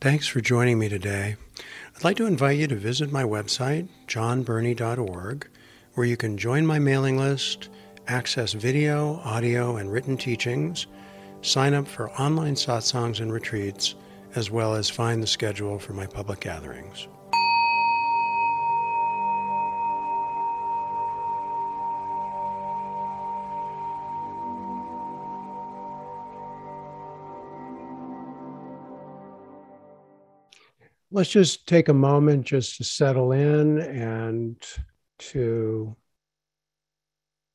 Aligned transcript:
Thanks 0.00 0.26
for 0.26 0.40
joining 0.40 0.78
me 0.78 0.88
today. 0.88 1.36
I'd 1.94 2.04
like 2.04 2.16
to 2.16 2.26
invite 2.26 2.56
you 2.56 2.66
to 2.68 2.74
visit 2.74 3.12
my 3.12 3.22
website, 3.22 3.86
johnburney.org, 4.06 5.46
where 5.92 6.06
you 6.06 6.16
can 6.16 6.38
join 6.38 6.64
my 6.64 6.78
mailing 6.78 7.18
list, 7.18 7.68
access 8.08 8.54
video, 8.54 9.20
audio, 9.24 9.76
and 9.76 9.92
written 9.92 10.16
teachings, 10.16 10.86
sign 11.42 11.74
up 11.74 11.86
for 11.86 12.10
online 12.12 12.54
satsangs 12.54 13.20
and 13.20 13.30
retreats, 13.30 13.94
as 14.34 14.50
well 14.50 14.74
as 14.74 14.88
find 14.88 15.22
the 15.22 15.26
schedule 15.26 15.78
for 15.78 15.92
my 15.92 16.06
public 16.06 16.40
gatherings. 16.40 17.06
Let's 31.20 31.28
just 31.28 31.66
take 31.66 31.90
a 31.90 31.92
moment 31.92 32.46
just 32.46 32.78
to 32.78 32.82
settle 32.82 33.32
in 33.32 33.78
and 33.78 34.56
to 35.18 35.94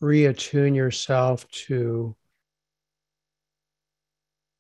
reattune 0.03 0.75
yourself 0.75 1.49
to 1.49 2.15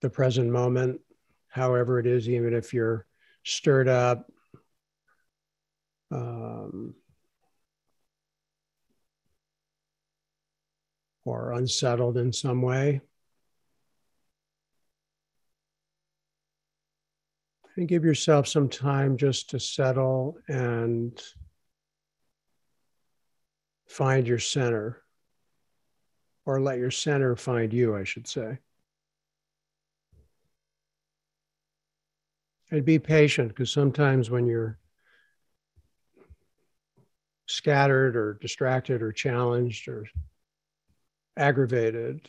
the 0.01 0.09
present 0.09 0.51
moment, 0.51 0.99
however 1.49 1.99
it 1.99 2.07
is, 2.07 2.27
even 2.27 2.51
if 2.55 2.73
you're 2.73 3.05
stirred 3.43 3.87
up. 3.87 4.25
Um, 6.09 6.95
or 11.25 11.51
unsettled 11.51 12.17
in 12.17 12.33
some 12.33 12.63
way. 12.63 13.01
And 17.77 17.87
give 17.87 18.05
yourself 18.05 18.47
some 18.47 18.69
time 18.69 19.17
just 19.17 19.49
to 19.49 19.59
settle 19.59 20.37
and 20.47 21.21
find 23.87 24.27
your 24.27 24.39
center, 24.39 25.01
or 26.45 26.61
let 26.61 26.79
your 26.79 26.91
center 26.91 27.35
find 27.35 27.73
you, 27.73 27.95
I 27.95 28.03
should 28.03 28.27
say. 28.27 28.59
And 32.71 32.83
be 32.83 32.99
patient 32.99 33.49
because 33.49 33.71
sometimes 33.71 34.29
when 34.29 34.47
you're 34.47 34.79
scattered 37.47 38.15
or 38.15 38.39
distracted 38.41 39.01
or 39.01 39.11
challenged 39.11 39.87
or 39.87 40.07
aggravated, 41.37 42.27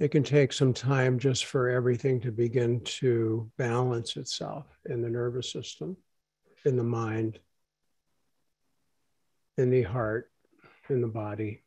it 0.00 0.10
can 0.10 0.22
take 0.22 0.50
some 0.50 0.72
time 0.72 1.18
just 1.18 1.44
for 1.44 1.68
everything 1.68 2.20
to 2.22 2.32
begin 2.32 2.80
to 2.80 3.50
balance 3.58 4.16
itself 4.16 4.64
in 4.86 5.02
the 5.02 5.10
nervous 5.10 5.52
system, 5.52 5.94
in 6.64 6.74
the 6.74 6.82
mind, 6.82 7.38
in 9.58 9.68
the 9.68 9.82
heart, 9.82 10.30
in 10.88 11.02
the 11.02 11.06
body. 11.06 11.62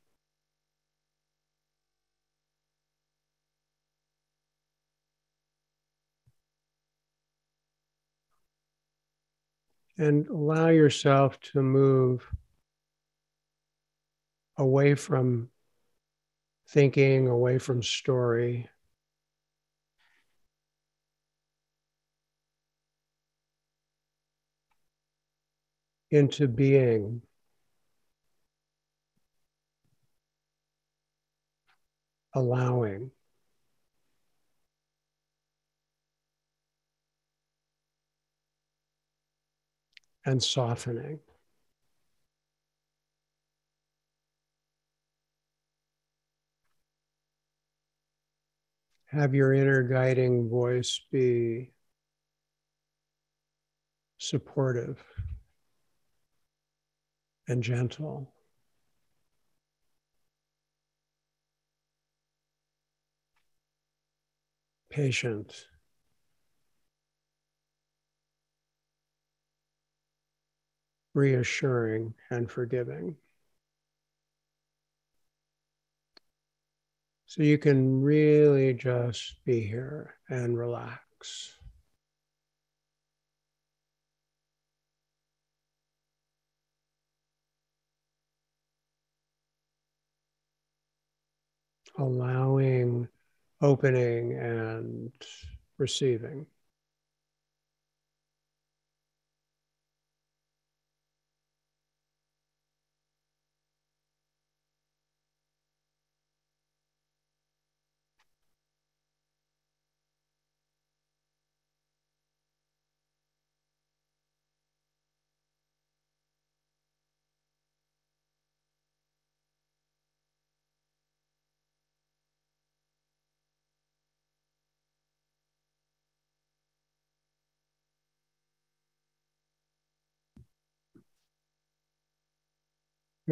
And 10.00 10.28
allow 10.28 10.70
yourself 10.70 11.40
to 11.52 11.62
move 11.62 12.28
away 14.58 14.96
from 14.96 15.50
thinking, 16.68 17.28
away 17.28 17.58
from 17.60 17.84
story. 17.84 18.70
Into 26.12 26.48
being. 26.48 27.24
Allowing. 32.34 33.12
And 40.26 40.42
softening. 40.42 41.20
Have 49.14 49.36
your 49.36 49.54
inner 49.54 49.84
guiding 49.84 50.50
voice 50.50 51.00
be 51.12 51.72
supportive 54.18 55.04
and 57.48 57.62
gentle. 57.62 58.34
Patient. 64.90 65.68
Reassuring 71.14 72.16
and 72.32 72.50
forgiving. 72.50 73.16
So 77.34 77.42
you 77.42 77.58
can 77.58 78.04
really 78.04 78.76
just 78.76 79.44
be 79.44 79.62
here 79.62 80.14
and 80.30 80.56
relax. 80.56 81.58
Allowing, 91.98 93.08
opening, 93.62 94.34
and 94.34 95.12
receiving. 95.80 96.46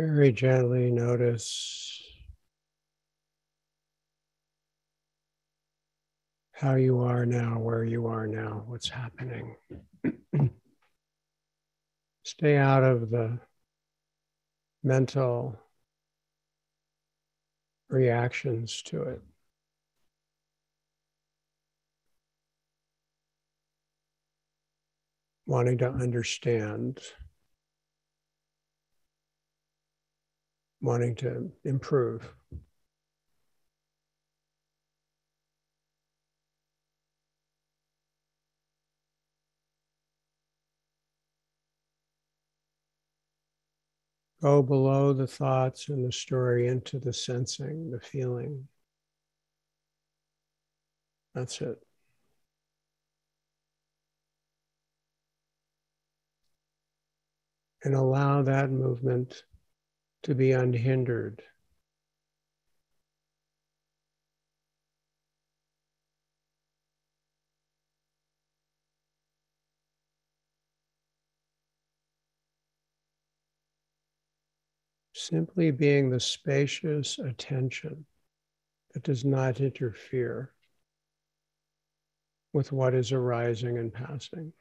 Very 0.04 0.32
gently 0.32 0.90
notice 0.90 2.02
how 6.54 6.74
you 6.74 7.02
are 7.02 7.24
now, 7.24 7.60
where 7.60 7.84
you 7.84 8.08
are 8.08 8.26
now, 8.26 8.64
what's 8.66 8.90
happening. 8.90 9.56
Stay 12.24 12.58
out 12.58 12.84
of 12.84 13.12
the 13.12 13.38
mental 14.82 15.60
reactions 17.88 18.82
to 18.82 19.04
it. 19.04 19.22
Wanting 25.46 25.78
to 25.78 25.92
understand. 25.92 27.02
Wanting 30.82 31.16
to 31.16 31.52
improve. 31.64 32.34
Go 44.42 44.64
below 44.64 45.14
the 45.14 45.28
thoughts 45.28 45.90
and 45.90 46.04
the 46.04 46.12
story 46.12 46.68
into 46.68 46.98
the 46.98 47.14
sensing, 47.14 47.92
the 47.92 48.00
feeling. 48.00 48.68
That's 51.36 51.62
it. 51.62 51.78
And 57.84 57.96
allow 57.96 58.42
that 58.44 58.72
movement 58.72 59.44
to 60.24 60.36
be 60.36 60.52
unhindered. 60.52 61.42
Simply 75.14 75.72
being 75.72 76.10
the 76.10 76.20
spacious 76.20 77.20
attention 77.20 78.06
that 78.94 79.04
does 79.04 79.24
not 79.24 79.62
interfere 79.62 80.52
with 82.54 82.72
what 82.72 82.94
is 82.94 83.12
arising 83.12 83.78
and 83.78 83.94
passing. 83.94 84.54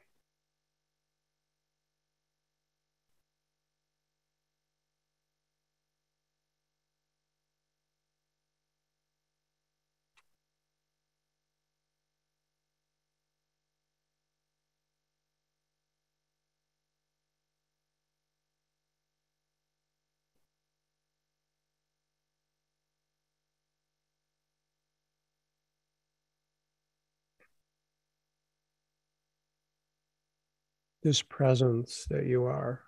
This 31.03 31.21
presence 31.21 32.05
that 32.09 32.25
you 32.25 32.45
are 32.45 32.81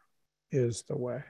is 0.51 0.83
the 0.83 0.97
way. 0.97 1.23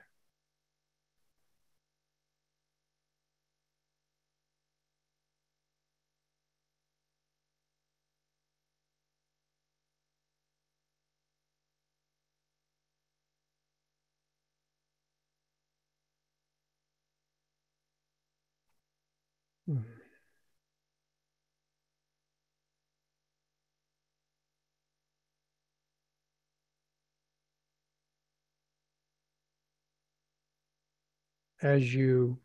As 31.64 31.96
you 31.96 32.38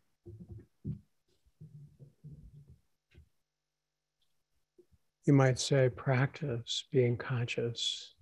you 5.25 5.33
might 5.33 5.59
say 5.59 5.89
practice 5.89 6.85
being 6.91 7.15
conscious. 7.15 8.15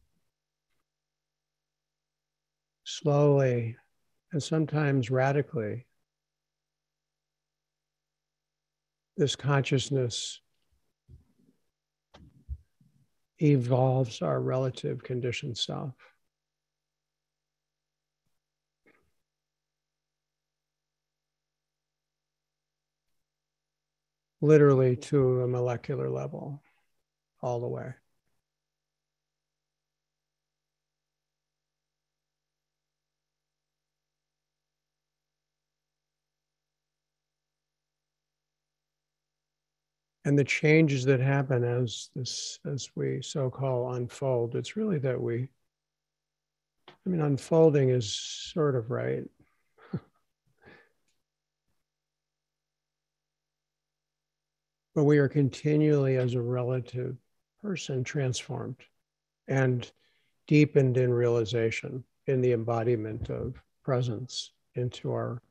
Slowly 2.83 3.77
and 4.33 4.41
sometimes 4.41 5.09
radically 5.09 5.85
this 9.15 9.35
consciousness 9.35 10.41
evolves 13.39 14.21
our 14.21 14.41
relative 14.41 15.03
conditioned 15.03 15.57
self 15.57 15.94
literally 24.42 24.95
to 24.95 25.42
a 25.42 25.48
molecular 25.48 26.10
level 26.10 26.62
all 27.42 27.60
the 27.60 27.68
way. 27.68 27.94
and 40.28 40.38
the 40.38 40.44
changes 40.44 41.06
that 41.06 41.22
happen 41.22 41.63
as 41.63 42.10
this 42.13 42.60
as 42.66 42.90
we 42.95 43.22
so 43.22 43.50
call 43.50 43.94
unfold 43.94 44.56
it's 44.56 44.75
really 44.75 45.00
that 45.00 45.19
we 45.19 45.48
i 47.06 47.10
mean 47.10 47.22
unfolding 47.22 47.90
is 47.90 48.13
sort 48.13 48.75
of 48.75 48.92
right 48.92 49.24
but 54.97 55.03
we 55.03 55.19
are 55.19 55.27
continually, 55.27 56.17
as 56.17 56.33
a 56.33 56.41
relative 56.41 57.15
person, 57.61 58.03
transformed 58.03 58.77
and 59.47 59.91
deepened 60.47 60.97
in 60.97 61.13
realization, 61.13 62.03
in 62.25 62.41
the 62.41 62.51
embodiment 62.51 63.29
of 63.29 63.61
presence 63.83 64.53
into 64.73 65.11
our 65.11 65.44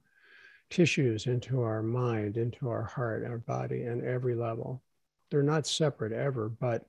tissues, 0.68 1.26
into 1.26 1.62
our 1.62 1.80
mind, 1.80 2.36
into 2.36 2.68
our 2.68 2.82
heart, 2.82 3.24
our 3.24 3.38
body, 3.38 3.82
and 3.82 4.02
every 4.02 4.34
level. 4.34 4.82
They're 5.30 5.44
not 5.44 5.64
separate 5.64 6.12
ever, 6.12 6.48
but 6.48 6.84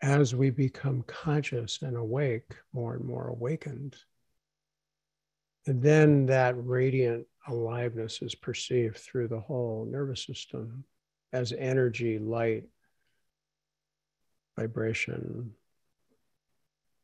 as 0.00 0.34
we 0.34 0.48
become 0.48 1.02
conscious 1.02 1.82
and 1.82 1.98
awake, 1.98 2.54
more 2.72 2.94
and 2.94 3.04
more 3.04 3.28
awakened, 3.28 3.94
and 5.66 5.82
then 5.82 6.24
that 6.24 6.54
radiant 6.56 7.26
aliveness 7.46 8.22
is 8.22 8.34
perceived 8.34 8.96
through 8.96 9.28
the 9.28 9.40
whole 9.40 9.84
nervous 9.84 10.24
system 10.24 10.82
as 11.32 11.52
energy, 11.52 12.18
light, 12.18 12.64
vibration, 14.56 15.52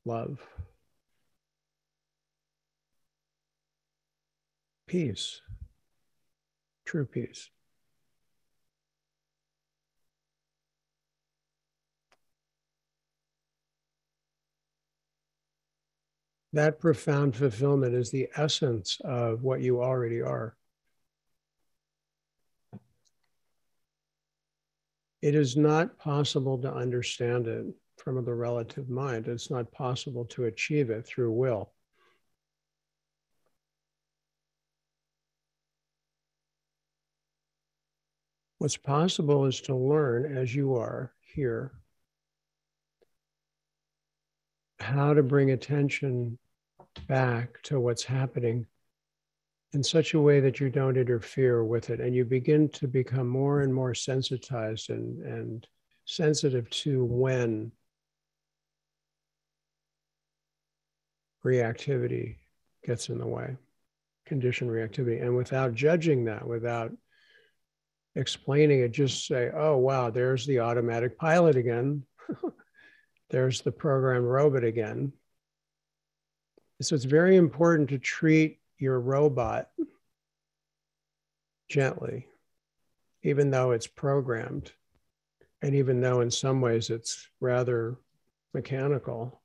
love, 0.05 0.41
peace, 4.87 5.41
true 6.85 7.07
peace. 7.07 7.51
That 16.53 16.81
profound 16.81 17.37
fulfillment 17.37 17.95
is 17.95 18.11
the 18.11 18.29
essence 18.35 18.99
of 19.05 19.43
what 19.43 19.61
you 19.61 19.83
already 19.83 20.23
are. 20.23 20.57
It 25.23 25.35
is 25.35 25.57
not 25.57 25.99
possible 25.99 26.59
to 26.59 26.73
understand 26.73 27.47
it 27.47 27.67
from 27.97 28.23
the 28.25 28.35
relative 28.35 28.89
mind. 28.89 29.29
It's 29.29 29.51
not 29.51 29.73
possible 29.73 30.25
to 30.27 30.45
achieve 30.45 30.91
it 30.91 31.07
through 31.07 31.33
will. 31.33 31.73
What's 38.59 38.77
possible 38.77 39.47
is 39.47 39.61
to 39.63 39.75
learn 39.75 40.37
as 40.37 40.55
you 40.55 40.77
are 40.77 41.13
here 41.21 41.73
how 44.79 45.15
to 45.15 45.23
bring 45.23 45.51
attention 45.51 46.39
back 47.07 47.63
to 47.63 47.81
what's 47.81 48.05
happening 48.05 48.67
in 49.77 49.83
such 49.83 50.15
a 50.15 50.21
way 50.21 50.41
that 50.41 50.59
you 50.59 50.71
don't 50.71 50.97
interfere 50.97 51.63
with 51.63 51.91
it 51.91 52.01
and 52.01 52.15
you 52.15 52.25
begin 52.25 52.67
to 52.67 52.89
become 52.89 53.29
more 53.29 53.61
and 53.61 53.73
more 53.73 53.95
sensitized 53.95 54.89
and, 54.89 55.21
and 55.21 55.67
sensitive 56.07 56.69
to 56.71 57.05
when 57.05 57.71
reactivity 61.45 62.37
gets 62.87 63.11
in 63.11 63.19
the 63.19 63.27
way, 63.27 63.55
conditioned 64.25 64.71
reactivity. 64.71 65.21
And 65.23 65.37
without 65.37 65.75
judging 65.75 66.25
that, 66.25 66.49
without 66.49 66.91
explaining 68.15 68.81
it, 68.81 68.93
just 68.93 69.27
say, 69.27 69.51
oh, 69.55 69.77
wow, 69.77 70.09
there's 70.09 70.47
the 70.47 70.61
automatic 70.61 71.19
pilot 71.19 71.55
again. 71.55 72.03
there's 73.29 73.61
the 73.61 73.73
program 73.73 74.23
robot 74.25 74.65
again. 74.65 75.13
So 76.81 76.95
it's 76.95 77.05
very 77.05 77.37
important 77.37 77.91
to 77.91 77.99
treat 77.99 78.59
your 78.79 79.01
robot 79.01 79.69
gently, 81.69 82.27
even 83.23 83.51
though 83.51 83.73
it's 83.73 83.87
programmed. 83.87 84.73
And 85.63 85.75
even 85.75 86.01
though 86.01 86.21
in 86.21 86.31
some 86.31 86.61
ways 86.61 86.91
it's 86.91 87.29
rather 87.41 87.97
mechanical 88.53 89.41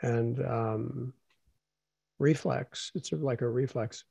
and 0.00 0.44
um, 0.44 1.12
reflex, 2.18 2.92
it's 2.94 3.12
like 3.12 3.42
a 3.42 3.48
reflex. 3.48 4.04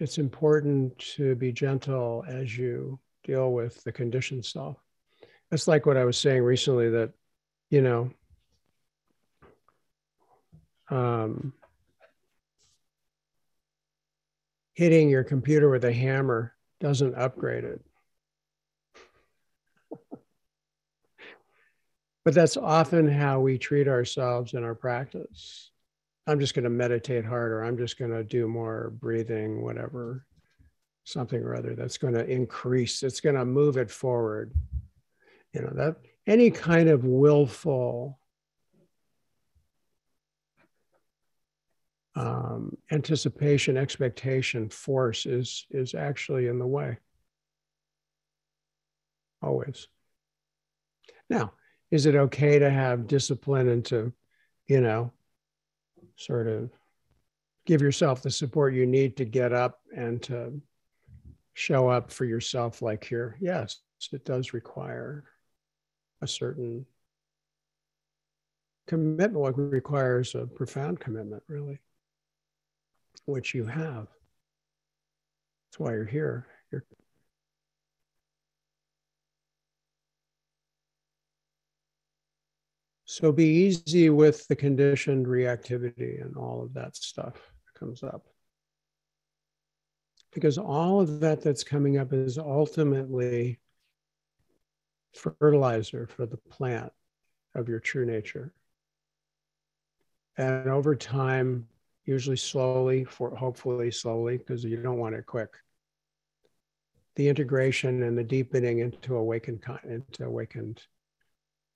It's 0.00 0.18
important 0.18 0.98
to 1.16 1.36
be 1.36 1.52
gentle 1.52 2.24
as 2.26 2.56
you 2.56 2.98
deal 3.24 3.52
with 3.52 3.82
the 3.84 3.92
conditioned 3.92 4.44
self. 4.44 4.76
It's 5.52 5.68
like 5.68 5.86
what 5.86 5.96
I 5.96 6.04
was 6.04 6.18
saying 6.18 6.42
recently 6.42 6.90
that, 6.90 7.12
you 7.70 7.82
know, 7.82 8.10
um, 10.90 11.52
hitting 14.74 15.08
your 15.08 15.24
computer 15.24 15.68
with 15.68 15.84
a 15.84 15.92
hammer 15.92 16.54
doesn't 16.80 17.14
upgrade 17.14 17.64
it. 17.64 17.80
but 22.24 22.34
that's 22.34 22.56
often 22.56 23.08
how 23.08 23.40
we 23.40 23.58
treat 23.58 23.88
ourselves 23.88 24.54
in 24.54 24.64
our 24.64 24.74
practice. 24.74 25.70
I'm 26.26 26.40
just 26.40 26.54
going 26.54 26.64
to 26.64 26.70
meditate 26.70 27.24
harder. 27.24 27.62
I'm 27.62 27.76
just 27.76 27.98
going 27.98 28.12
to 28.12 28.22
do 28.24 28.46
more 28.46 28.92
breathing, 29.00 29.62
whatever, 29.62 30.24
something 31.04 31.42
or 31.42 31.54
other 31.56 31.74
that's 31.74 31.98
going 31.98 32.14
to 32.14 32.24
increase. 32.24 33.02
It's 33.02 33.20
going 33.20 33.34
to 33.34 33.44
move 33.44 33.76
it 33.76 33.90
forward. 33.90 34.52
You 35.52 35.62
know, 35.62 35.72
that 35.74 35.96
any 36.26 36.50
kind 36.50 36.88
of 36.88 37.04
willful 37.04 38.18
um, 42.14 42.76
anticipation, 42.90 43.76
expectation, 43.76 44.68
force 44.68 45.26
is 45.26 45.66
is 45.70 45.94
actually 45.94 46.46
in 46.46 46.58
the 46.58 46.66
way. 46.66 46.98
Always. 49.40 49.88
Now, 51.30 51.54
is 51.90 52.06
it 52.06 52.14
okay 52.14 52.58
to 52.58 52.70
have 52.70 53.06
discipline 53.06 53.68
and 53.68 53.84
to, 53.86 54.12
you 54.66 54.80
know, 54.80 55.12
sort 56.16 56.46
of 56.46 56.70
give 57.64 57.80
yourself 57.80 58.22
the 58.22 58.30
support 58.30 58.74
you 58.74 58.86
need 58.86 59.16
to 59.16 59.24
get 59.24 59.52
up 59.52 59.80
and 59.96 60.22
to 60.22 60.60
show 61.54 61.88
up 61.88 62.10
for 62.10 62.24
yourself 62.24 62.82
like 62.82 63.04
here? 63.04 63.38
Yes, 63.40 63.80
it 64.12 64.24
does 64.24 64.52
require 64.52 65.24
a 66.20 66.26
certain 66.26 66.84
commitment. 68.86 69.34
like 69.34 69.54
requires 69.56 70.34
a 70.34 70.46
profound 70.46 71.00
commitment, 71.00 71.42
really 71.48 71.80
which 73.26 73.54
you 73.54 73.64
have. 73.66 74.08
That's 75.66 75.78
why 75.78 75.92
you're 75.92 76.04
here. 76.04 76.46
You're 76.70 76.84
So 83.04 83.30
be 83.30 83.44
easy 83.44 84.10
with 84.10 84.46
the 84.48 84.56
conditioned 84.56 85.26
reactivity 85.26 86.22
and 86.22 86.36
all 86.36 86.62
of 86.62 86.72
that 86.74 86.96
stuff 86.96 87.34
that 87.34 87.78
comes 87.78 88.02
up. 88.02 88.26
Because 90.32 90.56
all 90.56 91.00
of 91.00 91.20
that 91.20 91.42
that's 91.42 91.62
coming 91.62 91.98
up 91.98 92.12
is 92.14 92.38
ultimately 92.38 93.60
fertilizer 95.14 96.06
for 96.06 96.24
the 96.24 96.38
plant 96.38 96.90
of 97.54 97.68
your 97.68 97.80
true 97.80 98.06
nature. 98.06 98.54
And 100.38 100.68
over 100.68 100.96
time, 100.96 101.68
usually 102.04 102.36
slowly, 102.36 103.04
for 103.04 103.34
hopefully 103.34 103.90
slowly, 103.90 104.38
because 104.38 104.64
you 104.64 104.76
don't 104.76 104.98
want 104.98 105.14
it 105.14 105.26
quick. 105.26 105.50
The 107.16 107.28
integration 107.28 108.02
and 108.02 108.16
the 108.16 108.24
deepening 108.24 108.78
into 108.78 109.16
awakened 109.16 109.62
into 109.84 110.24
awakened 110.24 110.82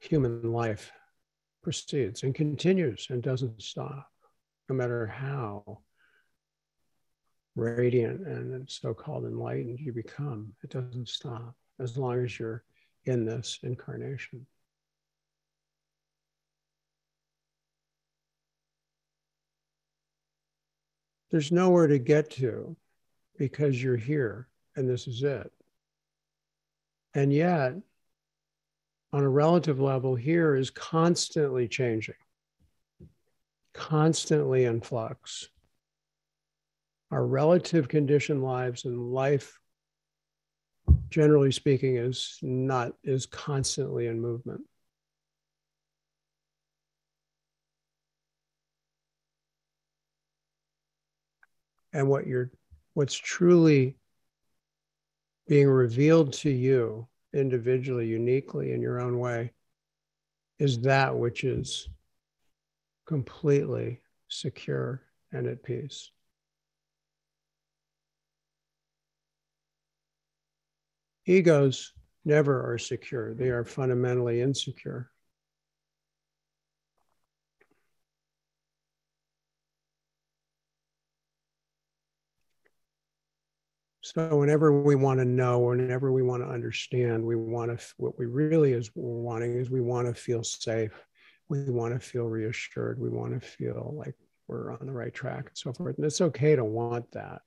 human 0.01 0.53
life 0.53 0.93
proceeds 1.63 2.23
and 2.23 2.35
continues 2.35 3.07
and 3.11 3.23
doesn't 3.23 3.63
stop, 3.63 4.09
no 4.69 4.75
matter 4.75 5.07
how 5.07 5.81
radiant 7.55 8.27
and 8.27 8.71
so-called 8.71 9.25
enlightened 9.25 9.81
you 9.81 9.93
become. 9.93 10.53
It 10.63 10.71
doesn't 10.71 11.09
stop 11.09 11.55
as 11.81 11.97
long 11.97 12.25
as 12.25 12.39
you're 12.39 12.65
in 13.05 13.25
this 13.25 13.59
incarnation. 13.63 14.47
There's 21.37 21.53
nowhere 21.53 21.87
to 21.87 21.99
get 21.99 22.31
to 22.31 22.75
because 23.37 23.83
you're 23.83 23.95
here 23.95 24.49
and 24.75 24.89
this 24.89 25.07
is 25.07 25.23
it. 25.23 25.53
And 27.13 27.31
yet, 27.31 27.75
on 29.13 29.23
a 29.23 29.29
relative 29.29 29.79
level, 29.79 30.15
here 30.15 30.57
is 30.57 30.71
constantly 30.71 31.69
changing, 31.69 32.15
constantly 33.75 34.65
in 34.65 34.81
flux. 34.81 35.51
Our 37.11 37.27
relative 37.27 37.87
condition 37.87 38.41
lives 38.41 38.87
and 38.87 39.13
life, 39.13 39.61
generally 41.11 41.53
speaking, 41.53 41.99
is 41.99 42.39
not 42.41 42.95
is 43.05 43.27
constantly 43.27 44.07
in 44.07 44.23
movement. 44.23 44.63
And 51.97 52.07
what 52.07 52.27
you're 52.27 52.51
what's 52.93 53.15
truly 53.15 53.97
being 55.49 55.67
revealed 55.67 56.35
to 56.35 56.51
you 56.51 57.09
individually 57.33 58.07
uniquely 58.07 58.73
in 58.73 58.83
your 58.83 59.01
own 59.01 59.19
way 59.19 59.51
is 60.59 60.81
that 60.81 61.17
which 61.17 61.43
is 61.43 61.89
completely 63.07 64.03
secure 64.29 65.03
and 65.33 65.47
at 65.47 65.63
peace. 65.63 66.11
Egos 71.25 71.95
never 72.27 72.73
are 72.73 72.79
secure. 72.79 73.33
They 73.33 73.49
are 73.49 73.65
fundamentally 73.65 74.43
insecure 74.43 75.11
So 84.17 84.35
whenever 84.35 84.81
we 84.81 84.95
want 84.95 85.21
to 85.21 85.27
know, 85.27 85.59
whenever 85.59 86.11
we 86.11 86.23
want 86.23 86.43
to 86.43 86.49
understand, 86.49 87.23
we 87.23 87.37
want 87.37 87.79
to 87.79 87.87
what 87.99 88.19
we 88.19 88.25
really 88.25 88.73
is 88.73 88.91
wanting 88.95 89.59
is 89.59 89.71
we 89.71 89.83
want 89.83 90.09
to 90.09 90.15
feel 90.15 90.43
safe. 90.43 91.05
We 91.51 91.71
want 91.71 91.93
to 91.93 92.01
feel 92.01 92.25
reassured. 92.25 92.99
We 92.99 93.11
want 93.11 93.39
to 93.39 93.47
feel 93.47 93.93
like 93.95 94.15
we're 94.49 94.73
on 94.73 94.87
the 94.87 94.93
right 94.93 95.13
track 95.13 95.49
and 95.49 95.59
so 95.59 95.71
forth. 95.75 95.97
And 95.97 96.07
it's 96.07 96.23
okay 96.23 96.57
to 96.57 96.65
want 96.65 97.13
that. 97.13 97.43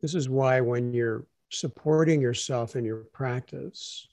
This 0.00 0.14
is 0.14 0.30
why 0.30 0.62
when 0.62 0.94
you're 0.94 1.26
supporting 1.50 2.22
yourself 2.22 2.76
in 2.76 2.86
your 2.86 3.04
practice, 3.12 4.08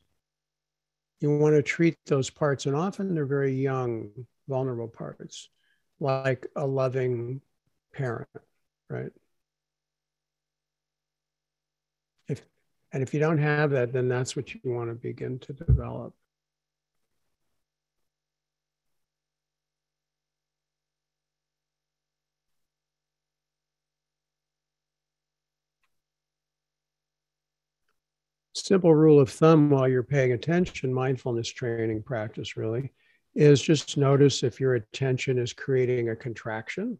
you 1.21 1.37
want 1.37 1.55
to 1.55 1.63
treat 1.63 1.95
those 2.05 2.29
parts, 2.29 2.65
and 2.65 2.75
often 2.75 3.15
they're 3.15 3.25
very 3.25 3.53
young, 3.53 4.09
vulnerable 4.49 4.89
parts, 4.89 5.47
like 6.01 6.47
a 6.57 6.67
loving 6.67 7.39
parent 7.93 8.27
right? 8.93 9.11
If 12.27 12.41
and 12.91 13.01
if 13.03 13.13
you 13.13 13.19
don't 13.19 13.39
have 13.39 13.71
that, 13.71 13.91
then 13.91 14.07
that's 14.07 14.35
what 14.35 14.53
you 14.53 14.61
want 14.65 14.89
to 14.89 14.95
begin 14.95 15.39
to 15.39 15.53
develop. 15.53 16.13
Simple 28.55 28.93
rule 28.93 29.19
of 29.19 29.29
thumb 29.29 29.71
while 29.71 29.87
you're 29.87 30.03
paying 30.03 30.31
attention, 30.31 30.93
mindfulness 30.93 31.49
training 31.49 32.03
practice 32.03 32.55
really, 32.55 32.93
is 33.35 33.61
just 33.61 33.97
notice 33.97 34.43
if 34.43 34.59
your 34.59 34.75
attention 34.75 35.39
is 35.39 35.51
creating 35.51 36.09
a 36.09 36.15
contraction 36.15 36.99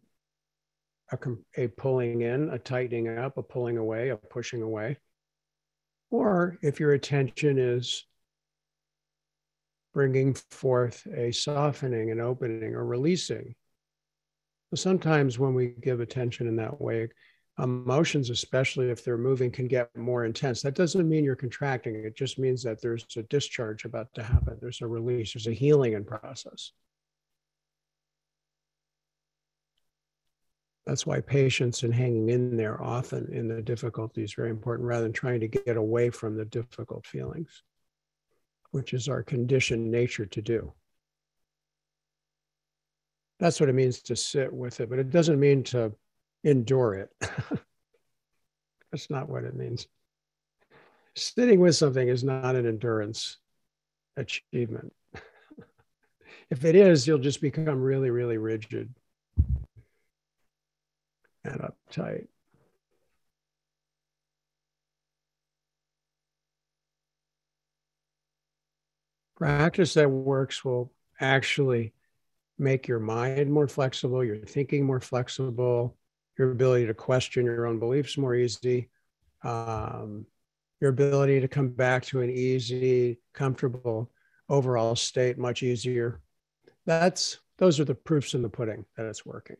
a, 1.12 1.18
a 1.56 1.68
pulling 1.68 2.22
in, 2.22 2.50
a 2.50 2.58
tightening 2.58 3.08
up, 3.18 3.36
a 3.36 3.42
pulling 3.42 3.76
away, 3.76 4.10
a 4.10 4.16
pushing 4.16 4.62
away. 4.62 4.98
Or 6.10 6.58
if 6.62 6.80
your 6.80 6.92
attention 6.92 7.58
is 7.58 8.06
bringing 9.92 10.34
forth 10.50 11.06
a 11.06 11.32
softening, 11.32 12.10
an 12.10 12.20
opening, 12.20 12.74
or 12.74 12.84
releasing. 12.84 13.54
sometimes 14.74 15.38
when 15.38 15.54
we 15.54 15.68
give 15.80 16.00
attention 16.00 16.48
in 16.48 16.56
that 16.56 16.80
way, 16.80 17.08
emotions, 17.60 18.30
especially 18.30 18.90
if 18.90 19.04
they're 19.04 19.16
moving, 19.16 19.50
can 19.50 19.68
get 19.68 19.96
more 19.96 20.24
intense. 20.24 20.62
That 20.62 20.74
doesn't 20.74 21.08
mean 21.08 21.22
you're 21.22 21.36
contracting, 21.36 21.94
it 21.94 22.16
just 22.16 22.38
means 22.38 22.62
that 22.64 22.82
there's 22.82 23.06
a 23.16 23.22
discharge 23.22 23.84
about 23.84 24.12
to 24.14 24.22
happen, 24.24 24.58
there's 24.60 24.80
a 24.80 24.86
release, 24.86 25.32
there's 25.32 25.46
a 25.46 25.52
healing 25.52 25.92
in 25.92 26.04
process. 26.04 26.72
That's 30.86 31.06
why 31.06 31.20
patience 31.20 31.82
and 31.82 31.94
hanging 31.94 32.28
in 32.28 32.56
there 32.56 32.82
often 32.82 33.32
in 33.32 33.48
the 33.48 33.62
difficulty 33.62 34.22
is 34.22 34.34
very 34.34 34.50
important 34.50 34.86
rather 34.86 35.04
than 35.04 35.12
trying 35.12 35.40
to 35.40 35.48
get 35.48 35.76
away 35.76 36.10
from 36.10 36.36
the 36.36 36.44
difficult 36.44 37.06
feelings, 37.06 37.62
which 38.70 38.92
is 38.92 39.08
our 39.08 39.22
conditioned 39.22 39.90
nature 39.90 40.26
to 40.26 40.42
do. 40.42 40.72
That's 43.40 43.60
what 43.60 43.70
it 43.70 43.74
means 43.74 44.02
to 44.02 44.16
sit 44.16 44.52
with 44.52 44.80
it, 44.80 44.90
but 44.90 44.98
it 44.98 45.10
doesn't 45.10 45.40
mean 45.40 45.62
to 45.64 45.92
endure 46.44 46.94
it. 46.94 47.10
That's 48.92 49.08
not 49.10 49.28
what 49.28 49.44
it 49.44 49.56
means. 49.56 49.88
Sitting 51.16 51.60
with 51.60 51.76
something 51.76 52.08
is 52.08 52.22
not 52.22 52.56
an 52.56 52.66
endurance 52.66 53.38
achievement. 54.16 54.92
if 56.50 56.64
it 56.64 56.76
is, 56.76 57.06
you'll 57.06 57.18
just 57.18 57.40
become 57.40 57.80
really, 57.80 58.10
really 58.10 58.38
rigid 58.38 58.94
and 61.44 61.60
uptight. 61.60 62.26
Practice 69.36 69.94
that 69.94 70.08
works 70.10 70.64
will 70.64 70.92
actually 71.20 71.92
make 72.58 72.86
your 72.86 73.00
mind 73.00 73.50
more 73.50 73.68
flexible, 73.68 74.24
your 74.24 74.38
thinking 74.38 74.86
more 74.86 75.00
flexible, 75.00 75.96
your 76.38 76.52
ability 76.52 76.86
to 76.86 76.94
question 76.94 77.44
your 77.44 77.66
own 77.66 77.78
beliefs 77.78 78.16
more 78.16 78.34
easy, 78.34 78.88
um, 79.42 80.26
your 80.80 80.90
ability 80.90 81.40
to 81.40 81.48
come 81.48 81.68
back 81.68 82.04
to 82.04 82.20
an 82.20 82.30
easy, 82.30 83.18
comfortable 83.32 84.10
overall 84.48 84.94
state 84.94 85.38
much 85.38 85.62
easier. 85.62 86.20
That's 86.86 87.38
those 87.58 87.80
are 87.80 87.84
the 87.84 87.94
proofs 87.94 88.34
in 88.34 88.42
the 88.42 88.48
pudding 88.48 88.84
that 88.96 89.06
it's 89.06 89.24
working. 89.24 89.56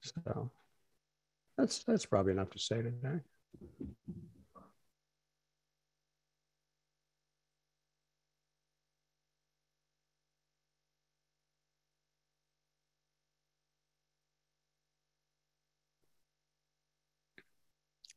So 0.00 0.50
that's 1.56 1.82
that's 1.84 2.06
probably 2.06 2.32
enough 2.32 2.50
to 2.50 2.58
say 2.58 2.82
today. 2.82 3.20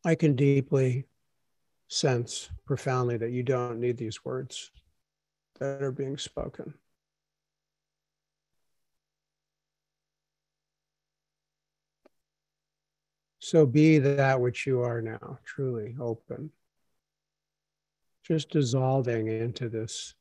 I 0.06 0.16
can 0.16 0.36
deeply 0.36 1.06
sense 1.90 2.50
profoundly 2.66 3.18
that 3.18 3.32
you 3.32 3.44
don't 3.44 3.80
need 3.80 3.98
these 3.98 4.24
words 4.24 4.72
that 5.60 5.82
are 5.82 5.92
being 5.92 6.18
spoken. 6.18 6.74
So 13.50 13.66
be 13.66 13.98
that 13.98 14.40
which 14.40 14.68
you 14.68 14.82
are 14.84 15.02
now, 15.02 15.40
truly 15.44 15.96
open. 16.00 16.52
Just 18.24 18.52
dissolving 18.52 19.28
into 19.28 19.70
this 19.70 20.14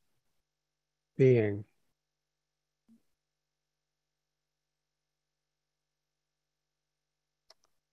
being. 1.19 1.67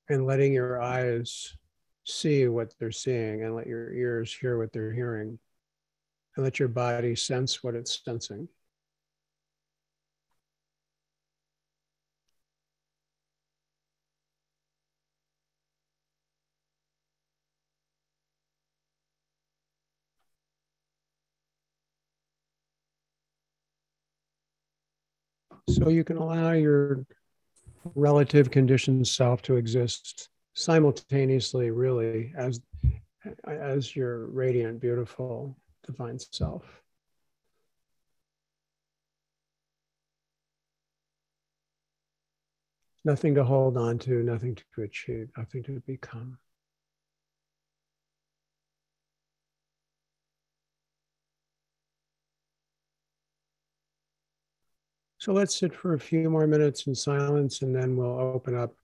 And 0.08 0.26
letting 0.26 0.54
your 0.54 0.82
eyes 0.82 1.58
see 2.06 2.48
what 2.48 2.74
they're 2.80 2.94
seeing 2.94 3.44
and 3.44 3.56
let 3.56 3.68
your 3.68 3.92
ears 3.92 4.34
hear 4.34 4.58
what 4.58 4.72
they're 4.72 4.94
hearing 4.94 5.38
and 6.38 6.46
let 6.46 6.60
your 6.60 6.70
body 6.70 7.14
sense 7.14 7.62
what 7.62 7.76
it's 7.76 8.02
sensing. 8.06 8.48
So 25.70 25.90
you 25.90 26.04
can 26.04 26.18
allow 26.18 26.52
your 26.52 27.06
relative 27.96 28.52
conditioned 28.52 29.08
self 29.08 29.42
to 29.44 29.56
exist 29.56 30.30
simultaneously 30.54 31.72
really 31.72 32.34
as 32.38 32.62
as 33.46 33.96
your 33.96 34.28
radiant 34.28 34.80
beautiful 34.80 35.58
divine 35.86 36.20
self. 36.20 36.64
Nothing 43.04 43.36
to 43.36 43.44
hold 43.44 43.78
on 43.78 43.98
to 44.00 44.24
nothing 44.24 44.56
to 44.56 44.82
achieve 44.84 45.30
nothing 45.38 45.64
to 45.64 45.82
become 45.86 46.38
So 55.26 55.34
let's 55.34 55.56
sit 55.56 55.74
for 55.74 55.96
a 55.96 56.00
few 56.00 56.30
more 56.30 56.46
minutes 56.46 56.86
in 56.86 56.94
silence 56.94 57.64
and 57.64 57.76
then 57.76 57.98
we'll 57.98 58.20
open 58.20 58.56
up 58.56 58.76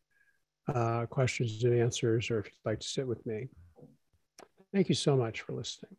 uh, 0.73 1.05
questions 1.05 1.63
and 1.63 1.79
answers, 1.79 2.31
or 2.31 2.39
if 2.39 2.47
you'd 2.47 2.53
like 2.65 2.79
to 2.79 2.87
sit 2.87 3.07
with 3.07 3.23
me. 3.27 3.47
Thank 4.73 4.89
you 4.89 4.95
so 4.95 5.15
much 5.15 5.41
for 5.41 5.53
listening. 5.53 5.95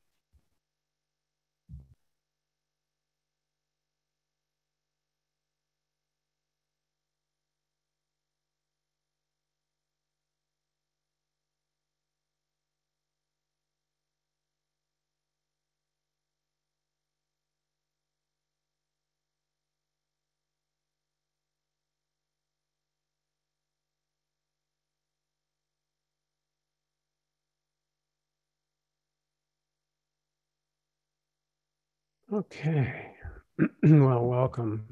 Okay. 32.33 33.11
well, 33.83 34.25
welcome. 34.25 34.87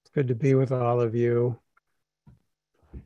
It's 0.00 0.14
good 0.14 0.28
to 0.28 0.34
be 0.34 0.54
with 0.54 0.72
all 0.72 0.98
of 0.98 1.14
you. 1.14 1.58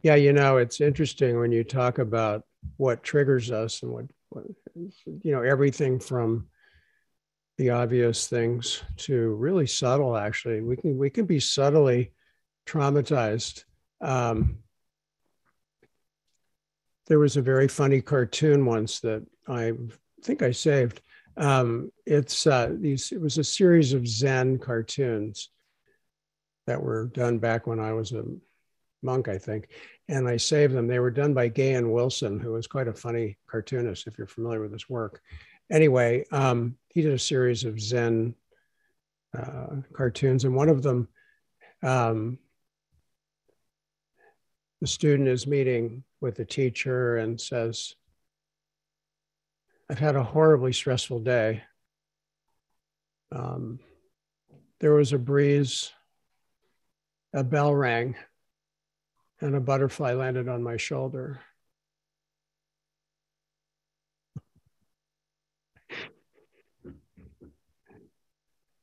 Yeah, 0.03 0.15
you 0.15 0.33
know, 0.33 0.59
it's 0.59 0.81
interesting 0.81 1.41
when 1.41 1.51
you 1.51 1.65
talk 1.65 1.99
about 1.99 2.45
what 2.77 3.03
triggers 3.03 3.51
us 3.51 3.83
and 3.83 3.91
what, 3.91 4.05
what 4.29 4.45
you 5.25 5.33
know, 5.33 5.43
everything 5.43 5.99
from 5.99 6.47
the 7.59 7.71
obvious 7.71 8.29
things 8.29 8.81
to 8.99 9.35
really 9.35 9.67
subtle 9.67 10.17
actually. 10.17 10.61
We 10.61 10.77
can 10.77 10.97
we 10.97 11.11
can 11.11 11.27
be 11.27 11.41
subtly 11.41 12.13
traumatized. 12.65 13.65
Um, 14.01 14.59
there 17.09 17.19
was 17.19 17.37
a 17.37 17.43
very 17.43 17.67
funny 17.67 18.03
cartoon 18.03 18.67
once 18.67 19.01
that 19.01 19.27
I 19.49 19.73
think 20.23 20.43
I 20.43 20.53
saved 20.53 21.01
um, 21.41 21.91
it's 22.05 22.47
uh, 22.47 22.71
these. 22.79 23.13
It 23.13 23.21
was 23.21 23.39
a 23.39 23.45
series 23.45 23.95
of 23.95 24.07
Zen 24.07 24.59
cartoons 24.59 25.49
that 26.67 26.83
were 26.83 27.07
done 27.07 27.39
back 27.39 27.67
when 27.67 27.81
I 27.81 27.95
was 27.95 28.13
a 28.13 28.25
monk, 29.03 29.27
I 29.27 29.39
think, 29.39 29.69
and 30.09 30.29
I 30.29 30.37
saved 30.37 30.75
them. 30.75 30.87
They 30.87 30.99
were 30.99 31.11
done 31.11 31.33
by 31.33 31.49
Gahan 31.49 31.91
Wilson, 31.91 32.39
who 32.39 32.53
was 32.53 32.67
quite 32.67 32.89
a 32.89 32.93
funny 32.93 33.39
cartoonist. 33.47 34.07
If 34.07 34.19
you're 34.19 34.27
familiar 34.27 34.61
with 34.61 34.73
his 34.73 34.91
work, 34.91 35.23
anyway, 35.71 36.27
um, 36.31 36.77
he 36.89 37.01
did 37.01 37.15
a 37.15 37.19
series 37.19 37.65
of 37.65 37.81
Zen 37.81 38.35
uh, 39.37 39.77
cartoons, 39.95 40.45
and 40.45 40.55
one 40.55 40.69
of 40.69 40.83
them, 40.83 41.09
um, 41.83 42.39
the 44.83 44.87
student 44.87 45.29
is 45.29 45.47
meeting 45.47 46.05
with 46.21 46.35
the 46.35 46.45
teacher 46.45 47.17
and 47.17 47.41
says, 47.41 47.95
I've 49.91 49.99
had 49.99 50.15
a 50.15 50.23
horribly 50.23 50.73
stressful 50.73 51.19
day. 51.19 51.65
Um, 53.33 53.81
there 54.79 54.95
was 54.95 55.13
a 55.13 55.19
breeze, 55.19 55.91
a 57.35 57.43
bell 57.43 57.75
rang, 57.75 58.15
and 59.41 59.57
a 59.57 59.61
butterfly 59.61 60.13
landed 60.13 60.47
on 60.47 60.63
my 60.63 60.77
shoulder. 60.77 61.41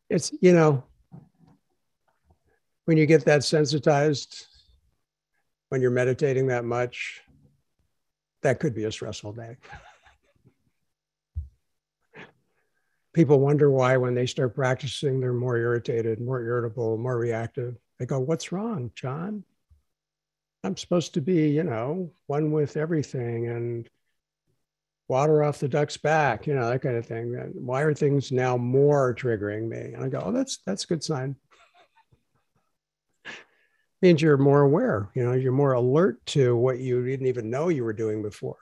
It's, 0.09 0.33
you 0.41 0.51
know, 0.51 0.83
when 2.83 2.97
you 2.97 3.05
get 3.05 3.23
that 3.23 3.45
sensitized, 3.45 4.47
when 5.69 5.81
you're 5.81 5.89
meditating 5.89 6.47
that 6.47 6.65
much, 6.65 7.21
that 8.41 8.59
could 8.59 8.75
be 8.75 8.83
a 8.83 8.91
stressful 8.91 9.31
day. 9.31 9.55
people 13.17 13.39
wonder 13.39 13.71
why 13.71 13.97
when 13.97 14.13
they 14.13 14.27
start 14.27 14.53
practicing 14.53 15.19
they're 15.19 15.33
more 15.33 15.57
irritated 15.57 16.21
more 16.21 16.39
irritable 16.39 16.99
more 16.99 17.17
reactive. 17.17 17.75
They 17.97 18.05
go 18.05 18.19
what's 18.19 18.51
wrong 18.51 18.91
john? 18.93 19.43
I'm 20.63 20.77
supposed 20.77 21.15
to 21.15 21.21
be 21.21 21.49
you 21.49 21.63
know 21.63 22.11
one 22.27 22.51
with 22.51 22.77
everything 22.77 23.47
and 23.47 23.89
water 25.07 25.43
off 25.43 25.59
the 25.59 25.67
duck's 25.67 25.97
back 25.97 26.45
you 26.45 26.53
know 26.53 26.69
that 26.69 26.83
kind 26.83 26.95
of 26.95 27.07
thing 27.07 27.33
why 27.55 27.81
are 27.81 27.93
things 27.95 28.31
now 28.31 28.55
more 28.55 29.15
triggering 29.15 29.67
me? 29.67 29.93
And 29.95 30.03
i 30.03 30.09
go 30.09 30.21
oh 30.23 30.31
that's 30.31 30.57
that's 30.57 30.83
a 30.83 30.87
good 30.87 31.03
sign. 31.03 31.35
Means 34.03 34.21
you're 34.21 34.37
more 34.37 34.61
aware 34.61 35.09
you 35.15 35.23
know 35.25 35.33
you're 35.33 35.51
more 35.51 35.73
alert 35.73 36.23
to 36.27 36.55
what 36.55 36.77
you 36.77 37.03
didn't 37.03 37.25
even 37.25 37.49
know 37.49 37.69
you 37.69 37.83
were 37.83 37.93
doing 37.93 38.21
before 38.21 38.57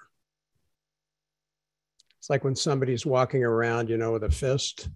it's 2.25 2.29
like 2.31 2.43
when 2.43 2.55
somebody's 2.55 3.05
walking 3.05 3.43
around, 3.43 3.87
you 3.87 3.97
know, 3.97 4.13
with 4.13 4.23
a 4.23 4.31
fist 4.31 4.89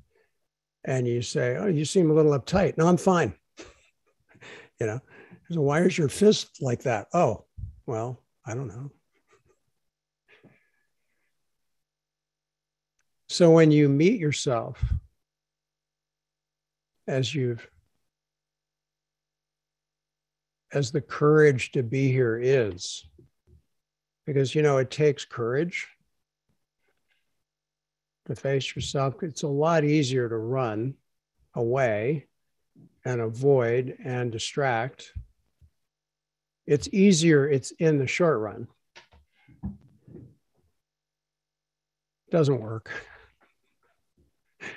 and 0.83 1.07
you 1.07 1.21
say, 1.21 1.57
Oh, 1.57 1.67
you 1.67 1.85
seem 1.85 2.09
a 2.09 2.13
little 2.15 2.31
uptight. 2.31 2.75
No, 2.75 2.87
I'm 2.87 2.97
fine. 2.97 3.35
you 4.79 4.87
know, 4.87 4.99
so 5.51 5.61
why 5.61 5.81
is 5.81 5.95
your 5.95 6.09
fist 6.09 6.57
like 6.59 6.81
that? 6.83 7.05
Oh, 7.13 7.45
well, 7.85 8.23
I 8.47 8.55
don't 8.55 8.67
know. 8.67 8.89
So 13.27 13.51
when 13.51 13.69
you 13.69 13.87
meet 13.89 14.19
yourself 14.19 14.83
as 17.07 17.35
you've 17.35 17.69
as 20.73 20.91
the 20.91 21.01
courage 21.01 21.73
to 21.73 21.83
be 21.83 22.11
here 22.11 22.39
is 22.41 23.05
because 24.25 24.55
you 24.55 24.63
know 24.63 24.79
it 24.79 24.89
takes 24.89 25.25
courage 25.25 25.87
to 28.29 28.35
face 28.35 28.75
yourself. 28.75 29.21
It's 29.23 29.43
a 29.43 29.47
lot 29.47 29.83
easier 29.83 30.29
to 30.29 30.37
run 30.37 30.93
away 31.55 32.27
and 33.03 33.21
avoid 33.21 33.97
and 34.03 34.31
distract. 34.31 35.13
It's 36.67 36.87
easier 36.93 37.49
it's 37.49 37.71
in 37.71 37.97
the 37.97 38.05
short 38.05 38.39
run. 38.39 38.67
Doesn't 42.31 42.61
work. 42.61 42.89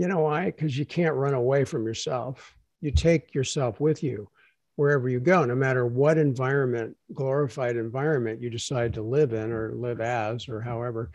You 0.00 0.06
know 0.06 0.20
why? 0.20 0.44
Because 0.44 0.78
you 0.78 0.86
can't 0.86 1.16
run 1.16 1.34
away 1.34 1.64
from 1.64 1.84
yourself. 1.84 2.54
You 2.80 2.92
take 2.92 3.34
yourself 3.34 3.80
with 3.80 4.04
you 4.04 4.30
wherever 4.76 5.08
you 5.08 5.18
go, 5.18 5.44
no 5.44 5.56
matter 5.56 5.84
what 5.84 6.18
environment, 6.18 6.96
glorified 7.12 7.74
environment 7.74 8.40
you 8.40 8.48
decide 8.48 8.94
to 8.94 9.02
live 9.02 9.32
in 9.32 9.50
or 9.50 9.72
live 9.74 10.00
as, 10.00 10.48
or 10.48 10.60
however, 10.60 11.10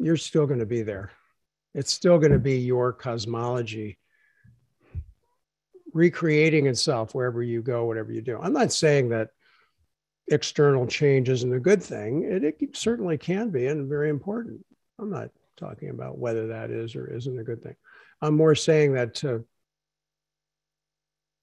you're 0.00 0.16
still 0.16 0.46
going 0.46 0.60
to 0.60 0.66
be 0.66 0.82
there. 0.82 1.10
It's 1.74 1.92
still 1.92 2.18
going 2.18 2.32
to 2.32 2.38
be 2.38 2.58
your 2.58 2.92
cosmology 2.92 3.98
recreating 5.92 6.66
itself 6.66 7.14
wherever 7.14 7.42
you 7.42 7.62
go, 7.62 7.84
whatever 7.84 8.12
you 8.12 8.22
do. 8.22 8.38
I'm 8.40 8.52
not 8.52 8.72
saying 8.72 9.10
that 9.10 9.30
external 10.28 10.86
change 10.86 11.28
isn't 11.28 11.52
a 11.52 11.60
good 11.60 11.82
thing. 11.82 12.22
It, 12.24 12.44
it 12.44 12.76
certainly 12.76 13.18
can 13.18 13.50
be 13.50 13.66
and 13.66 13.88
very 13.88 14.08
important. 14.08 14.64
I'm 14.98 15.10
not 15.10 15.30
talking 15.56 15.90
about 15.90 16.18
whether 16.18 16.48
that 16.48 16.70
is 16.70 16.94
or 16.94 17.06
isn't 17.06 17.38
a 17.38 17.44
good 17.44 17.62
thing. 17.62 17.76
I'm 18.22 18.36
more 18.36 18.54
saying 18.54 18.94
that 18.94 19.14
to 19.16 19.44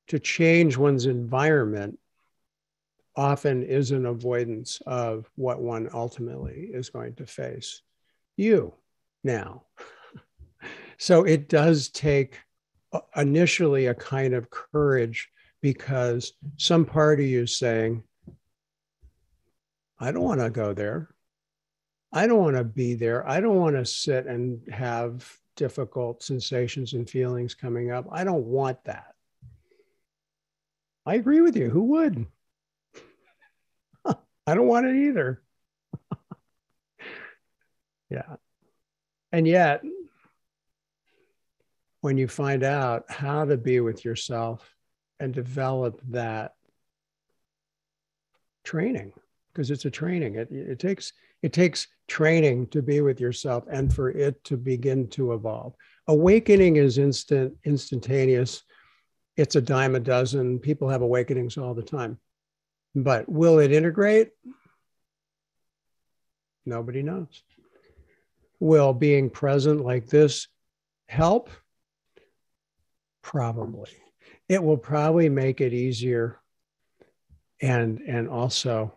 to 0.08 0.20
change 0.20 0.78
one's 0.78 1.06
environment 1.06 2.00
often 3.18 3.62
is 3.64 3.92
an 3.92 4.06
avoidance 4.06 4.82
of 4.86 5.30
what 5.36 5.60
one 5.60 5.90
ultimately 5.94 6.70
is 6.72 6.90
going 6.90 7.14
to 7.16 7.26
face. 7.26 7.82
You 8.38 8.76
now. 9.24 9.64
so 10.98 11.24
it 11.24 11.50
does 11.50 11.90
take 11.90 12.40
uh, 12.94 13.02
initially 13.16 13.88
a 13.88 13.94
kind 13.94 14.34
of 14.34 14.50
courage 14.50 15.30
because 15.62 16.34
some 16.58 16.86
part 16.86 17.20
of 17.20 17.26
you 17.26 17.42
is 17.42 17.58
saying, 17.58 18.04
I 20.00 20.12
don't 20.12 20.24
want 20.24 20.40
to 20.40 20.50
go 20.50 20.74
there. 20.74 21.10
I 22.14 22.28
don't 22.28 22.40
want 22.44 22.56
to 22.56 22.64
be 22.64 22.94
there. 22.94 23.28
I 23.28 23.42
don't 23.42 23.58
want 23.58 23.76
to 23.76 23.86
sit 23.86 24.28
and 24.28 24.62
have 24.72 25.30
difficult 25.56 26.24
sensations 26.24 26.94
and 26.94 27.10
feelings 27.10 27.54
coming 27.56 27.92
up. 27.92 28.08
I 28.12 28.24
don't 28.24 28.46
want 28.46 28.84
that. 28.86 29.16
I 31.06 31.16
agree 31.16 31.42
with 31.42 31.56
you. 31.56 31.70
Who 31.70 31.84
would? 31.84 32.28
I 34.06 34.54
don't 34.54 34.68
want 34.68 34.86
it 34.86 34.96
either. 35.08 35.42
Yeah. 38.10 38.36
And 39.32 39.48
yet, 39.48 39.82
when 42.02 42.18
you 42.18 42.28
find 42.28 42.64
out 42.64 43.10
how 43.10 43.46
to 43.46 43.58
be 43.58 43.80
with 43.80 44.06
yourself 44.06 44.74
and 45.20 45.34
develop 45.34 46.02
that 46.10 46.54
training, 48.64 49.14
because 49.52 49.72
it's 49.72 49.86
a 49.86 49.92
training, 49.92 50.36
it, 50.36 50.50
it 50.52 50.80
takes 50.80 51.14
it 51.44 51.54
takes 51.54 51.88
training 52.08 52.68
to 52.68 52.82
be 52.82 53.02
with 53.02 53.20
yourself 53.20 53.66
and 53.72 53.94
for 53.94 54.10
it 54.10 54.44
to 54.46 54.58
begin 54.58 55.08
to 55.10 55.34
evolve. 55.34 55.74
Awakening 56.08 56.78
is 56.78 56.98
instant, 56.98 57.54
instantaneous 57.64 58.64
it's 59.38 59.56
a 59.56 59.62
dime 59.62 59.96
a 59.96 60.00
dozen. 60.00 60.58
People 60.60 60.90
have 60.90 61.04
awakenings 61.04 61.58
all 61.58 61.76
the 61.76 61.84
time. 61.84 62.18
But 62.96 63.30
will 63.30 63.60
it 63.60 63.72
integrate? 63.72 64.30
Nobody 66.66 67.04
knows. 67.04 67.44
Will 68.60 68.94
being 68.94 69.30
present 69.30 69.84
like 69.84 70.08
this 70.08 70.48
help? 71.08 71.50
Probably. 73.22 73.92
It 74.50 74.64
will 74.64 74.78
probably 74.78 75.30
make 75.30 75.62
it 75.62 75.74
easier 75.74 76.40
and 77.62 78.00
and 78.02 78.30
also 78.30 78.94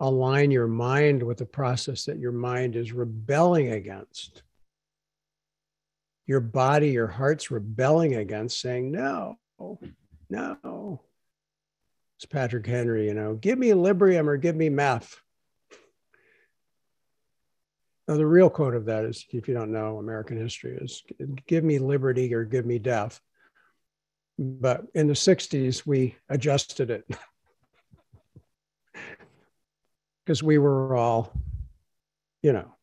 align 0.00 0.50
your 0.50 0.68
mind 0.68 1.22
with 1.22 1.38
the 1.38 1.46
process 1.46 2.04
that 2.04 2.18
your 2.18 2.32
mind 2.32 2.76
is 2.76 2.92
rebelling 2.92 3.72
against. 3.72 4.42
Your 6.26 6.40
body, 6.40 6.90
your 6.90 7.06
heart's 7.06 7.50
rebelling 7.50 8.14
against, 8.14 8.60
saying, 8.60 8.92
no, 8.92 9.38
no. 10.28 11.00
It's 12.16 12.26
Patrick 12.26 12.66
Henry, 12.66 13.06
you 13.06 13.14
know, 13.14 13.34
give 13.34 13.58
me 13.58 13.68
Librium 13.70 14.26
or 14.26 14.36
give 14.36 14.54
me 14.54 14.68
meth. 14.68 15.20
Now, 18.08 18.16
the 18.16 18.26
real 18.26 18.48
quote 18.48 18.74
of 18.74 18.86
that 18.86 19.04
is 19.04 19.26
if 19.32 19.46
you 19.46 19.52
don't 19.52 19.70
know 19.70 19.98
American 19.98 20.38
history, 20.38 20.78
is 20.80 21.02
give 21.46 21.62
me 21.62 21.78
liberty 21.78 22.32
or 22.32 22.44
give 22.44 22.64
me 22.64 22.78
death. 22.78 23.20
But 24.38 24.86
in 24.94 25.06
the 25.06 25.12
60s, 25.12 25.86
we 25.86 26.16
adjusted 26.28 26.90
it. 26.90 27.04
Because 30.24 30.42
we 30.42 30.58
were 30.58 30.94
all, 30.94 31.32
you 32.42 32.52
know, 32.52 32.74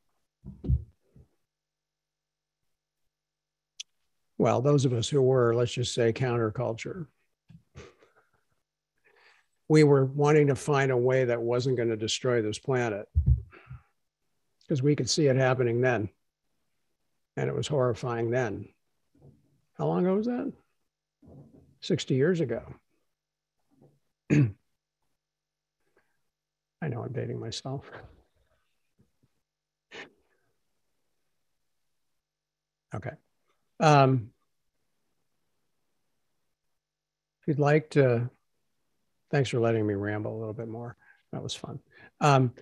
well, 4.40 4.64
those 4.64 4.84
of 4.86 4.94
us 4.94 5.08
who 5.08 5.22
were, 5.22 5.54
let's 5.54 5.72
just 5.72 5.94
say, 5.94 6.12
counterculture, 6.12 7.06
we 9.68 9.84
were 9.84 10.06
wanting 10.06 10.48
to 10.48 10.56
find 10.56 10.92
a 10.92 10.98
way 10.98 11.26
that 11.26 11.40
wasn't 11.40 11.78
going 11.78 11.90
to 11.90 11.96
destroy 11.96 12.42
this 12.42 12.58
planet 12.58 13.08
because 14.66 14.82
we 14.82 14.96
could 14.96 15.10
see 15.10 15.28
it 15.28 15.36
happening 15.36 15.82
then. 15.82 16.10
And 17.38 17.50
it 17.50 17.56
was 17.56 17.68
horrifying 17.68 18.32
then. 18.32 18.68
How 19.78 19.88
long 19.88 20.06
ago 20.06 20.16
was 20.16 20.26
that? 20.26 20.52
60 21.82 22.16
years 22.16 22.40
ago. 22.40 22.64
I 24.32 24.50
know 26.88 27.04
I'm 27.04 27.14
dating 27.14 27.40
myself. 27.40 27.90
Okay. 32.94 33.12
Um, 33.82 34.30
if 37.42 37.48
you'd 37.48 37.60
like 37.60 37.90
to, 37.90 38.30
thanks 39.32 39.50
for 39.50 39.60
letting 39.60 39.86
me 39.86 39.96
ramble 39.96 40.34
a 40.34 40.40
little 40.40 40.54
bit 40.54 40.70
more. 40.70 40.96
That 41.34 41.44
was 41.44 41.54
fun. 41.54 41.80
Um, 42.22 42.54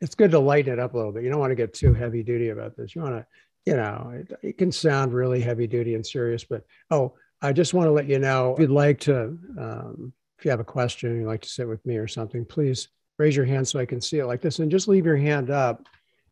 it's 0.00 0.14
good 0.14 0.30
to 0.32 0.38
lighten 0.38 0.72
it 0.72 0.78
up 0.78 0.94
a 0.94 0.96
little 0.96 1.12
bit. 1.12 1.24
You 1.24 1.30
don't 1.30 1.40
want 1.40 1.50
to 1.50 1.56
get 1.56 1.74
too 1.74 1.94
heavy 1.94 2.22
duty 2.22 2.50
about 2.50 2.76
this. 2.76 2.94
You 2.94 3.02
want 3.02 3.16
to, 3.16 3.26
you 3.64 3.76
know, 3.76 4.12
it, 4.14 4.38
it 4.42 4.58
can 4.58 4.70
sound 4.70 5.14
really 5.14 5.40
heavy 5.40 5.66
duty 5.66 5.94
and 5.94 6.06
serious, 6.06 6.44
but 6.44 6.64
oh, 6.90 7.14
I 7.42 7.52
just 7.52 7.74
want 7.74 7.86
to 7.86 7.92
let 7.92 8.08
you 8.08 8.18
know 8.18 8.54
if 8.54 8.60
you'd 8.60 8.70
like 8.70 9.00
to, 9.00 9.38
um, 9.58 10.12
if 10.38 10.44
you 10.44 10.50
have 10.50 10.60
a 10.60 10.64
question, 10.64 11.20
you'd 11.20 11.26
like 11.26 11.42
to 11.42 11.48
sit 11.48 11.68
with 11.68 11.84
me 11.86 11.96
or 11.96 12.08
something, 12.08 12.44
please 12.44 12.88
raise 13.18 13.34
your 13.34 13.46
hand 13.46 13.66
so 13.66 13.78
I 13.78 13.86
can 13.86 14.00
see 14.00 14.18
it 14.18 14.26
like 14.26 14.40
this 14.40 14.58
and 14.58 14.70
just 14.70 14.88
leave 14.88 15.06
your 15.06 15.16
hand 15.16 15.50
up 15.50 15.86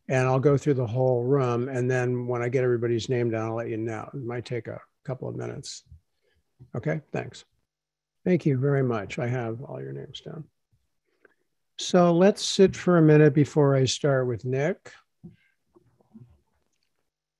and 0.07 0.27
I'll 0.27 0.39
go 0.39 0.57
through 0.57 0.75
the 0.75 0.85
whole 0.85 1.23
room. 1.23 1.67
And 1.67 1.89
then 1.89 2.27
when 2.27 2.41
I 2.41 2.49
get 2.49 2.63
everybody's 2.63 3.09
name 3.09 3.31
down, 3.31 3.49
I'll 3.49 3.55
let 3.55 3.69
you 3.69 3.77
know. 3.77 4.07
It 4.13 4.23
might 4.23 4.45
take 4.45 4.67
a 4.67 4.79
couple 5.03 5.27
of 5.27 5.35
minutes. 5.35 5.83
Okay, 6.75 7.01
thanks. 7.11 7.45
Thank 8.23 8.45
you 8.45 8.57
very 8.57 8.83
much. 8.83 9.19
I 9.19 9.27
have 9.27 9.61
all 9.63 9.81
your 9.81 9.93
names 9.93 10.21
down. 10.21 10.45
So 11.77 12.13
let's 12.13 12.43
sit 12.43 12.75
for 12.75 12.97
a 12.97 13.01
minute 13.01 13.33
before 13.33 13.75
I 13.75 13.85
start 13.85 14.27
with 14.27 14.45
Nick. 14.45 14.93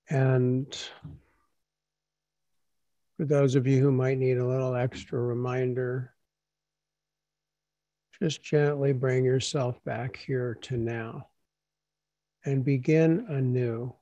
And 0.10 0.68
for 3.18 3.26
those 3.26 3.56
of 3.56 3.66
you 3.66 3.82
who 3.82 3.92
might 3.92 4.18
need 4.18 4.38
a 4.38 4.46
little 4.46 4.76
extra 4.76 5.20
reminder, 5.20 6.14
just 8.22 8.44
gently 8.44 8.92
bring 8.92 9.24
yourself 9.24 9.82
back 9.86 10.18
here 10.18 10.58
to 10.64 10.78
now 10.78 11.28
and 12.44 12.64
begin 12.64 13.26
anew. 13.30 13.94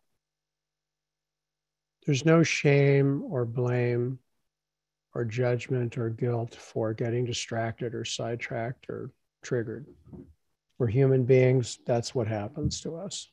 There's 2.06 2.26
no 2.26 2.43
shame 2.43 3.24
or 3.30 3.46
blame 3.46 4.19
or 5.13 5.26
judgment 5.26 5.98
or 5.98 6.10
guilt 6.10 6.56
for 6.56 6.93
getting 6.93 7.24
distracted 7.24 7.93
or 7.93 8.04
sidetracked 8.04 8.89
or 8.89 9.12
triggered. 9.44 9.86
We're 10.78 10.88
human 10.88 11.24
beings, 11.26 11.80
that's 11.86 12.16
what 12.16 12.28
happens 12.28 12.82
to 12.82 12.96
us. 12.96 13.30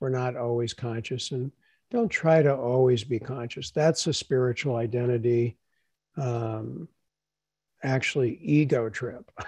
We're 0.00 0.08
not 0.08 0.36
always 0.36 0.72
conscious, 0.72 1.30
and 1.30 1.52
don't 1.90 2.08
try 2.08 2.42
to 2.42 2.54
always 2.54 3.04
be 3.04 3.18
conscious. 3.18 3.70
That's 3.70 4.06
a 4.06 4.14
spiritual 4.14 4.76
identity, 4.76 5.58
um, 6.16 6.88
actually, 7.82 8.38
ego 8.42 8.88
trip. 8.88 9.30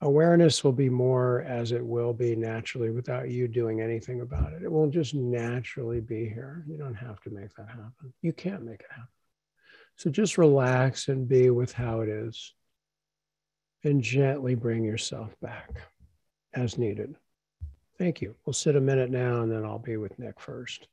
awareness 0.00 0.64
will 0.64 0.72
be 0.72 0.88
more 0.88 1.42
as 1.42 1.72
it 1.72 1.84
will 1.84 2.12
be 2.12 2.34
naturally 2.34 2.90
without 2.90 3.30
you 3.30 3.46
doing 3.46 3.80
anything 3.80 4.22
about 4.22 4.52
it. 4.52 4.62
It 4.62 4.72
will 4.72 4.88
just 4.88 5.14
naturally 5.14 6.00
be 6.00 6.28
here. 6.28 6.64
You 6.66 6.78
don't 6.78 6.94
have 6.94 7.20
to 7.22 7.30
make 7.30 7.54
that 7.56 7.68
happen. 7.68 8.12
You 8.22 8.32
can't 8.32 8.64
make 8.64 8.80
it 8.80 8.90
happen. 8.90 9.08
So 10.00 10.08
just 10.08 10.38
relax 10.38 11.08
and 11.08 11.28
be 11.28 11.50
with 11.50 11.74
how 11.74 12.00
it 12.00 12.08
is 12.08 12.54
and 13.84 14.00
gently 14.00 14.54
bring 14.54 14.82
yourself 14.82 15.38
back 15.42 15.90
as 16.54 16.78
needed. 16.78 17.16
Thank 17.98 18.22
you. 18.22 18.34
We'll 18.46 18.54
sit 18.54 18.76
a 18.76 18.80
minute 18.80 19.10
now 19.10 19.42
and 19.42 19.52
then 19.52 19.62
I'll 19.62 19.78
be 19.78 19.98
with 19.98 20.18
Nick 20.18 20.40
first. 20.40 20.88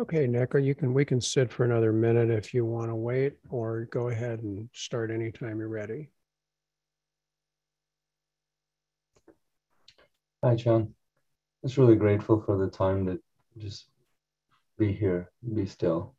Okay, 0.00 0.28
Nick, 0.28 0.54
or 0.54 0.60
you 0.60 0.76
can, 0.76 0.94
we 0.94 1.04
can 1.04 1.20
sit 1.20 1.52
for 1.52 1.64
another 1.64 1.92
minute 1.92 2.30
if 2.30 2.54
you 2.54 2.64
want 2.64 2.88
to 2.88 2.94
wait, 2.94 3.32
or 3.50 3.88
go 3.90 4.10
ahead 4.10 4.44
and 4.44 4.68
start 4.72 5.10
anytime 5.10 5.58
you're 5.58 5.66
ready. 5.66 6.10
Hi, 10.44 10.54
John. 10.54 10.94
Just 11.64 11.78
really 11.78 11.96
grateful 11.96 12.40
for 12.40 12.56
the 12.56 12.70
time 12.70 13.06
to 13.06 13.18
just 13.56 13.86
be 14.78 14.92
here, 14.92 15.32
be 15.52 15.66
still. 15.66 16.14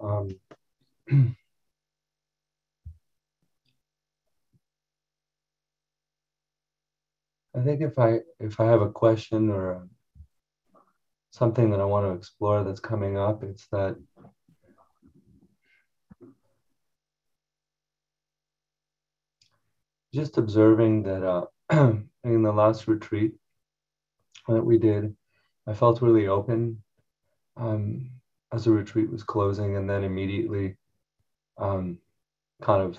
Um, 0.00 0.30
I 7.54 7.60
think 7.62 7.82
if 7.82 8.00
I 8.00 8.18
if 8.40 8.58
I 8.58 8.64
have 8.64 8.82
a 8.82 8.90
question 8.90 9.48
or 9.48 9.86
something 11.32 11.70
that 11.70 11.80
I 11.80 11.84
want 11.84 12.06
to 12.06 12.12
explore 12.12 12.62
that's 12.62 12.80
coming 12.80 13.16
up. 13.16 13.42
It's 13.42 13.66
that 13.72 13.96
just 20.14 20.36
observing 20.36 21.04
that 21.04 21.24
uh, 21.24 21.46
in 22.24 22.42
the 22.42 22.52
last 22.52 22.86
retreat 22.86 23.32
that 24.46 24.62
we 24.62 24.78
did, 24.78 25.16
I 25.66 25.72
felt 25.72 26.02
really 26.02 26.28
open 26.28 26.82
um, 27.56 28.10
as 28.52 28.64
the 28.64 28.70
retreat 28.70 29.10
was 29.10 29.22
closing, 29.22 29.76
and 29.76 29.88
then 29.88 30.04
immediately, 30.04 30.76
um, 31.56 31.98
kind 32.60 32.82
of 32.82 32.98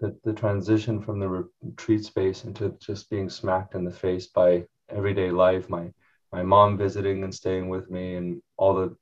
the, 0.00 0.14
the 0.24 0.32
transition 0.34 1.00
from 1.00 1.20
the 1.20 1.48
retreat 1.64 2.04
space 2.04 2.44
into 2.44 2.76
just 2.80 3.08
being 3.08 3.30
smacked 3.30 3.74
in 3.74 3.84
the 3.84 3.90
face 3.90 4.26
by 4.26 4.64
everyday 4.90 5.30
life, 5.30 5.70
my 5.70 5.90
my 6.34 6.42
mom 6.42 6.76
visiting 6.76 7.22
and 7.22 7.32
staying 7.32 7.68
with 7.68 7.88
me 7.88 8.16
and 8.16 8.42
all 8.56 8.74
the 8.74 8.96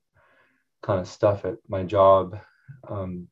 kind 0.83 1.01
of 1.01 1.09
stuff 1.09 1.47
at 1.47 1.57
my 1.67 1.83
job 1.83 2.39
um, 2.91 3.27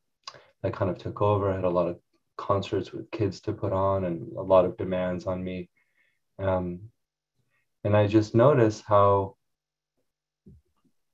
that 0.63 0.73
kind 0.73 0.91
of 0.91 0.97
took 0.97 1.21
over. 1.21 1.51
I 1.51 1.57
had 1.57 1.65
a 1.65 1.69
lot 1.69 1.87
of 1.87 1.99
concerts 2.39 2.93
with 2.93 3.11
kids 3.11 3.41
to 3.43 3.53
put 3.53 3.75
on 3.75 4.05
and 4.05 4.35
a 4.39 4.43
lot 4.43 4.65
of 4.65 4.79
demands 4.79 5.27
on 5.27 5.45
me. 5.45 5.69
Um, 6.39 6.81
and 7.85 7.95
I 7.95 8.07
just 8.07 8.35
noticed 8.35 8.85
how 8.87 9.37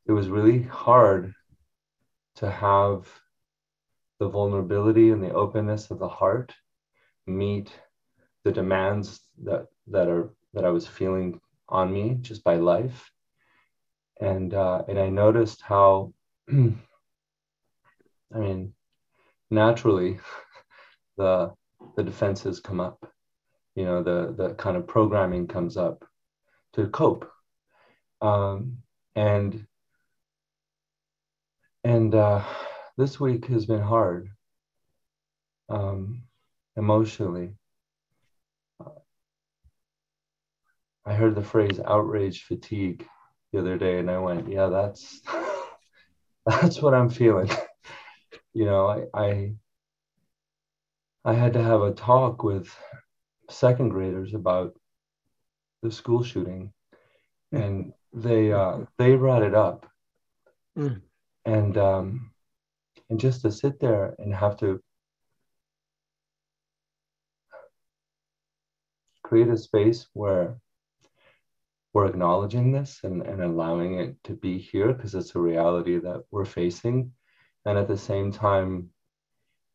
it 0.06 0.12
was 0.12 0.28
really 0.28 0.62
hard 0.62 1.34
to 2.36 2.48
have 2.48 3.08
the 4.20 4.28
vulnerability 4.28 5.10
and 5.10 5.20
the 5.20 5.34
openness 5.34 5.90
of 5.90 5.98
the 5.98 6.08
heart 6.08 6.54
meet 7.26 7.72
the 8.44 8.52
demands 8.52 9.22
that 9.42 9.66
that 9.88 10.06
are 10.08 10.30
that 10.54 10.64
I 10.64 10.70
was 10.70 10.86
feeling 10.86 11.40
on 11.68 11.92
me 11.92 12.16
just 12.20 12.44
by 12.44 12.56
life. 12.56 13.10
And 14.20 14.54
uh, 14.54 14.82
and 14.88 14.98
I 14.98 15.08
noticed 15.08 15.60
how, 15.62 16.12
I 16.50 16.54
mean, 18.34 18.72
naturally, 19.50 20.18
the 21.16 21.52
the 21.96 22.02
defenses 22.02 22.60
come 22.60 22.80
up. 22.80 23.10
You 23.74 23.84
know, 23.84 24.02
the 24.02 24.34
the 24.36 24.54
kind 24.54 24.76
of 24.76 24.86
programming 24.86 25.46
comes 25.46 25.76
up 25.76 26.04
to 26.74 26.88
cope. 26.88 27.30
Um, 28.22 28.78
and 29.14 29.66
and 31.84 32.14
uh, 32.14 32.42
this 32.96 33.20
week 33.20 33.46
has 33.46 33.66
been 33.66 33.82
hard 33.82 34.28
um, 35.68 36.22
emotionally 36.76 37.54
I 41.06 41.14
heard 41.14 41.36
the 41.36 41.42
phrase 41.42 41.78
outrage 41.84 42.42
fatigue 42.42 43.06
the 43.52 43.60
other 43.60 43.78
day, 43.78 43.98
and 43.98 44.10
I 44.10 44.18
went, 44.18 44.48
"Yeah, 44.48 44.66
that's 44.66 45.22
that's 46.46 46.82
what 46.82 46.94
I'm 46.94 47.08
feeling." 47.08 47.48
you 48.52 48.64
know, 48.64 48.86
I, 48.88 49.04
I 49.14 49.52
I 51.24 51.32
had 51.32 51.52
to 51.52 51.62
have 51.62 51.82
a 51.82 51.92
talk 51.92 52.42
with 52.42 52.74
second 53.48 53.90
graders 53.90 54.34
about 54.34 54.74
the 55.82 55.92
school 55.92 56.24
shooting, 56.24 56.72
and 57.52 57.92
they 58.12 58.52
uh, 58.52 58.80
they 58.98 59.14
brought 59.14 59.44
it 59.44 59.54
up, 59.54 59.86
mm. 60.76 61.00
and 61.44 61.78
um, 61.78 62.32
and 63.10 63.20
just 63.20 63.42
to 63.42 63.52
sit 63.52 63.78
there 63.78 64.16
and 64.18 64.34
have 64.34 64.56
to 64.58 64.82
create 69.22 69.48
a 69.48 69.56
space 69.56 70.06
where 70.12 70.58
we're 71.96 72.04
acknowledging 72.04 72.72
this 72.72 73.00
and, 73.04 73.22
and 73.22 73.42
allowing 73.42 73.98
it 73.98 74.22
to 74.22 74.34
be 74.34 74.58
here 74.58 74.92
because 74.92 75.14
it's 75.14 75.34
a 75.34 75.38
reality 75.38 75.98
that 75.98 76.22
we're 76.30 76.44
facing. 76.44 77.10
And 77.64 77.78
at 77.78 77.88
the 77.88 77.96
same 77.96 78.30
time, 78.30 78.90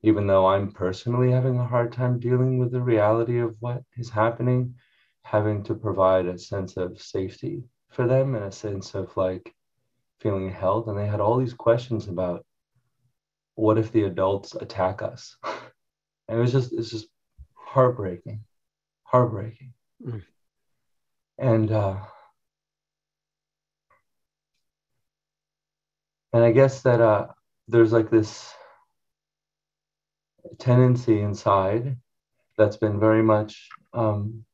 even 0.04 0.28
though 0.28 0.46
I'm 0.46 0.72
personally 0.72 1.32
having 1.32 1.58
a 1.58 1.66
hard 1.66 1.92
time 1.92 2.20
dealing 2.20 2.60
with 2.60 2.72
the 2.72 2.80
reality 2.80 3.40
of 3.40 3.56
what 3.60 3.82
is 3.98 4.12
happening, 4.12 4.76
having 5.24 5.64
to 5.64 5.74
provide 5.74 6.28
a 6.28 6.38
sense 6.38 6.78
of 6.78 7.02
safety 7.02 7.64
for 7.90 8.06
them 8.06 8.36
and 8.36 8.46
a 8.46 8.52
sense 8.52 8.94
of 8.94 9.18
like 9.18 9.52
feeling 10.20 10.52
held. 10.52 10.90
And 10.90 11.00
they 11.00 11.08
had 11.08 11.22
all 11.22 11.40
these 11.40 11.56
questions 11.56 12.08
about 12.08 12.46
what 13.56 13.80
if 13.80 13.92
the 13.92 14.04
adults 14.04 14.54
attack 14.54 15.02
us? 15.02 15.38
and 16.28 16.38
it 16.38 16.40
was 16.40 16.52
just, 16.52 16.72
it's 16.72 16.92
just 16.92 17.08
heartbreaking, 17.56 18.44
heartbreaking. 19.06 19.74
Mm 20.06 20.22
and 21.42 21.72
uh, 21.72 21.98
and 26.32 26.44
I 26.44 26.52
guess 26.52 26.84
that 26.84 27.02
uh, 27.02 27.28
there's 27.68 27.92
like 27.92 28.12
this 28.12 28.54
tendency 30.60 31.20
inside 31.20 31.98
that's 32.58 32.78
been 32.78 33.00
very 33.00 33.24
much 33.24 33.70
um, 33.94 34.46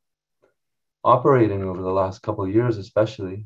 operating 1.03 1.63
over 1.63 1.81
the 1.81 1.91
last 1.91 2.21
couple 2.21 2.45
of 2.45 2.55
years, 2.55 2.77
especially 2.77 3.45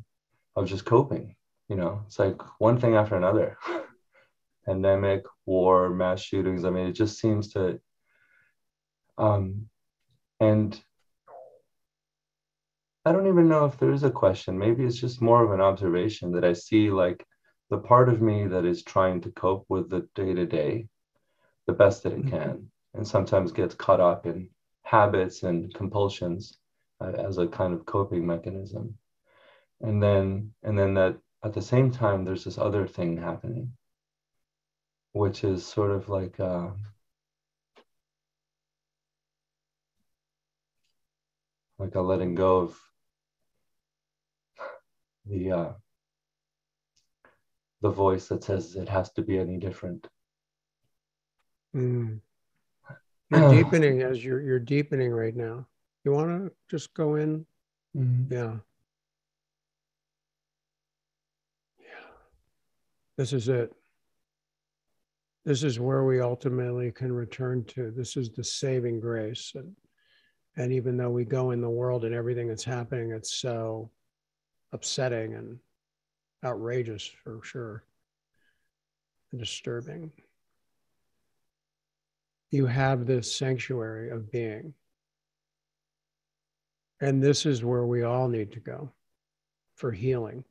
of 0.56 0.68
just 0.68 0.86
coping. 0.86 1.36
You 1.68 1.78
know, 1.78 2.04
it's 2.06 2.20
like 2.20 2.40
one 2.60 2.80
thing 2.80 2.96
after 2.96 3.16
another. 3.16 3.58
Pandemic, 4.68 5.24
war, 5.48 5.90
mass 5.90 6.22
shootings. 6.22 6.64
I 6.64 6.70
mean, 6.70 6.86
it 6.86 6.94
just 6.94 7.20
seems 7.20 7.54
to. 7.54 7.80
Um, 9.18 9.68
and 10.40 10.80
I 13.04 13.12
don't 13.12 13.28
even 13.28 13.50
know 13.50 13.66
if 13.66 13.78
there 13.78 13.92
is 13.92 14.04
a 14.04 14.12
question. 14.12 14.58
Maybe 14.58 14.84
it's 14.84 15.00
just 15.00 15.22
more 15.22 15.44
of 15.44 15.52
an 15.52 15.62
observation 15.62 16.32
that 16.34 16.44
I 16.44 16.54
see 16.54 16.92
like 16.92 17.26
the 17.72 17.80
part 17.80 18.10
of 18.10 18.22
me 18.22 18.46
that 18.48 18.66
is 18.66 18.84
trying 18.84 19.22
to 19.22 19.32
cope 19.32 19.66
with 19.70 19.90
the 19.90 20.08
day 20.14 20.34
to 20.34 20.46
day 20.46 20.88
the 21.66 21.74
best 21.74 22.04
that 22.04 22.14
it 22.14 22.20
mm-hmm. 22.20 22.30
can, 22.30 22.72
and 22.94 23.08
sometimes 23.08 23.52
gets 23.52 23.74
caught 23.74 24.00
up 24.00 24.26
in 24.26 24.50
habits 24.84 25.44
and 25.44 25.74
compulsions 25.74 26.60
uh, 27.00 27.12
as 27.12 27.38
a 27.38 27.48
kind 27.48 27.74
of 27.74 27.86
coping 27.86 28.26
mechanism. 28.26 28.98
And 29.82 30.02
then, 30.02 30.54
and 30.64 30.78
then 30.78 30.94
that 30.96 31.18
at 31.44 31.54
the 31.54 31.62
same 31.62 31.90
time, 31.92 32.24
there's 32.24 32.44
this 32.44 32.60
other 32.60 32.86
thing 32.86 33.18
happening, 33.18 33.72
which 35.14 35.44
is 35.44 35.66
sort 35.66 35.92
of 35.92 36.08
like, 36.08 36.40
uh, 36.40 36.70
like 41.80 41.96
a 41.96 42.02
letting 42.02 42.36
go 42.36 42.58
of 42.58 42.80
the 45.26 45.52
uh, 45.52 45.74
the 47.82 47.90
voice 47.90 48.28
that 48.28 48.44
says 48.44 48.76
it 48.76 48.90
has 48.90 49.12
to 49.14 49.22
be 49.22 49.40
any 49.40 49.58
different. 49.58 50.08
Mm. 51.76 52.20
You're 53.30 53.50
deepening 53.64 54.02
as 54.02 54.24
you're 54.24 54.42
you're 54.42 54.60
deepening 54.60 55.12
right 55.12 55.36
now. 55.36 55.68
You 56.04 56.12
want 56.12 56.30
to 56.30 56.52
just 56.70 56.94
go 56.94 57.16
in? 57.16 57.46
Mhm. 57.96 58.32
Yeah. 58.32 58.56
Yeah. 61.80 62.08
This 63.18 63.34
is 63.34 63.50
it. 63.50 63.74
This 65.44 65.64
is 65.64 65.80
where 65.80 66.04
we 66.04 66.22
ultimately 66.22 66.92
can 66.92 67.12
return 67.12 67.64
to. 67.66 67.92
This 67.92 68.16
is 68.16 68.30
the 68.30 68.44
saving 68.44 69.00
grace. 69.00 69.54
And, 69.56 69.76
and 70.56 70.72
even 70.72 70.98
though 70.98 71.10
we 71.10 71.26
go 71.26 71.52
in 71.52 71.62
the 71.62 71.70
world 71.70 72.06
and 72.06 72.14
everything 72.14 72.48
that's 72.48 72.64
happening, 72.64 73.12
it's 73.12 73.34
so 73.34 73.90
upsetting 74.74 75.34
and 75.36 75.60
outrageous 76.44 77.06
for 77.06 77.42
sure 77.44 77.84
and 79.32 79.40
disturbing. 79.40 80.12
You 82.52 82.66
have 82.66 83.06
this 83.06 83.34
sanctuary 83.34 84.10
of 84.10 84.32
being. 84.32 84.74
And 87.00 87.22
this 87.22 87.46
is 87.46 87.64
where 87.64 87.86
we 87.86 88.04
all 88.04 88.28
need 88.28 88.52
to 88.52 88.60
go 88.60 88.92
for 89.76 89.92
healing, 89.92 90.44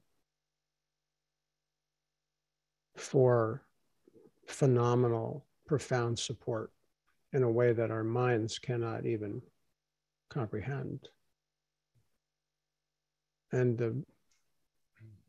for 2.96 3.62
phenomenal, 4.46 5.44
profound 5.66 6.18
support 6.18 6.72
in 7.32 7.44
a 7.44 7.50
way 7.50 7.72
that 7.72 7.92
our 7.92 8.02
minds 8.02 8.58
cannot 8.58 9.06
even 9.06 9.40
comprehend. 10.28 11.08
And 13.52 13.76
the, 13.76 14.02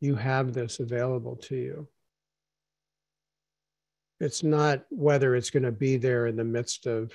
you 0.00 0.14
have 0.14 0.52
this 0.52 0.80
available 0.80 1.36
to 1.36 1.56
you. 1.56 1.88
It's 4.20 4.42
not 4.42 4.84
whether 4.90 5.34
it's 5.34 5.50
going 5.50 5.64
to 5.64 5.72
be 5.72 5.96
there 5.96 6.26
in 6.28 6.36
the 6.36 6.44
midst 6.44 6.86
of 6.86 7.12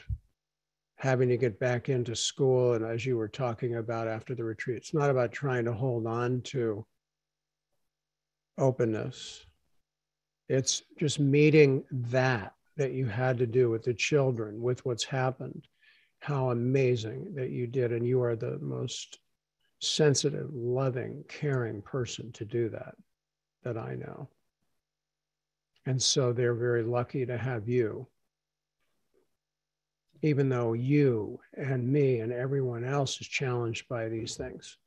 having 0.97 1.29
to 1.29 1.37
get 1.37 1.59
back 1.59 1.89
into 1.89 2.15
school. 2.15 2.73
And 2.73 2.83
as 2.85 3.05
you 3.05 3.17
were 3.17 3.29
talking 3.29 3.75
about 3.75 4.07
after 4.07 4.35
the 4.35 4.43
retreat, 4.43 4.77
it's 4.77 4.93
not 4.93 5.09
about 5.09 5.31
trying 5.31 5.65
to 5.65 5.73
hold 5.73 6.05
on 6.07 6.41
to 6.41 6.85
openness. 8.57 9.45
It's 10.49 10.83
just 10.99 11.19
meeting 11.19 11.83
that 11.91 12.53
that 12.77 12.91
you 12.91 13.05
had 13.05 13.37
to 13.39 13.47
do 13.47 13.69
with 13.69 13.83
the 13.83 13.93
children, 13.93 14.61
with 14.61 14.85
what's 14.85 15.03
happened. 15.03 15.67
How 16.19 16.51
amazing 16.51 17.33
that 17.35 17.49
you 17.49 17.67
did. 17.67 17.91
And 17.91 18.05
you 18.05 18.21
are 18.21 18.35
the 18.35 18.59
most 18.59 19.19
sensitive, 19.79 20.49
loving, 20.53 21.23
caring 21.27 21.81
person 21.81 22.31
to 22.33 22.45
do 22.45 22.69
that 22.69 22.95
that 23.63 23.77
I 23.77 23.95
know. 23.95 24.29
And 25.85 26.01
so 26.01 26.33
they're 26.33 26.53
very 26.53 26.83
lucky 26.83 27.25
to 27.25 27.37
have 27.37 27.67
you 27.67 28.07
even 30.21 30.49
though 30.49 30.73
you 30.73 31.39
and 31.55 31.87
me 31.87 32.19
and 32.19 32.31
everyone 32.31 32.83
else 32.83 33.19
is 33.21 33.27
challenged 33.27 33.87
by 33.87 34.09
these 34.09 34.35
things. 34.35 34.77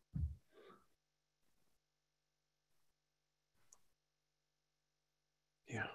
Yeah. 5.68 5.87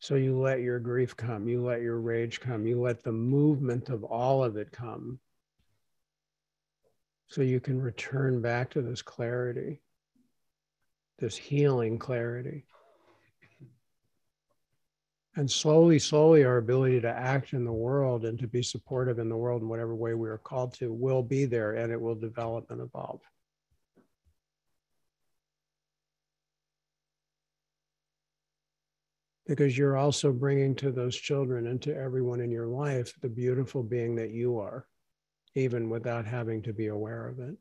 So 0.00 0.16
you 0.16 0.38
let 0.38 0.60
your 0.60 0.78
grief 0.78 1.16
come, 1.16 1.48
you 1.48 1.62
let 1.62 1.80
your 1.80 1.98
rage 1.98 2.40
come, 2.40 2.66
you 2.66 2.80
let 2.80 3.02
the 3.02 3.12
movement 3.12 3.88
of 3.88 4.04
all 4.04 4.44
of 4.44 4.56
it 4.56 4.70
come. 4.70 5.18
So 7.28 7.42
you 7.42 7.60
can 7.60 7.80
return 7.80 8.40
back 8.40 8.70
to 8.70 8.80
this 8.80 9.02
clarity, 9.02 9.82
this 11.18 11.36
healing 11.36 11.98
clarity. 11.98 12.64
And 15.36 15.48
slowly, 15.48 15.98
slowly, 15.98 16.42
our 16.44 16.56
ability 16.56 17.02
to 17.02 17.08
act 17.08 17.52
in 17.52 17.64
the 17.64 17.72
world 17.72 18.24
and 18.24 18.38
to 18.40 18.48
be 18.48 18.62
supportive 18.62 19.18
in 19.18 19.28
the 19.28 19.36
world 19.36 19.62
in 19.62 19.68
whatever 19.68 19.94
way 19.94 20.14
we 20.14 20.28
are 20.28 20.38
called 20.38 20.74
to 20.74 20.92
will 20.92 21.22
be 21.22 21.44
there 21.44 21.74
and 21.74 21.92
it 21.92 22.00
will 22.00 22.16
develop 22.16 22.70
and 22.70 22.80
evolve. 22.80 23.20
Because 29.46 29.78
you're 29.78 29.96
also 29.96 30.32
bringing 30.32 30.74
to 30.76 30.90
those 30.90 31.16
children 31.16 31.68
and 31.68 31.80
to 31.82 31.94
everyone 31.94 32.40
in 32.40 32.50
your 32.50 32.66
life 32.66 33.14
the 33.20 33.28
beautiful 33.28 33.82
being 33.82 34.16
that 34.16 34.30
you 34.30 34.58
are, 34.58 34.86
even 35.58 35.90
without 35.90 36.24
having 36.24 36.62
to 36.62 36.72
be 36.72 36.86
aware 36.86 37.28
of 37.28 37.40
it. 37.40 37.56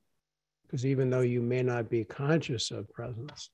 Because 0.65 0.86
even 0.86 1.10
though 1.10 1.21
you 1.21 1.41
may 1.41 1.63
not 1.63 1.89
be 1.89 2.03
conscious 2.03 2.71
of 2.71 2.91
presence, 2.91 3.49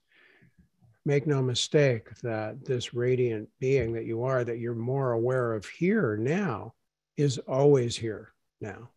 make 1.05 1.27
no 1.27 1.41
mistake 1.41 2.09
that 2.21 2.65
this 2.65 2.93
radiant 2.93 3.49
being 3.59 3.93
that 3.93 4.05
you 4.05 4.23
are, 4.23 4.43
that 4.43 4.59
you're 4.59 4.75
more 4.75 5.11
aware 5.11 5.53
of 5.53 5.65
here 5.65 6.17
now, 6.17 6.73
is 7.17 7.37
always 7.39 7.95
here 7.95 8.33
now. 8.61 8.89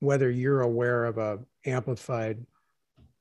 Whether 0.00 0.30
you're 0.30 0.62
aware 0.62 1.04
of 1.04 1.18
a 1.18 1.38
amplified 1.64 2.44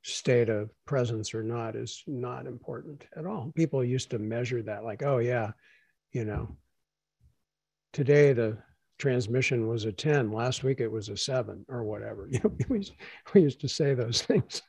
state 0.03 0.49
of 0.49 0.71
presence 0.85 1.33
or 1.33 1.43
not 1.43 1.75
is 1.75 2.03
not 2.07 2.47
important 2.47 3.05
at 3.15 3.25
all. 3.25 3.51
People 3.55 3.83
used 3.83 4.09
to 4.09 4.19
measure 4.19 4.61
that 4.63 4.83
like, 4.83 5.03
oh 5.03 5.19
yeah, 5.19 5.51
you 6.11 6.25
know, 6.25 6.57
today 7.93 8.33
the 8.33 8.57
transmission 9.01 9.67
was 9.67 9.85
a 9.85 9.91
10, 9.91 10.31
last 10.31 10.63
week 10.63 10.79
it 10.79 10.91
was 10.91 11.09
a 11.09 11.17
seven 11.17 11.65
or 11.67 11.83
whatever. 11.83 12.29
You 12.31 12.39
know, 12.43 12.53
we, 12.69 12.87
we 13.33 13.41
used 13.41 13.59
to 13.61 13.67
say 13.67 13.93
those 13.95 14.21
things. 14.21 14.61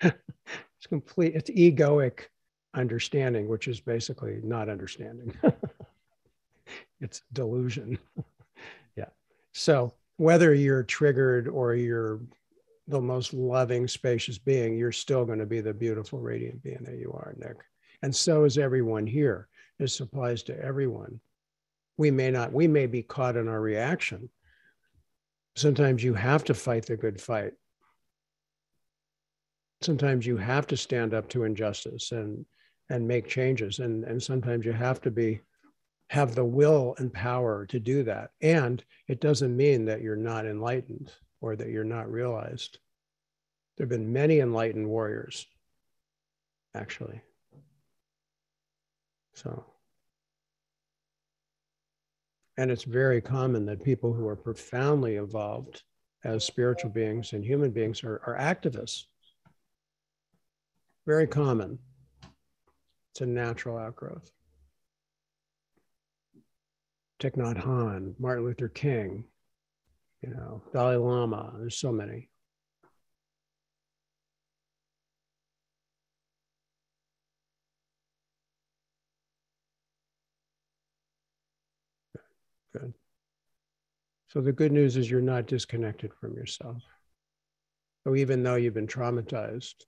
it's 0.00 0.86
complete 0.88 1.34
it's 1.34 1.50
egoic 1.50 2.26
understanding 2.74 3.48
which 3.48 3.68
is 3.68 3.80
basically 3.80 4.40
not 4.42 4.68
understanding. 4.68 5.34
It's 7.00 7.20
delusion. 7.34 7.98
Yeah. 8.96 9.10
So 9.52 9.92
whether 10.16 10.54
you're 10.54 10.84
triggered 10.84 11.48
or 11.48 11.74
you're 11.74 12.20
the 12.88 13.00
most 13.00 13.34
loving 13.34 13.86
spacious 13.88 14.38
being 14.38 14.78
you're 14.78 14.92
still 14.92 15.26
going 15.26 15.40
to 15.40 15.44
be 15.44 15.60
the 15.60 15.74
beautiful 15.74 16.20
radiant 16.20 16.62
being 16.62 16.82
that 16.84 16.96
you 16.96 17.12
are 17.12 17.34
nick. 17.36 17.56
And 18.02 18.14
so 18.14 18.44
is 18.44 18.56
everyone 18.56 19.06
here. 19.06 19.48
This 19.78 20.00
applies 20.00 20.42
to 20.44 20.58
everyone 20.58 21.20
we 21.96 22.10
may 22.10 22.30
not 22.30 22.52
we 22.52 22.66
may 22.66 22.86
be 22.86 23.02
caught 23.02 23.36
in 23.36 23.48
our 23.48 23.60
reaction. 23.60 24.28
Sometimes 25.56 26.02
you 26.02 26.14
have 26.14 26.44
to 26.44 26.54
fight 26.54 26.86
the 26.86 26.96
good 26.96 27.20
fight. 27.20 27.52
Sometimes 29.80 30.26
you 30.26 30.36
have 30.36 30.66
to 30.68 30.76
stand 30.76 31.14
up 31.14 31.28
to 31.30 31.44
injustice 31.44 32.12
and 32.12 32.44
and 32.90 33.06
make 33.06 33.28
changes. 33.28 33.78
And 33.78 34.04
and 34.04 34.22
sometimes 34.22 34.64
you 34.64 34.72
have 34.72 35.00
to 35.02 35.10
be 35.10 35.40
have 36.10 36.34
the 36.34 36.44
will 36.44 36.94
and 36.98 37.12
power 37.12 37.66
to 37.66 37.80
do 37.80 38.02
that. 38.04 38.30
And 38.40 38.84
it 39.08 39.20
doesn't 39.20 39.56
mean 39.56 39.84
that 39.86 40.02
you're 40.02 40.16
not 40.16 40.46
enlightened 40.46 41.12
or 41.40 41.56
that 41.56 41.68
you're 41.68 41.84
not 41.84 42.10
realized. 42.10 42.78
There 43.76 43.84
have 43.84 43.90
been 43.90 44.12
many 44.12 44.40
enlightened 44.40 44.88
warriors 44.88 45.46
actually. 46.74 47.20
So 49.34 49.64
and 52.56 52.70
it's 52.70 52.84
very 52.84 53.20
common 53.20 53.66
that 53.66 53.82
people 53.82 54.12
who 54.12 54.26
are 54.26 54.36
profoundly 54.36 55.16
evolved 55.16 55.82
as 56.24 56.44
spiritual 56.44 56.90
beings 56.90 57.32
and 57.32 57.44
human 57.44 57.70
beings 57.70 58.02
are, 58.04 58.20
are 58.26 58.38
activists 58.38 59.04
very 61.06 61.26
common. 61.26 61.78
It's 63.12 63.20
a 63.20 63.26
natural 63.26 63.78
outgrowth. 63.78 64.30
Thich 67.20 67.36
Nhat 67.36 67.62
Hanh, 67.62 68.14
Martin 68.18 68.44
Luther 68.44 68.68
King, 68.68 69.24
you 70.22 70.30
know, 70.30 70.62
Dalai 70.72 70.96
Lama, 70.96 71.54
there's 71.58 71.76
so 71.76 71.92
many. 71.92 72.28
So 84.34 84.40
the 84.40 84.52
good 84.52 84.72
news 84.72 84.96
is 84.96 85.08
you're 85.08 85.20
not 85.20 85.46
disconnected 85.46 86.12
from 86.12 86.34
yourself. 86.34 86.82
So 88.02 88.16
even 88.16 88.42
though 88.42 88.56
you've 88.56 88.74
been 88.74 88.88
traumatized, 88.88 89.84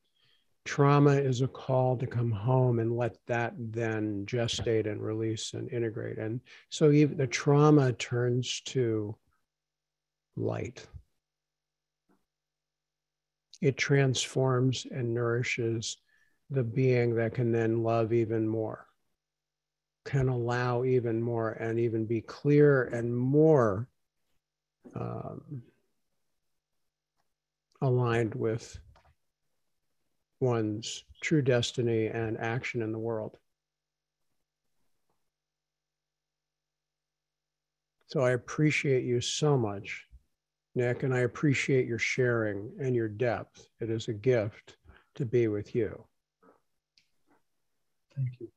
trauma 0.64 1.14
is 1.14 1.40
a 1.40 1.49
call 1.49 1.97
to 1.97 2.07
come 2.07 2.30
home 2.30 2.78
and 2.78 2.97
let 2.97 3.16
that 3.26 3.55
then 3.59 4.24
gestate 4.24 4.86
and 4.86 5.03
release 5.03 5.55
and 5.55 5.68
integrate. 5.72 6.18
And 6.18 6.40
so 6.70 6.92
even 6.92 7.16
the 7.16 7.26
trauma 7.26 7.92
turns 7.92 8.61
to 8.66 9.16
light. 10.36 10.86
It 13.61 13.76
transforms 13.76 14.86
and 14.88 15.12
nourishes 15.12 15.97
the 16.51 16.62
being 16.62 17.16
that 17.16 17.34
can 17.34 17.51
then 17.51 17.82
love 17.82 18.12
even 18.12 18.47
more, 18.47 18.86
can 20.05 20.28
allow 20.28 20.84
even 20.84 21.20
more, 21.20 21.51
and 21.51 21.80
even 21.80 22.07
be 22.07 22.20
clear 22.20 22.84
and 22.84 23.12
more 23.12 23.88
um, 24.95 25.62
aligned 27.82 28.34
with 28.34 28.78
one's 30.41 31.05
true 31.22 31.43
destiny 31.43 32.07
and 32.07 32.39
action 32.39 32.82
in 32.82 32.93
the 32.93 32.99
world. 32.99 33.39
So 38.09 38.20
I 38.20 38.32
appreciate 38.32 39.05
you 39.05 39.20
so 39.20 39.57
much, 39.57 40.07
Nick, 40.74 41.03
and 41.03 41.12
I 41.12 41.20
appreciate 41.20 41.87
your 41.87 41.99
sharing 41.99 42.70
and 42.80 42.95
your 42.95 43.09
depth. 43.09 43.68
It 43.80 43.91
is 43.91 44.09
a 44.09 44.12
gift 44.12 44.76
to 45.16 45.24
be 45.24 45.49
with 45.49 45.74
you. 45.74 46.05
Thank 48.14 48.41
you. 48.41 48.49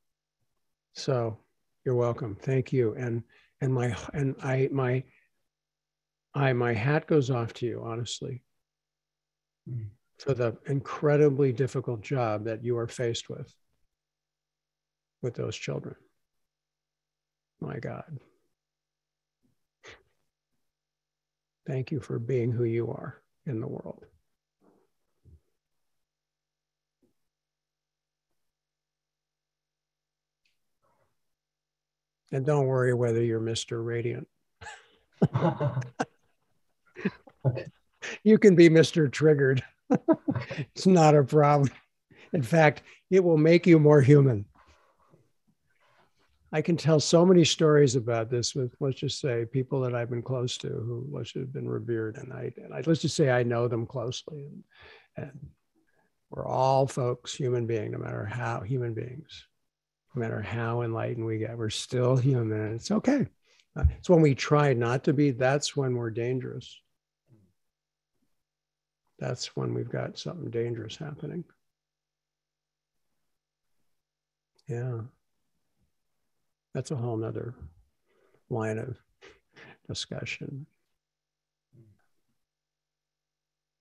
So 0.94 1.38
you're 1.84 1.96
welcome. 1.96 2.36
Thank 2.36 2.72
you. 2.72 2.94
And 2.96 3.24
and 3.62 3.74
my 3.74 3.96
and 4.14 4.36
I 4.44 4.70
my 4.72 5.04
I 6.34 6.54
my 6.54 6.74
hat 6.74 7.08
goes 7.08 7.30
off 7.30 7.54
to 7.54 7.66
you, 7.66 7.82
honestly, 7.84 8.44
mm. 9.70 9.88
for 10.20 10.34
the 10.34 10.58
incredibly 10.68 11.52
difficult 11.52 12.02
job 12.02 12.46
that 12.46 12.64
you 12.64 12.78
are 12.78 12.88
faced 12.88 13.30
with 13.30 13.54
with 15.22 15.34
those 15.34 15.56
children. 15.56 15.96
My 17.60 17.78
God. 17.80 18.20
Thank 21.68 21.92
you 21.92 22.00
for 22.00 22.20
being 22.20 22.52
who 22.52 22.64
you 22.64 22.90
are 22.90 23.22
in 23.46 23.60
the 23.60 23.68
world. 23.68 24.06
And 32.32 32.46
don't 32.46 32.68
worry 32.68 32.94
whether 32.94 33.24
you're 33.24 33.40
Mr. 33.40 33.84
Radiant. 33.84 34.28
You 38.24 38.38
can 38.38 38.56
be 38.56 38.70
Mr. 38.70 39.12
Triggered. 39.12 39.64
it's 40.76 40.88
not 40.88 41.16
a 41.16 41.24
problem. 41.24 41.70
In 42.34 42.42
fact, 42.42 42.84
it 43.10 43.24
will 43.24 43.38
make 43.38 43.66
you 43.68 43.80
more 43.80 44.02
human. 44.02 44.46
I 46.52 46.62
can 46.62 46.78
tell 46.78 47.00
so 47.00 47.26
many 47.26 47.44
stories 47.44 47.96
about 47.96 48.32
this 48.32 48.56
with, 48.56 48.76
let's 48.80 49.00
just 49.00 49.20
say, 49.20 49.46
people 49.46 49.82
that 49.82 49.94
I've 49.94 50.10
been 50.10 50.24
close 50.24 50.58
to 50.60 50.68
who 50.68 51.08
let's 51.12 51.32
have 51.34 51.54
been 51.54 51.70
revered, 51.70 52.18
and 52.18 52.34
I, 52.34 52.52
and 52.58 52.74
I 52.74 52.82
let's 52.86 53.02
just 53.02 53.16
say 53.16 53.30
I 53.30 53.44
know 53.44 53.68
them 53.68 53.86
closely, 53.86 54.46
and, 54.46 54.64
and 55.16 55.40
we're 56.32 56.48
all 56.48 56.88
folks, 56.88 57.36
human 57.36 57.68
being, 57.68 57.92
no 57.92 58.00
matter 58.00 58.26
how 58.26 58.62
human 58.62 58.96
beings, 58.96 59.46
no 60.16 60.22
matter 60.22 60.42
how 60.42 60.82
enlightened 60.82 61.26
we 61.26 61.38
get, 61.38 61.56
we're 61.56 61.70
still 61.70 62.18
human, 62.18 62.60
and 62.60 62.76
it's 62.76 62.90
okay. 62.90 63.28
Uh, 63.76 63.84
it's 64.00 64.10
when 64.10 64.22
we 64.22 64.34
try 64.34 64.74
not 64.74 65.04
to 65.04 65.14
be, 65.14 65.30
that's 65.30 65.76
when 65.76 65.96
we're 65.96 66.10
dangerous. 66.10 66.82
That's 69.20 69.56
when 69.56 69.74
we've 69.74 69.90
got 69.90 70.18
something 70.18 70.50
dangerous 70.50 70.96
happening. 70.96 71.44
Yeah 74.68 75.02
that's 76.74 76.92
a 76.92 76.96
whole 76.96 77.18
nother 77.18 77.56
line 78.50 78.78
of 78.78 78.98
discussion. 79.88 80.66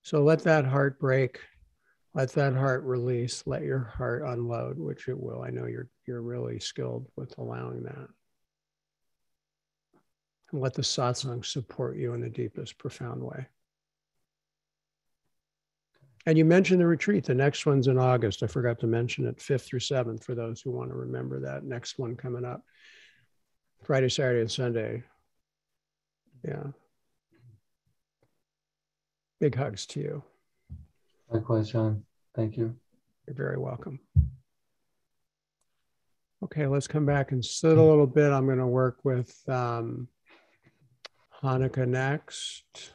So 0.01 0.23
let 0.23 0.43
that 0.43 0.65
heart 0.65 0.99
break, 0.99 1.39
let 2.15 2.31
that 2.33 2.55
heart 2.55 2.83
release, 2.83 3.43
let 3.45 3.61
your 3.61 3.93
heart 3.95 4.23
unload, 4.25 4.79
which 4.79 5.07
it 5.07 5.19
will. 5.19 5.43
I 5.43 5.49
know 5.51 5.67
you're 5.67 5.89
you're 6.07 6.21
really 6.21 6.59
skilled 6.59 7.07
with 7.15 7.37
allowing 7.37 7.83
that. 7.83 8.07
And 10.51 10.61
let 10.61 10.73
the 10.73 10.81
satsang 10.81 11.45
support 11.45 11.95
you 11.95 12.15
in 12.15 12.21
the 12.21 12.29
deepest, 12.29 12.79
profound 12.79 13.21
way. 13.21 13.45
And 16.29 16.37
you 16.37 16.45
mentioned 16.45 16.79
the 16.79 16.85
retreat. 16.85 17.23
The 17.23 17.33
next 17.33 17.65
one's 17.65 17.87
in 17.87 17.97
August. 17.97 18.43
I 18.43 18.45
forgot 18.45 18.79
to 18.81 18.85
mention 18.85 19.25
it, 19.25 19.37
5th 19.39 19.61
through 19.61 19.79
7th, 19.79 20.23
for 20.23 20.35
those 20.35 20.61
who 20.61 20.69
want 20.69 20.91
to 20.91 20.95
remember 20.95 21.39
that 21.39 21.63
next 21.63 21.97
one 21.97 22.15
coming 22.15 22.45
up. 22.45 22.61
Friday, 23.83 24.09
Saturday, 24.09 24.41
and 24.41 24.51
Sunday. 24.51 25.01
Yeah. 26.47 26.65
Big 29.39 29.55
hugs 29.55 29.87
to 29.87 30.01
you. 30.01 30.23
Likewise, 31.31 31.71
John. 31.71 32.03
Thank 32.35 32.57
you. 32.57 32.75
You're 33.25 33.35
very 33.35 33.57
welcome. 33.57 33.99
Okay, 36.43 36.67
let's 36.67 36.85
come 36.85 37.07
back 37.07 37.31
and 37.31 37.43
sit 37.43 37.75
a 37.75 37.81
little 37.81 38.05
bit. 38.05 38.31
I'm 38.31 38.45
going 38.45 38.59
to 38.59 38.67
work 38.67 38.99
with 39.03 39.35
um, 39.49 40.07
Hanneke 41.41 41.87
next. 41.87 42.93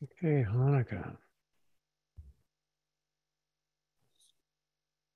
Okay, 0.00 0.46
Hanneke. 0.48 1.16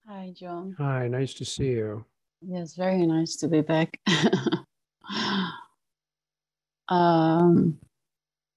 Hi, 0.09 0.33
John. 0.37 0.75
Hi, 0.77 1.07
nice 1.07 1.35
to 1.35 1.45
see 1.45 1.71
you. 1.71 2.05
Yes, 2.41 2.75
very 2.75 3.07
nice 3.07 3.37
to 3.37 3.49
be 3.49 3.61
back. 3.61 4.01
um, 6.89 7.79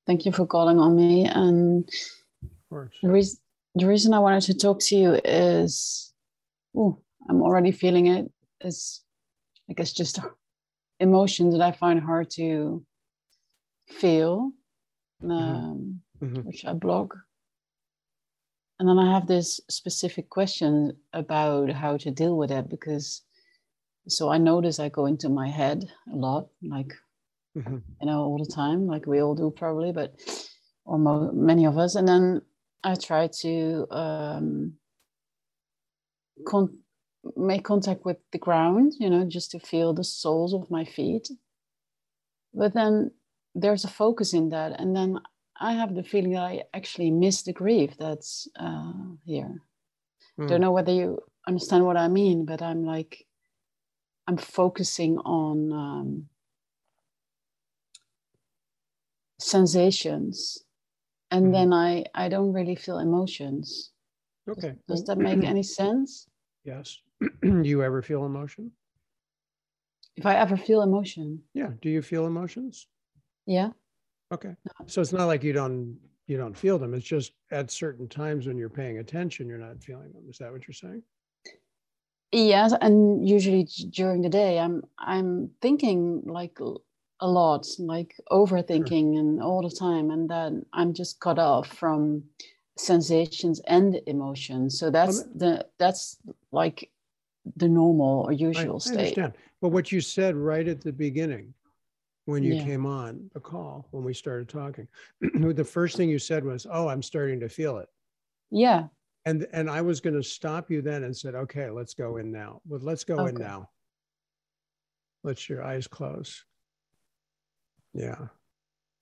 thank 0.07 0.25
you 0.25 0.31
for 0.31 0.47
calling 0.47 0.79
on 0.79 0.95
me. 0.95 1.25
And 1.25 1.87
the, 2.71 2.89
re- 3.03 3.23
the 3.75 3.85
reason 3.85 4.15
I 4.15 4.19
wanted 4.19 4.41
to 4.45 4.55
talk 4.55 4.79
to 4.79 4.95
you 4.95 5.21
is, 5.23 6.11
oh, 6.75 6.99
I'm 7.29 7.43
already 7.43 7.71
feeling 7.71 8.07
it. 8.07 8.31
Is 8.61 9.03
I 9.69 9.73
guess 9.73 9.93
just 9.93 10.17
emotions 10.99 11.53
that 11.53 11.61
I 11.61 11.71
find 11.71 11.99
hard 12.01 12.31
to 12.31 12.83
feel. 13.89 14.53
Mm-hmm. 15.21 15.31
Um, 15.31 16.01
mm-hmm. 16.21 16.41
which 16.41 16.65
I 16.65 16.73
blog. 16.73 17.13
And 18.79 18.89
then 18.89 18.99
I 18.99 19.13
have 19.13 19.27
this 19.27 19.61
specific 19.69 20.29
question 20.29 20.97
about 21.13 21.71
how 21.71 21.97
to 21.97 22.11
deal 22.11 22.37
with 22.37 22.51
it 22.51 22.69
because 22.69 23.21
so 24.07 24.29
I 24.29 24.37
notice 24.37 24.79
I 24.79 24.89
go 24.89 25.05
into 25.05 25.29
my 25.29 25.49
head 25.49 25.89
a 26.11 26.15
lot, 26.15 26.47
like 26.61 26.93
mm-hmm. 27.57 27.77
you 28.01 28.07
know, 28.07 28.19
all 28.19 28.37
the 28.37 28.51
time, 28.51 28.85
like 28.85 29.05
we 29.05 29.21
all 29.21 29.35
do 29.35 29.49
probably, 29.49 29.91
but 29.91 30.13
or 30.85 30.99
mo- 30.99 31.31
many 31.31 31.65
of 31.65 31.77
us. 31.77 31.95
And 31.95 32.07
then 32.07 32.41
I 32.83 32.95
try 32.95 33.27
to 33.41 33.87
um, 33.89 34.73
con- 36.47 36.77
make 37.35 37.63
contact 37.63 38.05
with 38.05 38.17
the 38.31 38.37
ground, 38.37 38.93
you 38.99 39.09
know, 39.09 39.25
just 39.25 39.51
to 39.51 39.59
feel 39.59 39.93
the 39.93 40.03
soles 40.03 40.53
of 40.53 40.69
my 40.69 40.85
feet. 40.85 41.29
But 42.53 42.73
then 42.73 43.11
there's 43.55 43.85
a 43.85 43.89
focus 43.89 44.33
in 44.33 44.49
that, 44.49 44.79
and 44.79 44.95
then 44.95 45.19
I 45.57 45.73
have 45.73 45.95
the 45.95 46.03
feeling 46.03 46.33
that 46.33 46.43
I 46.43 46.63
actually 46.73 47.11
miss 47.11 47.43
the 47.43 47.53
grief 47.53 47.95
that's 47.97 48.47
uh, 48.59 48.93
here. 49.23 49.61
Mm. 50.39 50.49
Don't 50.49 50.61
know 50.61 50.71
whether 50.71 50.91
you 50.91 51.19
understand 51.47 51.85
what 51.85 51.97
I 51.97 52.07
mean, 52.07 52.45
but 52.45 52.61
I'm 52.61 52.83
like, 52.83 53.25
I'm 54.27 54.37
focusing 54.37 55.17
on 55.19 55.71
um, 55.71 56.25
sensations, 59.39 60.63
and 61.31 61.47
mm. 61.47 61.51
then 61.53 61.73
I 61.73 62.05
I 62.13 62.27
don't 62.29 62.53
really 62.53 62.75
feel 62.75 62.99
emotions. 62.99 63.91
Okay. 64.49 64.75
Does, 64.87 65.01
does 65.01 65.03
that 65.05 65.17
make 65.17 65.43
any 65.53 65.63
sense? 65.63 66.27
Yes. 66.63 66.99
do 67.41 67.63
you 67.63 67.83
ever 67.83 68.01
feel 68.01 68.25
emotion? 68.25 68.71
If 70.15 70.25
I 70.25 70.35
ever 70.35 70.57
feel 70.57 70.81
emotion. 70.81 71.43
Yeah. 71.53 71.71
Do 71.81 71.89
you 71.89 72.01
feel 72.01 72.25
emotions? 72.25 72.87
Yeah. 73.45 73.69
Okay. 74.35 74.55
So 74.87 75.01
it's 75.01 75.13
not 75.13 75.25
like 75.25 75.43
you 75.43 75.53
don't 75.53 75.97
you 76.27 76.37
don't 76.37 76.57
feel 76.57 76.77
them. 76.77 76.93
It's 76.93 77.05
just 77.05 77.33
at 77.51 77.71
certain 77.71 78.07
times 78.07 78.47
when 78.47 78.57
you're 78.57 78.69
paying 78.69 78.97
attention, 78.97 79.47
you're 79.47 79.57
not 79.57 79.81
feeling 79.81 80.11
them. 80.11 80.23
Is 80.29 80.37
that 80.39 80.51
what 80.51 80.67
you're 80.67 80.73
saying? 80.73 81.03
Yes, 82.31 82.73
and 82.81 83.27
usually 83.27 83.67
during 83.91 84.21
the 84.21 84.29
day, 84.29 84.59
I'm 84.59 84.83
I'm 84.99 85.51
thinking 85.61 86.23
like 86.25 86.59
a 87.21 87.27
lot, 87.27 87.65
like 87.79 88.15
overthinking 88.29 89.13
sure. 89.13 89.19
and 89.19 89.41
all 89.41 89.61
the 89.61 89.73
time, 89.73 90.11
and 90.11 90.29
then 90.29 90.65
I'm 90.73 90.93
just 90.93 91.19
cut 91.21 91.39
off 91.39 91.67
from 91.67 92.23
sensations 92.77 93.61
and 93.67 94.01
emotions. 94.05 94.77
So 94.77 94.89
that's 94.89 95.21
um, 95.21 95.31
the 95.35 95.65
that's 95.77 96.17
like 96.51 96.89
the 97.55 97.69
normal 97.69 98.25
or 98.27 98.33
usual 98.33 98.77
I, 98.77 98.79
state. 98.79 98.95
I 98.95 98.99
understand. 98.99 99.33
But 99.61 99.69
what 99.69 99.91
you 99.93 100.01
said 100.01 100.35
right 100.35 100.67
at 100.67 100.81
the 100.81 100.91
beginning 100.91 101.53
when 102.25 102.43
you 102.43 102.55
yeah. 102.55 102.63
came 102.63 102.85
on 102.85 103.29
the 103.33 103.39
call 103.39 103.87
when 103.91 104.03
we 104.03 104.13
started 104.13 104.49
talking. 104.49 104.87
the 105.21 105.63
first 105.63 105.95
thing 105.95 106.09
you 106.09 106.19
said 106.19 106.43
was, 106.43 106.67
"Oh, 106.69 106.87
I'm 106.87 107.01
starting 107.01 107.39
to 107.39 107.49
feel 107.49 107.77
it." 107.77 107.89
Yeah. 108.51 108.87
And 109.25 109.47
and 109.53 109.69
I 109.69 109.81
was 109.81 110.01
going 110.01 110.15
to 110.15 110.23
stop 110.23 110.69
you 110.69 110.81
then 110.81 111.03
and 111.03 111.15
said, 111.15 111.35
"Okay, 111.35 111.69
let's 111.69 111.93
go 111.93 112.17
in 112.17 112.31
now. 112.31 112.61
But 112.65 112.83
let's 112.83 113.03
go 113.03 113.19
okay. 113.19 113.29
in 113.29 113.35
now." 113.35 113.69
Let 115.23 115.49
your 115.49 115.63
eyes 115.63 115.87
close. 115.87 116.45
Yeah, 117.93 118.27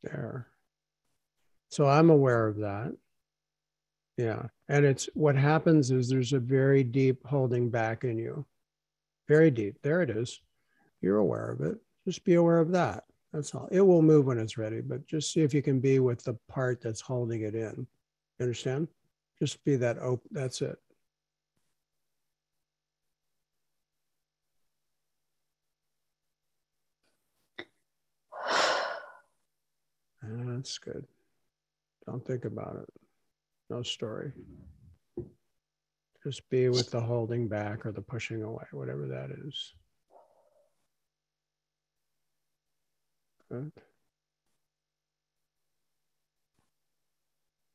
there. 0.03 0.47
So 1.69 1.88
I'm 1.88 2.09
aware 2.09 2.47
of 2.47 2.57
that. 2.57 2.93
Yeah. 4.17 4.43
And 4.69 4.86
it's 4.86 5.09
what 5.15 5.36
happens 5.36 5.91
is 5.91 6.07
there's 6.07 6.34
a 6.34 6.39
very 6.39 6.84
deep 6.84 7.26
holding 7.26 7.69
back 7.69 8.03
in 8.03 8.17
you. 8.17 8.45
Very 9.28 9.49
deep. 9.49 9.82
There 9.82 10.01
it 10.01 10.09
is. 10.09 10.39
You're 11.01 11.17
aware 11.17 11.51
of 11.51 11.61
it. 11.61 11.78
Just 12.05 12.24
be 12.24 12.36
aware 12.36 12.59
of 12.59 12.71
that. 12.71 13.05
That's 13.34 13.55
all. 13.55 13.67
It 13.71 13.81
will 13.81 14.03
move 14.03 14.27
when 14.27 14.38
it's 14.38 14.59
ready, 14.59 14.79
but 14.79 15.07
just 15.07 15.34
see 15.34 15.41
if 15.41 15.53
you 15.53 15.63
can 15.63 15.79
be 15.79 15.99
with 15.99 16.23
the 16.23 16.38
part 16.47 16.81
that's 16.81 17.01
holding 17.01 17.41
it 17.41 17.55
in. 17.55 17.88
You 18.39 18.43
understand? 18.43 18.88
Just 19.39 19.63
be 19.65 19.75
that 19.77 19.97
open. 19.97 20.29
That's 20.31 20.61
it. 20.61 20.77
That's 30.21 30.77
good. 30.77 31.05
Don't 32.05 32.25
think 32.25 32.45
about 32.45 32.77
it. 32.81 32.89
No 33.69 33.81
story. 33.81 34.31
Just 36.23 36.47
be 36.49 36.69
with 36.69 36.91
the 36.91 37.01
holding 37.01 37.49
back 37.49 37.86
or 37.86 37.91
the 37.91 38.01
pushing 38.01 38.43
away, 38.43 38.63
whatever 38.71 39.07
that 39.07 39.31
is. 39.45 39.73
Good. 43.53 43.71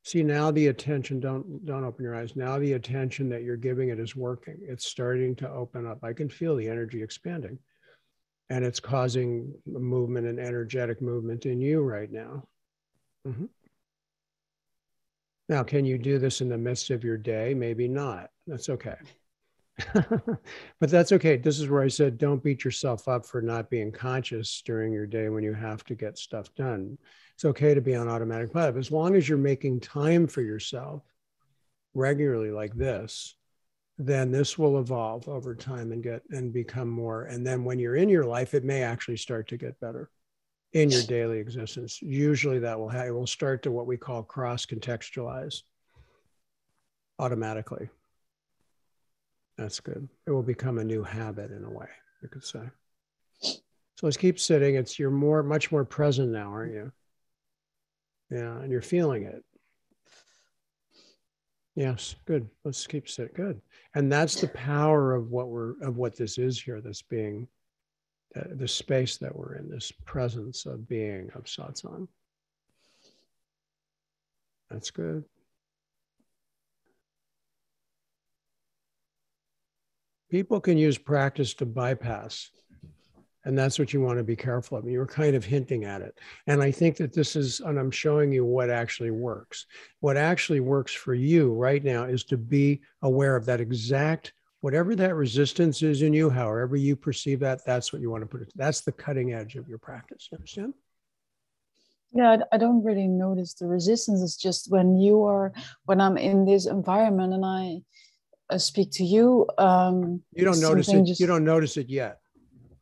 See 0.03 0.23
now 0.23 0.51
the 0.51 0.67
attention, 0.67 1.21
don't 1.21 1.65
don't 1.65 1.85
open 1.85 2.03
your 2.03 2.15
eyes. 2.15 2.35
Now 2.35 2.59
the 2.59 2.73
attention 2.73 3.29
that 3.29 3.43
you're 3.43 3.55
giving 3.55 3.87
it 3.89 3.99
is 3.99 4.13
working. 4.13 4.57
It's 4.61 4.85
starting 4.85 5.37
to 5.37 5.49
open 5.49 5.87
up. 5.87 5.99
I 6.03 6.11
can 6.11 6.27
feel 6.27 6.57
the 6.57 6.67
energy 6.67 7.01
expanding. 7.01 7.59
And 8.49 8.65
it's 8.65 8.81
causing 8.81 9.53
movement 9.65 10.27
and 10.27 10.37
energetic 10.39 11.01
movement 11.01 11.45
in 11.45 11.61
you 11.61 11.79
right 11.81 12.11
now. 12.11 12.43
Mm-hmm. 13.25 13.45
Now, 15.47 15.63
can 15.63 15.85
you 15.85 15.97
do 15.97 16.19
this 16.19 16.41
in 16.41 16.49
the 16.49 16.57
midst 16.57 16.89
of 16.89 17.05
your 17.05 17.17
day? 17.17 17.53
Maybe 17.53 17.87
not. 17.87 18.31
That's 18.47 18.67
okay. 18.67 18.95
But 19.93 20.89
that's 20.89 21.11
okay. 21.11 21.37
This 21.37 21.59
is 21.59 21.69
where 21.69 21.81
I 21.81 21.87
said 21.87 22.17
don't 22.17 22.43
beat 22.43 22.63
yourself 22.63 23.07
up 23.07 23.25
for 23.25 23.41
not 23.41 23.69
being 23.69 23.91
conscious 23.91 24.61
during 24.65 24.91
your 24.91 25.05
day 25.05 25.29
when 25.29 25.43
you 25.43 25.53
have 25.53 25.83
to 25.85 25.95
get 25.95 26.17
stuff 26.17 26.53
done. 26.55 26.97
It's 27.35 27.45
okay 27.45 27.73
to 27.73 27.81
be 27.81 27.95
on 27.95 28.09
automatic 28.09 28.51
pilot. 28.51 28.77
As 28.77 28.91
long 28.91 29.15
as 29.15 29.27
you're 29.27 29.37
making 29.37 29.79
time 29.79 30.27
for 30.27 30.41
yourself 30.41 31.03
regularly 31.93 32.51
like 32.51 32.75
this, 32.75 33.35
then 33.97 34.31
this 34.31 34.57
will 34.57 34.79
evolve 34.79 35.27
over 35.27 35.55
time 35.55 35.91
and 35.91 36.01
get 36.01 36.23
and 36.31 36.53
become 36.53 36.89
more. 36.89 37.23
And 37.23 37.45
then 37.45 37.63
when 37.63 37.79
you're 37.79 37.95
in 37.95 38.09
your 38.09 38.25
life, 38.25 38.53
it 38.53 38.63
may 38.63 38.83
actually 38.83 39.17
start 39.17 39.47
to 39.49 39.57
get 39.57 39.79
better 39.79 40.09
in 40.73 40.89
your 40.89 41.03
daily 41.03 41.39
existence. 41.39 42.01
Usually 42.01 42.59
that 42.59 42.79
will 42.79 42.89
it 42.89 43.11
will 43.11 43.27
start 43.27 43.63
to 43.63 43.71
what 43.71 43.87
we 43.87 43.97
call 43.97 44.23
cross 44.23 44.65
contextualize 44.65 45.63
automatically. 47.17 47.89
That's 49.59 49.81
good. 49.81 50.07
It 50.25 50.31
will 50.31 50.41
become 50.41 50.77
a 50.77 50.85
new 50.85 51.03
habit 51.03 51.51
in 51.51 51.65
a 51.65 51.69
way, 51.69 51.89
you 52.23 52.29
could 52.29 52.45
say. 52.45 52.61
So 53.41 53.59
let's 54.03 54.15
keep 54.15 54.39
sitting. 54.39 54.75
It's 54.75 54.97
you're 54.97 55.11
more, 55.11 55.43
much 55.43 55.69
more 55.69 55.83
present 55.83 56.31
now, 56.31 56.49
aren't 56.49 56.73
you? 56.73 56.91
Yeah, 58.31 58.59
and 58.59 58.71
you're 58.71 58.81
feeling 58.81 59.23
it. 59.23 59.43
Yes, 61.75 62.15
good. 62.25 62.49
Let's 62.63 62.87
keep 62.87 63.09
sitting. 63.09 63.33
Good. 63.35 63.61
And 63.95 64.09
that's 64.09 64.39
the 64.39 64.47
power 64.47 65.13
of 65.13 65.29
what 65.29 65.49
we're 65.49 65.73
of 65.81 65.97
what 65.97 66.15
this 66.15 66.37
is 66.37 66.61
here, 66.61 66.79
this 66.79 67.01
being 67.01 67.45
uh, 68.37 68.43
the 68.51 68.67
space 68.67 69.17
that 69.17 69.35
we're 69.35 69.55
in, 69.55 69.69
this 69.69 69.91
presence 70.05 70.65
of 70.65 70.87
being 70.87 71.31
of 71.35 71.43
satsang. 71.43 72.07
That's 74.69 74.91
good. 74.91 75.25
People 80.29 80.59
can 80.61 80.77
use 80.77 80.97
practice 80.97 81.53
to 81.55 81.65
bypass, 81.65 82.51
and 83.45 83.57
that's 83.57 83.79
what 83.79 83.93
you 83.93 84.01
want 84.01 84.17
to 84.19 84.23
be 84.23 84.35
careful 84.35 84.77
of. 84.77 84.87
You 84.87 84.99
were 84.99 85.07
kind 85.07 85.35
of 85.35 85.43
hinting 85.43 85.85
at 85.85 86.01
it. 86.01 86.19
And 86.47 86.61
I 86.61 86.71
think 86.71 86.97
that 86.97 87.13
this 87.13 87.35
is, 87.35 87.61
and 87.61 87.79
I'm 87.79 87.91
showing 87.91 88.31
you 88.31 88.45
what 88.45 88.69
actually 88.69 89.11
works. 89.11 89.65
What 90.01 90.17
actually 90.17 90.59
works 90.59 90.93
for 90.93 91.13
you 91.13 91.53
right 91.53 91.83
now 91.83 92.03
is 92.03 92.23
to 92.25 92.37
be 92.37 92.81
aware 93.01 93.35
of 93.35 93.45
that 93.45 93.61
exact 93.61 94.33
whatever 94.61 94.95
that 94.95 95.15
resistance 95.15 95.81
is 95.81 96.01
in 96.01 96.13
you, 96.13 96.29
however 96.29 96.75
you 96.75 96.95
perceive 96.95 97.39
that, 97.39 97.65
that's 97.65 97.93
what 97.93 98.01
you 98.01 98.09
want 98.09 98.21
to 98.21 98.27
put 98.27 98.41
it. 98.41 98.51
That's 98.55 98.81
the 98.81 98.91
cutting 98.91 99.33
edge 99.33 99.55
of 99.55 99.67
your 99.67 99.77
practice. 99.77 100.27
You 100.31 100.35
understand? 100.37 100.73
Yeah, 102.11 102.37
I 102.51 102.57
don't 102.57 102.83
really 102.83 103.07
notice 103.07 103.53
the 103.53 103.67
resistance. 103.67 104.21
It's 104.21 104.35
just 104.35 104.71
when 104.71 104.97
you 104.97 105.23
are, 105.23 105.53
when 105.85 106.01
I'm 106.01 106.17
in 106.17 106.43
this 106.43 106.65
environment 106.65 107.33
and 107.33 107.45
I 107.45 107.81
speak 108.57 108.89
to 108.93 109.03
you. 109.03 109.47
Um, 109.57 110.21
you 110.33 110.45
don't 110.45 110.61
notice 110.61 110.89
it. 110.89 111.05
Just... 111.05 111.19
You 111.19 111.27
don't 111.27 111.43
notice 111.43 111.77
it 111.77 111.89
yet. 111.89 112.19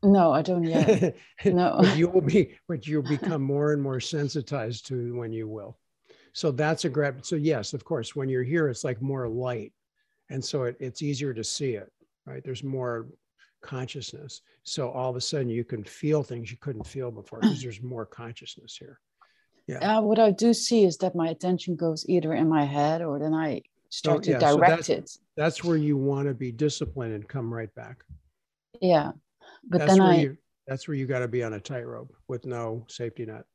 No, 0.03 0.31
I 0.31 0.41
don't 0.41 0.63
yet. 0.63 1.15
no, 1.45 1.77
but 1.79 1.97
you 1.97 2.07
will 2.07 2.21
be, 2.21 2.55
but 2.67 2.85
you'll 2.87 3.01
become 3.17 3.41
more 3.41 3.73
and 3.73 3.81
more 3.81 3.99
sensitized 3.99 4.87
to 4.87 5.15
when 5.15 5.31
you 5.31 5.47
will. 5.47 5.77
So 6.33 6.51
that's 6.51 6.85
a 6.85 6.89
great. 6.89 7.25
So 7.25 7.35
yes, 7.35 7.73
of 7.73 7.83
course, 7.83 8.15
when 8.15 8.29
you're 8.29 8.43
here, 8.43 8.69
it's 8.69 8.83
like 8.83 9.01
more 9.01 9.27
light 9.27 9.73
and 10.29 10.43
so 10.43 10.63
it, 10.63 10.75
it's 10.79 11.01
easier 11.01 11.33
to 11.33 11.43
see 11.43 11.71
it 11.71 11.91
right 12.25 12.43
there's 12.43 12.63
more 12.63 13.07
consciousness 13.61 14.41
so 14.63 14.89
all 14.91 15.09
of 15.09 15.15
a 15.15 15.21
sudden 15.21 15.49
you 15.49 15.63
can 15.63 15.83
feel 15.83 16.23
things 16.23 16.51
you 16.51 16.57
couldn't 16.57 16.85
feel 16.85 17.11
before 17.11 17.39
because 17.39 17.61
there's 17.61 17.81
more 17.81 18.05
consciousness 18.05 18.77
here 18.77 18.99
yeah 19.67 19.97
uh, 19.97 20.01
what 20.01 20.19
i 20.19 20.31
do 20.31 20.53
see 20.53 20.83
is 20.83 20.97
that 20.97 21.15
my 21.15 21.29
attention 21.29 21.75
goes 21.75 22.05
either 22.07 22.33
in 22.33 22.47
my 22.47 22.65
head 22.65 23.01
or 23.01 23.19
then 23.19 23.33
i 23.33 23.61
start 23.89 24.17
oh, 24.17 24.21
to 24.21 24.31
yeah, 24.31 24.39
direct 24.39 24.85
so 24.85 24.93
that's, 24.93 25.15
it 25.15 25.17
that's 25.35 25.63
where 25.63 25.77
you 25.77 25.97
want 25.97 26.27
to 26.27 26.33
be 26.33 26.51
disciplined 26.51 27.13
and 27.13 27.27
come 27.27 27.53
right 27.53 27.73
back 27.75 28.03
yeah 28.81 29.11
but 29.69 29.79
that's 29.79 29.91
then 29.93 30.01
i 30.01 30.21
you, 30.21 30.37
that's 30.67 30.87
where 30.87 30.95
you 30.95 31.05
got 31.05 31.19
to 31.19 31.27
be 31.27 31.43
on 31.43 31.53
a 31.53 31.59
tightrope 31.59 32.13
with 32.27 32.45
no 32.45 32.85
safety 32.87 33.25
net 33.25 33.45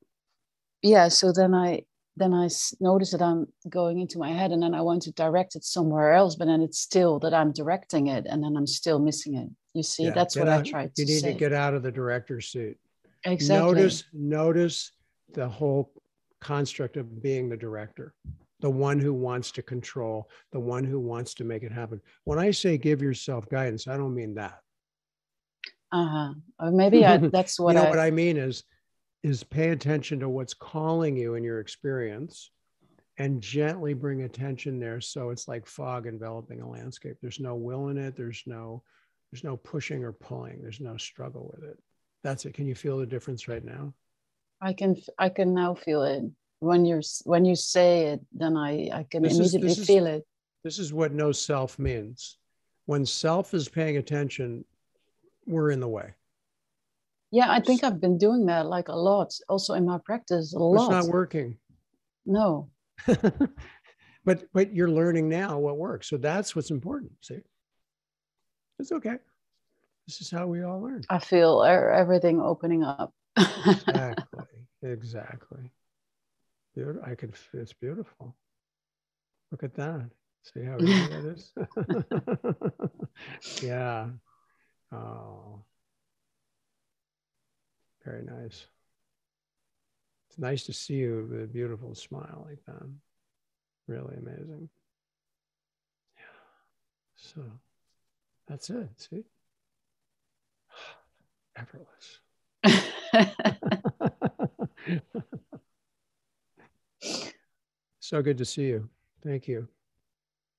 yeah 0.83 1.09
so 1.09 1.33
then 1.33 1.55
i 1.55 1.83
then 2.16 2.35
I 2.35 2.49
notice 2.80 3.11
that 3.12 3.22
I'm 3.22 3.47
going 3.68 3.99
into 3.99 4.18
my 4.18 4.30
head 4.30 4.53
and 4.53 4.62
then 4.62 4.74
I 4.74 4.83
want 4.83 5.03
to 5.03 5.12
direct 5.12 5.57
it 5.57 5.64
somewhere 5.64 6.12
else, 6.12 6.37
but 6.37 6.47
then 6.47 6.61
it's 6.61 6.78
still 6.78 7.18
that 7.20 7.33
I'm 7.33 7.53
directing 7.53 8.09
it 8.09 8.26
and 8.28 8.45
then 8.45 8.57
I'm 8.57 8.66
still 8.66 8.99
missing 8.99 9.37
it. 9.37 9.49
You 9.74 9.83
see, 9.83 10.05
yeah, 10.05 10.11
that's 10.11 10.37
what 10.37 10.49
out, 10.49 10.61
I 10.61 10.70
tried 10.70 10.95
to 10.95 11.03
You 11.03 11.09
need 11.09 11.20
say. 11.20 11.33
to 11.33 11.39
get 11.39 11.53
out 11.53 11.72
of 11.72 11.83
the 11.83 11.91
director's 11.91 12.49
seat. 12.49 12.76
Exactly. 13.24 13.66
Notice, 13.66 14.05
notice 14.12 14.93
the 15.33 15.49
whole 15.49 15.93
construct 16.41 16.97
of 16.99 17.22
being 17.22 17.49
the 17.49 17.57
director, 17.57 18.14
the 18.63 18.71
one 18.71 19.01
who 19.01 19.13
wants 19.13 19.51
to 19.51 19.63
control, 19.63 20.31
the 20.53 20.61
one 20.61 20.85
who 20.85 21.01
wants 21.01 21.35
to 21.35 21.45
make 21.45 21.65
it 21.65 21.73
happen. 21.73 22.01
When 22.25 22.39
I 22.39 22.53
say 22.53 22.79
give 22.79 23.03
yourself 23.03 23.49
guidance, 23.51 23.89
I 23.89 23.97
don't 23.97 24.15
mean 24.15 24.35
that. 24.37 24.61
Uh-huh. 25.91 26.33
Or 26.61 26.71
maybe 26.71 27.05
I, 27.05 27.17
that's 27.33 27.61
what 27.61 27.75
you 27.75 27.83
know 27.83 27.87
I, 27.87 27.91
what 27.91 27.99
I 27.99 28.11
mean 28.11 28.39
is 28.39 28.63
is 29.23 29.45
pay 29.45 29.71
attention 29.71 30.21
to 30.21 30.29
what's 30.29 30.55
calling 30.55 31.17
you 31.17 31.35
in 31.35 31.45
your 31.45 31.61
experience 31.61 32.51
and 33.19 33.41
gently 33.41 33.95
bring 33.95 34.23
attention 34.23 34.81
there 34.81 35.01
so 35.01 35.31
it's 35.31 35.47
like 35.47 35.67
fog 35.67 36.07
enveloping 36.07 36.61
a 36.61 36.69
landscape. 36.69 37.17
There's 37.21 37.39
no 37.39 37.55
will 37.55 37.89
in 37.89 37.99
it. 37.99 38.17
There's 38.17 38.43
no 38.47 38.83
there's 39.33 39.45
no 39.45 39.57
pushing 39.57 40.05
or 40.05 40.13
pulling. 40.13 40.63
There's 40.63 40.81
no 40.81 40.97
struggle 40.97 41.53
with 41.53 41.69
it. 41.69 41.79
That's 42.23 42.45
it. 42.47 42.55
Can 42.55 42.67
you 42.67 42.77
feel 42.77 42.99
the 42.99 43.07
difference 43.07 43.49
right 43.49 43.65
now? 43.65 43.93
I 44.61 44.73
can 44.73 44.95
i 45.19 45.29
can 45.29 45.53
now 45.53 45.75
feel 45.75 46.05
it 46.05 46.23
when 46.63 46.85
you're 46.85 47.03
when 47.25 47.45
you 47.45 47.57
say 47.57 48.07
it 48.07 48.21
then 48.33 48.57
i 48.57 48.89
i 48.93 49.07
can 49.11 49.23
this 49.23 49.37
immediately 49.37 49.71
is, 49.71 49.87
feel 49.87 50.07
is, 50.07 50.19
it 50.19 50.27
this 50.65 50.79
is 50.79 50.93
what 50.93 51.13
no 51.13 51.33
self 51.33 51.79
means 51.79 52.39
when 52.87 53.05
self 53.05 53.55
is 53.55 53.69
paying 53.69 53.97
attention 53.97 54.65
we're 55.47 55.71
in 55.71 55.81
the 55.81 55.89
way 55.89 56.15
yeah, 57.33 57.51
I 57.51 57.61
think 57.61 57.83
I've 57.83 57.99
been 57.99 58.19
doing 58.19 58.45
that 58.47 58.67
like 58.67 58.89
a 58.89 58.95
lot, 58.95 59.35
also 59.49 59.73
in 59.73 59.87
my 59.87 59.97
practice 60.05 60.53
a 60.53 60.59
lot. 60.59 60.93
It's 60.95 61.07
not 61.07 61.15
working. 61.15 61.57
No. 62.27 62.69
but 64.25 64.45
but 64.53 64.75
you're 64.75 64.91
learning 64.91 65.31
now 65.31 65.59
what 65.59 65.79
works. 65.79 66.09
So 66.09 66.19
that's 66.19 66.55
what's 66.55 66.71
important. 66.71 67.13
See, 67.23 67.39
it's 68.79 68.93
okay. 68.93 69.17
This 70.07 70.21
is 70.21 70.31
how 70.31 70.47
we 70.47 70.63
all 70.63 70.83
learn. 70.83 71.05
I 71.09 71.21
feel 71.21 71.63
everything 71.63 72.39
opening 72.39 72.85
up. 72.85 73.15
exactly. 73.39 74.45
Exactly. 74.83 75.71
I 76.77 77.14
can. 77.14 77.33
It's 77.53 77.73
beautiful. 77.73 78.35
Look 79.51 79.62
at 79.62 79.75
that. 79.75 80.11
See 80.43 80.64
how 80.64 80.77
easy 80.81 81.07
that 81.09 81.25
is. 81.25 81.53
yeah. 83.62 84.09
Oh. 84.91 85.62
Very 88.05 88.25
nice. 88.25 88.66
It's 90.29 90.39
nice 90.39 90.64
to 90.64 90.73
see 90.73 90.95
you 90.95 91.29
with 91.31 91.43
a 91.43 91.47
beautiful 91.47 91.95
smile 91.95 92.47
like 92.49 92.64
that. 92.66 92.89
Really 93.87 94.16
amazing. 94.16 94.68
Yeah. 96.16 96.23
So 97.16 97.43
that's 98.49 98.70
it. 98.70 98.89
See? 98.97 99.25
effortless. 101.57 102.20
so 108.01 108.23
good 108.23 108.39
to 108.39 108.45
see 108.45 108.67
you. 108.67 108.89
Thank 109.23 109.49
you. 109.49 109.69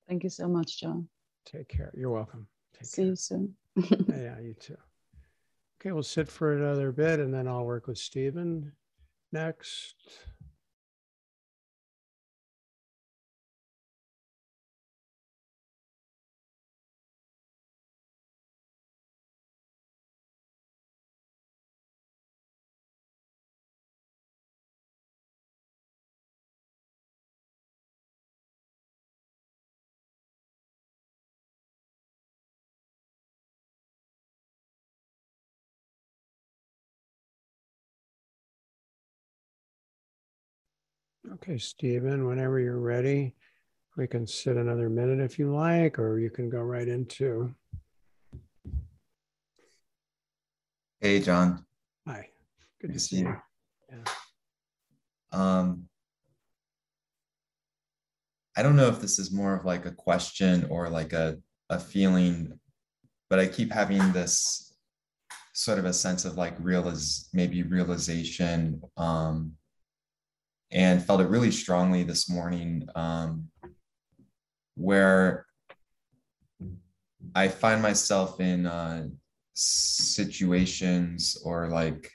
Thank 0.08 0.24
you 0.24 0.30
so 0.30 0.48
much, 0.48 0.80
John. 0.80 1.08
Take 1.44 1.68
care. 1.68 1.92
You're 1.96 2.10
welcome. 2.10 2.46
Take 2.74 2.86
see 2.86 3.02
care. 3.02 3.06
you 3.06 3.16
soon. 3.16 3.54
yeah, 3.76 4.38
you 4.40 4.54
too. 4.58 4.76
Okay, 5.80 5.92
we'll 5.92 6.02
sit 6.02 6.28
for 6.28 6.54
another 6.54 6.92
bit 6.92 7.20
and 7.20 7.32
then 7.32 7.46
I'll 7.46 7.64
work 7.64 7.86
with 7.86 7.98
Stephen 7.98 8.72
next. 9.32 9.94
Okay, 41.34 41.58
Stephen, 41.58 42.28
whenever 42.28 42.60
you're 42.60 42.78
ready, 42.78 43.34
we 43.96 44.06
can 44.06 44.24
sit 44.24 44.56
another 44.56 44.88
minute 44.88 45.18
if 45.18 45.36
you 45.36 45.52
like, 45.52 45.98
or 45.98 46.20
you 46.20 46.30
can 46.30 46.48
go 46.48 46.60
right 46.60 46.86
into. 46.86 47.52
Hey, 51.00 51.18
John. 51.18 51.64
Hi. 52.06 52.28
Good, 52.80 52.88
Good 52.88 52.92
to 52.94 53.00
see 53.00 53.18
you. 53.18 53.24
you. 53.24 53.36
Yeah. 53.90 54.12
Um, 55.32 55.88
I 58.56 58.62
don't 58.62 58.76
know 58.76 58.86
if 58.86 59.00
this 59.00 59.18
is 59.18 59.32
more 59.32 59.56
of 59.56 59.64
like 59.64 59.86
a 59.86 59.90
question 59.90 60.66
or 60.70 60.88
like 60.88 61.12
a, 61.12 61.38
a 61.68 61.80
feeling, 61.80 62.60
but 63.28 63.40
I 63.40 63.48
keep 63.48 63.72
having 63.72 64.12
this 64.12 64.76
sort 65.52 65.80
of 65.80 65.84
a 65.84 65.92
sense 65.92 66.24
of 66.24 66.36
like 66.36 66.54
realize 66.60 67.28
maybe 67.32 67.64
realization 67.64 68.80
um, 68.96 69.52
and 70.74 71.02
felt 71.02 71.20
it 71.20 71.28
really 71.28 71.52
strongly 71.52 72.02
this 72.02 72.28
morning 72.28 72.86
um, 72.96 73.48
where 74.74 75.46
I 77.34 77.46
find 77.46 77.80
myself 77.80 78.40
in 78.40 78.66
uh, 78.66 79.06
situations 79.54 81.40
or 81.44 81.68
like 81.68 82.10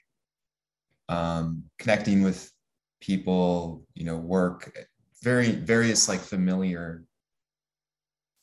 um, 1.08 1.64
connecting 1.80 2.22
with 2.22 2.52
people, 3.00 3.88
you 3.96 4.04
know, 4.04 4.18
work, 4.18 4.78
very 5.24 5.52
various 5.52 6.10
like 6.10 6.20
familiar 6.20 7.06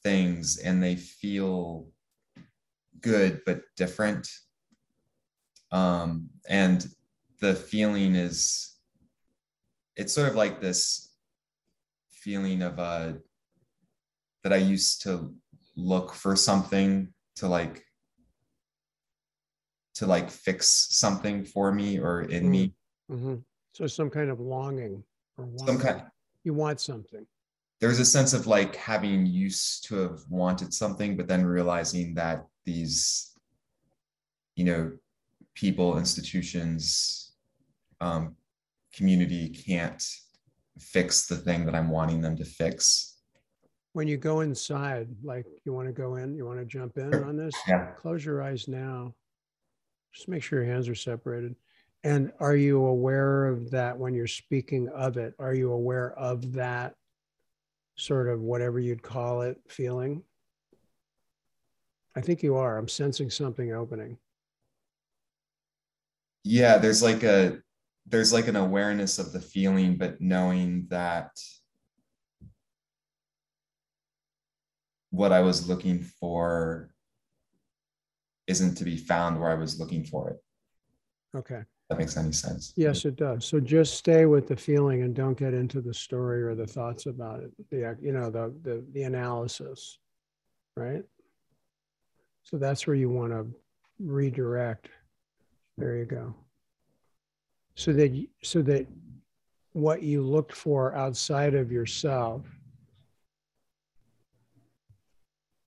things, 0.02 0.56
and 0.56 0.82
they 0.82 0.96
feel 0.96 1.88
good 3.02 3.42
but 3.44 3.60
different. 3.76 4.28
Um, 5.70 6.30
and 6.48 6.86
the 7.40 7.54
feeling 7.54 8.14
is 8.14 8.75
it's 9.96 10.12
sort 10.12 10.28
of 10.28 10.36
like 10.36 10.60
this 10.60 11.10
feeling 12.10 12.62
of 12.62 12.78
uh 12.78 13.12
that 14.42 14.52
I 14.52 14.56
used 14.56 15.02
to 15.02 15.34
look 15.76 16.14
for 16.14 16.36
something 16.36 17.12
to 17.36 17.48
like 17.48 17.84
to 19.96 20.06
like 20.06 20.30
fix 20.30 20.88
something 20.90 21.44
for 21.44 21.72
me 21.72 21.98
or 21.98 22.22
in 22.22 22.42
mm-hmm. 22.42 22.50
me. 22.50 22.74
Mm-hmm. 23.10 23.34
So 23.72 23.86
some 23.86 24.10
kind 24.10 24.30
of 24.30 24.40
longing 24.40 25.02
or 25.38 25.48
some 25.56 25.78
kind. 25.78 26.02
You 26.44 26.54
want 26.54 26.80
something. 26.80 27.26
There's 27.80 27.98
a 27.98 28.04
sense 28.04 28.32
of 28.32 28.46
like 28.46 28.76
having 28.76 29.26
used 29.26 29.88
to 29.88 29.96
have 29.96 30.20
wanted 30.30 30.72
something, 30.72 31.16
but 31.16 31.28
then 31.28 31.44
realizing 31.44 32.14
that 32.14 32.46
these, 32.64 33.32
you 34.54 34.64
know, 34.64 34.92
people, 35.54 35.98
institutions, 35.98 37.32
um, 38.00 38.36
community 38.96 39.48
can't 39.48 40.02
fix 40.78 41.26
the 41.26 41.36
thing 41.36 41.66
that 41.66 41.74
I'm 41.74 41.90
wanting 41.90 42.20
them 42.20 42.36
to 42.36 42.44
fix. 42.44 43.18
When 43.92 44.08
you 44.08 44.16
go 44.16 44.40
inside, 44.40 45.08
like 45.22 45.46
you 45.64 45.72
want 45.72 45.88
to 45.88 45.92
go 45.92 46.16
in, 46.16 46.34
you 46.34 46.46
want 46.46 46.58
to 46.58 46.66
jump 46.66 46.98
in 46.98 47.14
on 47.14 47.36
this, 47.36 47.54
yeah. 47.66 47.92
close 47.98 48.24
your 48.24 48.42
eyes 48.42 48.68
now. 48.68 49.14
Just 50.12 50.28
make 50.28 50.42
sure 50.42 50.62
your 50.62 50.72
hands 50.72 50.88
are 50.88 50.94
separated. 50.94 51.54
And 52.04 52.30
are 52.40 52.56
you 52.56 52.84
aware 52.84 53.46
of 53.46 53.70
that 53.70 53.98
when 53.98 54.14
you're 54.14 54.26
speaking 54.26 54.88
of 54.88 55.16
it? 55.16 55.34
Are 55.38 55.54
you 55.54 55.72
aware 55.72 56.12
of 56.12 56.52
that 56.52 56.94
sort 57.96 58.28
of 58.28 58.40
whatever 58.40 58.78
you'd 58.78 59.02
call 59.02 59.42
it 59.42 59.58
feeling? 59.68 60.22
I 62.14 62.20
think 62.20 62.42
you 62.42 62.56
are. 62.56 62.78
I'm 62.78 62.88
sensing 62.88 63.28
something 63.28 63.72
opening. 63.72 64.18
Yeah, 66.44 66.78
there's 66.78 67.02
like 67.02 67.24
a 67.24 67.58
there's 68.08 68.32
like 68.32 68.48
an 68.48 68.56
awareness 68.56 69.18
of 69.18 69.32
the 69.32 69.40
feeling, 69.40 69.96
but 69.96 70.20
knowing 70.20 70.86
that 70.90 71.30
what 75.10 75.32
I 75.32 75.40
was 75.40 75.68
looking 75.68 76.02
for 76.02 76.90
isn't 78.46 78.76
to 78.76 78.84
be 78.84 78.96
found 78.96 79.40
where 79.40 79.50
I 79.50 79.54
was 79.54 79.80
looking 79.80 80.04
for 80.04 80.30
it. 80.30 80.36
Okay. 81.36 81.62
That 81.88 81.98
makes 81.98 82.16
any 82.16 82.32
sense. 82.32 82.72
Yes, 82.76 83.04
it 83.04 83.16
does. 83.16 83.44
So 83.44 83.60
just 83.60 83.94
stay 83.94 84.26
with 84.26 84.48
the 84.48 84.56
feeling 84.56 85.02
and 85.02 85.14
don't 85.14 85.38
get 85.38 85.54
into 85.54 85.80
the 85.80 85.94
story 85.94 86.42
or 86.42 86.54
the 86.54 86.66
thoughts 86.66 87.06
about 87.06 87.42
it. 87.42 87.52
The 87.70 87.96
you 88.00 88.10
know 88.10 88.28
the 88.28 88.52
the, 88.62 88.84
the 88.92 89.04
analysis, 89.04 89.98
right? 90.76 91.04
So 92.42 92.56
that's 92.58 92.88
where 92.88 92.96
you 92.96 93.08
want 93.08 93.32
to 93.32 93.46
redirect. 94.00 94.88
There 95.78 95.96
you 95.96 96.06
go 96.06 96.34
so 97.76 97.92
that 97.92 98.26
so 98.42 98.60
that 98.62 98.86
what 99.72 100.02
you 100.02 100.22
looked 100.22 100.52
for 100.52 100.94
outside 100.96 101.54
of 101.54 101.70
yourself 101.70 102.42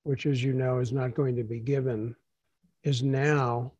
which 0.04 0.26
as 0.26 0.44
you 0.44 0.54
know 0.54 0.80
is 0.80 0.92
not 0.92 1.14
going 1.14 1.36
to 1.36 1.44
be 1.44 1.60
given 1.60 2.16
is 2.84 3.04
now 3.04 3.72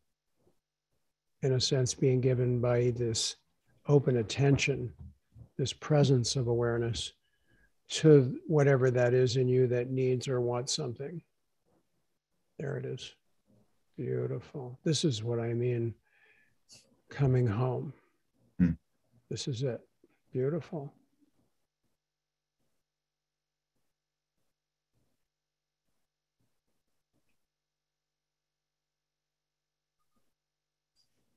in 1.42 1.54
a 1.54 1.60
sense 1.60 1.92
being 1.92 2.20
given 2.20 2.60
by 2.60 2.90
this 2.96 3.36
open 3.88 4.18
attention 4.18 4.92
this 5.58 5.72
presence 5.74 6.36
of 6.36 6.46
awareness 6.48 7.12
to 7.90 8.40
whatever 8.46 8.90
that 8.90 9.12
is 9.12 9.36
in 9.36 9.48
you 9.48 9.66
that 9.66 9.90
needs 9.90 10.28
or 10.28 10.40
wants 10.40 10.74
something. 10.74 11.20
There 12.58 12.76
it 12.76 12.86
is. 12.86 13.14
Beautiful. 13.98 14.78
This 14.84 15.04
is 15.04 15.22
what 15.22 15.40
i 15.40 15.52
mean 15.52 15.94
coming 17.10 17.46
home 17.46 17.92
this 19.30 19.46
is 19.46 19.62
it. 19.62 19.80
Beautiful. 20.32 20.92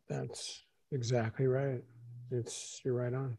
That's 0.09 0.63
exactly 0.91 1.47
right. 1.47 1.83
It's 2.31 2.81
you're 2.83 2.95
right 2.95 3.13
on. 3.13 3.37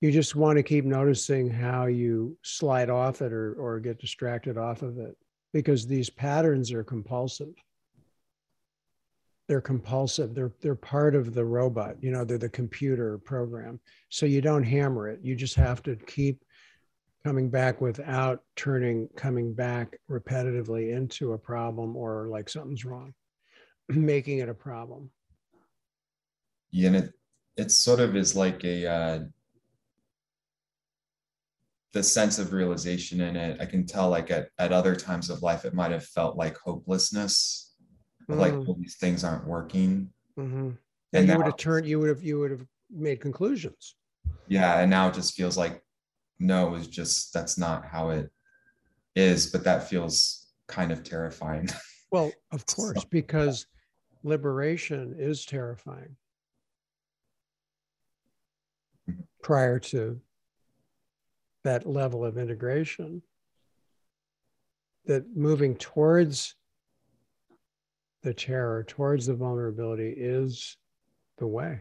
You 0.00 0.12
just 0.12 0.36
want 0.36 0.56
to 0.58 0.62
keep 0.62 0.84
noticing 0.84 1.50
how 1.50 1.86
you 1.86 2.36
slide 2.42 2.90
off 2.90 3.22
it 3.22 3.32
or, 3.32 3.54
or 3.54 3.80
get 3.80 3.98
distracted 3.98 4.58
off 4.58 4.82
of 4.82 4.98
it 4.98 5.16
because 5.52 5.86
these 5.86 6.10
patterns 6.10 6.70
are 6.70 6.84
compulsive 6.84 7.54
they're 9.48 9.60
compulsive. 9.60 10.34
They're 10.34 10.52
they're 10.60 10.74
part 10.74 11.14
of 11.14 11.34
the 11.34 11.44
robot 11.44 11.96
you 12.02 12.10
know 12.10 12.24
they're 12.24 12.38
the 12.38 12.48
computer 12.48 13.18
program. 13.18 13.80
So 14.08 14.26
you 14.26 14.40
don't 14.40 14.64
hammer 14.64 15.08
it. 15.08 15.20
You 15.22 15.36
just 15.36 15.54
have 15.54 15.82
to 15.84 15.96
keep 15.96 16.42
coming 17.24 17.48
back 17.48 17.80
without 17.80 18.42
turning 18.54 19.08
coming 19.16 19.52
back 19.52 19.98
repetitively 20.10 20.94
into 20.96 21.32
a 21.32 21.38
problem 21.38 21.96
or 21.96 22.28
like 22.28 22.48
something's 22.48 22.84
wrong 22.84 23.12
making 23.88 24.38
it 24.38 24.48
a 24.48 24.54
problem. 24.54 25.10
Yeah 26.70 26.88
and 26.88 26.96
it 26.96 27.12
it 27.56 27.70
sort 27.70 28.00
of 28.00 28.16
is 28.16 28.36
like 28.36 28.64
a 28.64 28.86
uh 28.86 29.20
the 31.92 32.02
sense 32.02 32.38
of 32.38 32.52
realization 32.52 33.22
in 33.22 33.36
it. 33.36 33.58
I 33.58 33.64
can 33.64 33.86
tell 33.86 34.10
like 34.10 34.30
at, 34.30 34.50
at 34.58 34.70
other 34.70 34.94
times 34.94 35.30
of 35.30 35.42
life 35.42 35.64
it 35.64 35.72
might 35.72 35.92
have 35.92 36.04
felt 36.04 36.36
like 36.36 36.58
hopelessness 36.58 37.65
mm. 38.28 38.38
like 38.38 38.52
well, 38.52 38.76
these 38.78 38.96
things 38.96 39.24
aren't 39.24 39.46
working. 39.46 40.10
Mm-hmm. 40.38 40.56
And, 40.56 40.78
and 41.12 41.28
you 41.28 41.36
would 41.36 41.46
have 41.46 41.56
turned, 41.56 41.86
you 41.86 42.00
would 42.00 42.08
have, 42.08 42.22
you 42.22 42.38
would 42.40 42.50
have 42.50 42.66
made 42.90 43.20
conclusions. 43.20 43.94
Yeah, 44.48 44.80
and 44.80 44.90
now 44.90 45.08
it 45.08 45.14
just 45.14 45.34
feels 45.34 45.56
like 45.56 45.82
no, 46.38 46.74
it's 46.74 46.86
just 46.86 47.32
that's 47.32 47.56
not 47.58 47.84
how 47.86 48.10
it 48.10 48.30
is. 49.14 49.50
But 49.50 49.64
that 49.64 49.88
feels 49.88 50.46
kind 50.66 50.92
of 50.92 51.02
terrifying. 51.02 51.68
well, 52.10 52.32
of 52.52 52.66
course, 52.66 53.02
so, 53.02 53.08
because 53.10 53.66
liberation 54.22 55.14
is 55.18 55.44
terrifying. 55.44 56.16
Mm-hmm. 59.08 59.22
Prior 59.42 59.78
to 59.78 60.20
that 61.64 61.86
level 61.86 62.24
of 62.24 62.38
integration, 62.38 63.22
that 65.06 65.36
moving 65.36 65.76
towards 65.76 66.54
the 68.26 68.34
terror, 68.34 68.82
towards 68.82 69.26
the 69.26 69.34
vulnerability 69.34 70.12
is 70.16 70.76
the 71.38 71.46
way. 71.46 71.80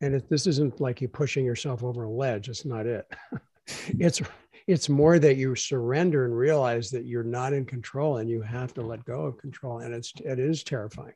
And 0.00 0.16
it, 0.16 0.28
this 0.28 0.48
isn't 0.48 0.80
like 0.80 1.00
you 1.00 1.06
pushing 1.06 1.44
yourself 1.44 1.84
over 1.84 2.02
a 2.02 2.10
ledge. 2.10 2.48
It's 2.48 2.64
not 2.64 2.86
it. 2.86 3.06
it's 4.00 4.20
it's 4.66 4.88
more 4.88 5.20
that 5.20 5.36
you 5.36 5.54
surrender 5.54 6.24
and 6.24 6.36
realize 6.36 6.90
that 6.90 7.04
you're 7.04 7.22
not 7.22 7.52
in 7.52 7.64
control 7.64 8.16
and 8.16 8.28
you 8.28 8.42
have 8.42 8.74
to 8.74 8.82
let 8.82 9.04
go 9.04 9.26
of 9.26 9.38
control. 9.38 9.78
And 9.78 9.94
it's 9.94 10.12
it 10.24 10.40
is 10.40 10.64
terrifying. 10.64 11.14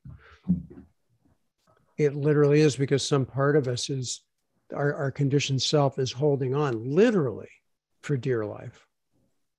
It 1.99 2.15
literally 2.15 2.61
is 2.61 2.77
because 2.77 3.07
some 3.07 3.27
part 3.27 3.57
of 3.57 3.67
us 3.67 3.91
is 3.91 4.23
our, 4.73 4.95
our 4.95 5.11
conditioned 5.11 5.63
self 5.63 5.99
is 5.99 6.13
holding 6.13 6.55
on 6.55 6.95
literally 6.95 7.51
for 8.03 8.17
dear 8.17 8.47
life. 8.47 8.87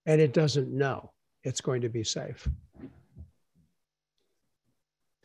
And 0.06 0.22
it 0.22 0.32
doesn't 0.32 0.72
know 0.72 1.12
it's 1.44 1.60
going 1.60 1.82
to 1.82 1.90
be 1.90 2.06
safe. 2.06 2.48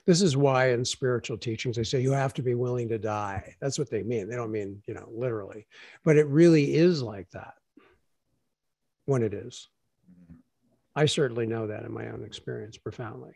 This 0.07 0.23
is 0.23 0.37
why 0.37 0.71
in 0.71 0.85
spiritual 0.85 1.37
teachings 1.37 1.77
they 1.77 1.83
say 1.85 2.01
you 2.01 2.13
have 2.13 2.33
to 2.35 2.43
be 2.43 2.55
willing 2.55 2.89
to 2.89 2.99
die. 2.99 3.57
That's 3.61 3.79
what 3.79 3.91
they 3.91 4.05
mean. 4.05 4.29
They 4.29 4.37
don't 4.37 4.53
mean, 4.53 4.83
you 4.87 4.95
know, 4.95 5.09
literally, 5.11 5.67
but 6.05 6.17
it 6.17 6.27
really 6.29 6.75
is 6.75 7.03
like 7.03 7.29
that 7.31 7.55
when 9.07 9.23
it 9.23 9.35
is. 9.35 9.69
Mm-hmm. 10.11 10.35
I 10.95 11.07
certainly 11.07 11.47
know 11.47 11.67
that 11.67 11.85
in 11.85 11.93
my 11.93 12.09
own 12.11 12.25
experience 12.25 12.77
profoundly. 12.77 13.33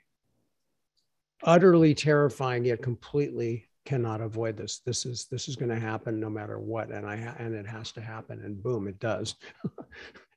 Utterly 1.42 1.94
terrifying, 1.94 2.64
yet 2.64 2.82
completely 2.82 3.68
cannot 3.84 4.20
avoid 4.20 4.56
this. 4.56 4.80
This 4.86 5.06
is 5.06 5.26
this 5.30 5.48
is 5.48 5.56
going 5.56 5.70
to 5.70 5.80
happen 5.80 6.20
no 6.20 6.30
matter 6.30 6.58
what, 6.60 6.90
and 6.90 7.06
I 7.06 7.14
and 7.38 7.54
it 7.54 7.66
has 7.66 7.92
to 7.92 8.00
happen, 8.00 8.40
and 8.44 8.62
boom, 8.62 8.86
it 8.86 9.00
does. 9.00 9.36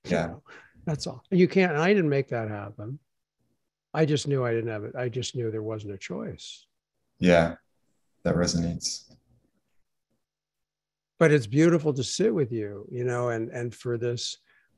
yeah, 0.05 0.27
know, 0.27 0.43
that's 0.85 1.05
all. 1.05 1.23
You 1.29 1.47
can't. 1.47 1.75
I 1.75 1.93
didn't 1.93 2.09
make 2.09 2.29
that 2.29 2.49
happen. 2.49 2.99
I 3.93 4.05
just 4.05 4.27
knew 4.27 4.43
I 4.43 4.51
didn't 4.51 4.71
have 4.71 4.83
it. 4.83 4.95
I 4.95 5.09
just 5.09 5.35
knew 5.35 5.51
there 5.51 5.61
wasn't 5.61 5.93
a 5.93 5.97
choice. 5.97 6.65
Yeah, 7.19 7.55
that 8.23 8.35
resonates. 8.35 9.13
But 11.19 11.31
it's 11.31 11.47
beautiful 11.47 11.93
to 11.93 12.03
sit 12.03 12.33
with 12.33 12.51
you, 12.51 12.87
you 12.91 13.03
know, 13.03 13.29
and 13.29 13.49
and 13.49 13.73
for 13.73 13.97
this, 13.97 14.37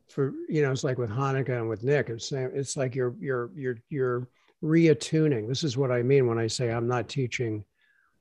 for 0.10 0.34
you 0.50 0.62
know, 0.62 0.72
it's 0.72 0.84
like 0.84 0.98
with 0.98 1.10
Hanneke 1.10 1.58
and 1.58 1.70
with 1.70 1.84
Nick. 1.84 2.10
It's 2.10 2.30
same. 2.30 2.52
It's 2.54 2.76
like 2.76 2.94
you're 2.94 3.16
you're 3.20 3.52
you're 3.56 3.78
you're 3.90 4.28
reattuning. 4.64 5.48
This 5.48 5.64
is 5.64 5.78
what 5.78 5.92
I 5.92 6.04
mean 6.04 6.28
when 6.28 6.38
I 6.38 6.48
say 6.48 6.72
I'm 6.72 6.88
not 6.88 7.08
teaching 7.08 7.64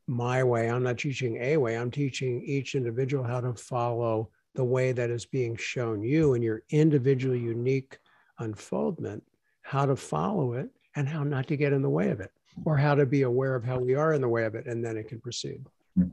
my 0.06 0.44
way. 0.44 0.70
I'm 0.70 0.82
not 0.82 0.98
teaching 0.98 1.38
a 1.40 1.56
way. 1.56 1.76
I'm 1.76 1.90
teaching 1.90 2.42
each 2.44 2.74
individual 2.74 3.24
how 3.24 3.40
to 3.40 3.54
follow 3.54 4.30
the 4.54 4.64
way 4.64 4.92
that 4.92 5.10
is 5.10 5.26
being 5.26 5.56
shown 5.56 6.02
you 6.02 6.34
and 6.34 6.44
your 6.44 6.62
individual 6.70 7.34
unique 7.34 7.98
unfoldment, 8.38 9.22
how 9.62 9.84
to 9.84 9.96
follow 9.96 10.52
it 10.54 10.70
and 10.96 11.08
how 11.08 11.24
not 11.24 11.46
to 11.48 11.56
get 11.56 11.72
in 11.72 11.82
the 11.82 11.90
way 11.90 12.10
of 12.10 12.20
it, 12.20 12.32
or 12.64 12.76
how 12.76 12.94
to 12.94 13.06
be 13.06 13.22
aware 13.22 13.54
of 13.54 13.64
how 13.64 13.78
we 13.78 13.94
are 13.94 14.12
in 14.12 14.20
the 14.20 14.28
way 14.28 14.44
of 14.44 14.54
it, 14.54 14.66
and 14.66 14.84
then 14.84 14.96
it 14.96 15.08
can 15.08 15.20
proceed. 15.20 15.64
Hmm. 15.96 16.08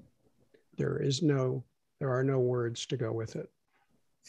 There 0.77 1.01
is 1.01 1.21
no, 1.21 1.63
there 1.99 2.11
are 2.11 2.23
no 2.23 2.39
words 2.39 2.85
to 2.87 2.97
go 2.97 3.11
with 3.11 3.35
it. 3.35 3.49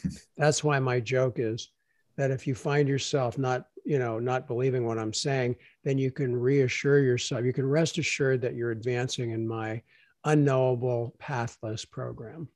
That's 0.36 0.62
why 0.62 0.78
my 0.78 1.00
joke 1.00 1.38
is 1.38 1.70
that 2.16 2.30
if 2.30 2.46
you 2.46 2.54
find 2.54 2.88
yourself 2.88 3.38
not, 3.38 3.66
you 3.84 3.98
know, 3.98 4.18
not 4.18 4.46
believing 4.46 4.86
what 4.86 4.98
I'm 4.98 5.14
saying, 5.14 5.56
then 5.84 5.98
you 5.98 6.10
can 6.10 6.36
reassure 6.36 7.00
yourself, 7.00 7.44
you 7.44 7.52
can 7.52 7.66
rest 7.66 7.98
assured 7.98 8.42
that 8.42 8.54
you're 8.54 8.70
advancing 8.70 9.30
in 9.30 9.48
my 9.48 9.82
unknowable, 10.24 11.14
pathless 11.18 11.84
program. 11.84 12.48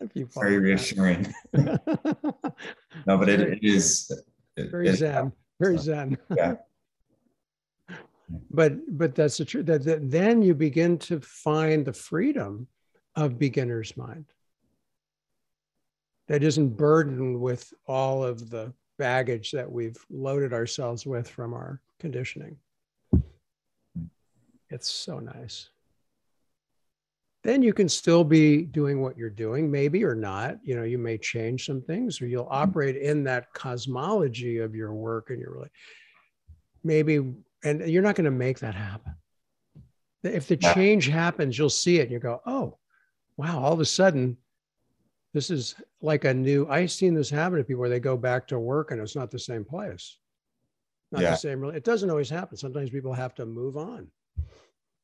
Very 0.34 0.58
reassuring. 0.58 1.34
no, 1.52 1.78
but 3.06 3.28
it, 3.28 3.40
it 3.40 3.58
is 3.62 4.10
it, 4.56 4.70
very 4.70 4.94
zen 4.94 5.32
very 5.60 5.78
zen. 5.78 6.18
yeah. 6.36 6.54
But 8.50 8.98
but 8.98 9.14
that's 9.14 9.36
the 9.36 9.44
truth 9.44 9.66
that, 9.66 9.84
that 9.84 10.10
then 10.10 10.42
you 10.42 10.54
begin 10.54 10.98
to 10.98 11.20
find 11.20 11.84
the 11.84 11.92
freedom 11.92 12.66
of 13.14 13.38
beginner's 13.38 13.96
mind. 13.96 14.26
That 16.28 16.42
isn't 16.42 16.76
burdened 16.76 17.40
with 17.40 17.72
all 17.86 18.24
of 18.24 18.50
the 18.50 18.72
baggage 18.98 19.52
that 19.52 19.70
we've 19.70 19.98
loaded 20.10 20.52
ourselves 20.52 21.06
with 21.06 21.28
from 21.28 21.54
our 21.54 21.80
conditioning. 22.00 22.56
It's 24.68 24.90
so 24.90 25.20
nice 25.20 25.70
then 27.46 27.62
you 27.62 27.72
can 27.72 27.88
still 27.88 28.24
be 28.24 28.62
doing 28.62 29.00
what 29.00 29.16
you're 29.16 29.30
doing, 29.30 29.70
maybe 29.70 30.04
or 30.04 30.14
not. 30.14 30.56
You 30.64 30.74
know, 30.74 30.82
you 30.82 30.98
may 30.98 31.16
change 31.16 31.66
some 31.66 31.80
things, 31.80 32.20
or 32.20 32.26
you'll 32.26 32.44
mm-hmm. 32.44 32.62
operate 32.62 32.96
in 32.96 33.22
that 33.24 33.52
cosmology 33.52 34.58
of 34.58 34.74
your 34.74 34.92
work 34.92 35.30
and 35.30 35.38
your 35.38 35.52
really 35.52 35.70
maybe, 36.86 37.34
and 37.64 37.80
you're 37.88 38.02
not 38.02 38.14
going 38.14 38.24
to 38.24 38.30
make 38.30 38.60
that 38.60 38.74
happen. 38.74 39.14
If 40.22 40.48
the 40.48 40.56
change 40.56 41.06
happens, 41.06 41.58
you'll 41.58 41.70
see 41.70 41.98
it 41.98 42.04
and 42.04 42.10
you 42.10 42.18
go, 42.18 42.40
oh, 42.46 42.78
wow, 43.36 43.62
all 43.62 43.72
of 43.72 43.80
a 43.80 43.84
sudden, 43.84 44.36
this 45.34 45.50
is 45.50 45.74
like 46.00 46.24
a 46.24 46.32
new. 46.32 46.66
I've 46.68 46.90
seen 46.90 47.14
this 47.14 47.30
happen 47.30 47.58
to 47.58 47.64
people 47.64 47.80
where 47.80 47.90
they 47.90 48.00
go 48.00 48.16
back 48.16 48.48
to 48.48 48.58
work 48.58 48.90
and 48.90 49.00
it's 49.00 49.14
not 49.14 49.30
the 49.30 49.38
same 49.38 49.64
place. 49.64 50.16
Not 51.12 51.22
yeah. 51.22 51.30
the 51.32 51.36
same. 51.36 51.62
It 51.64 51.84
doesn't 51.84 52.10
always 52.10 52.30
happen. 52.30 52.56
Sometimes 52.56 52.90
people 52.90 53.12
have 53.12 53.34
to 53.36 53.46
move 53.46 53.76
on. 53.76 54.08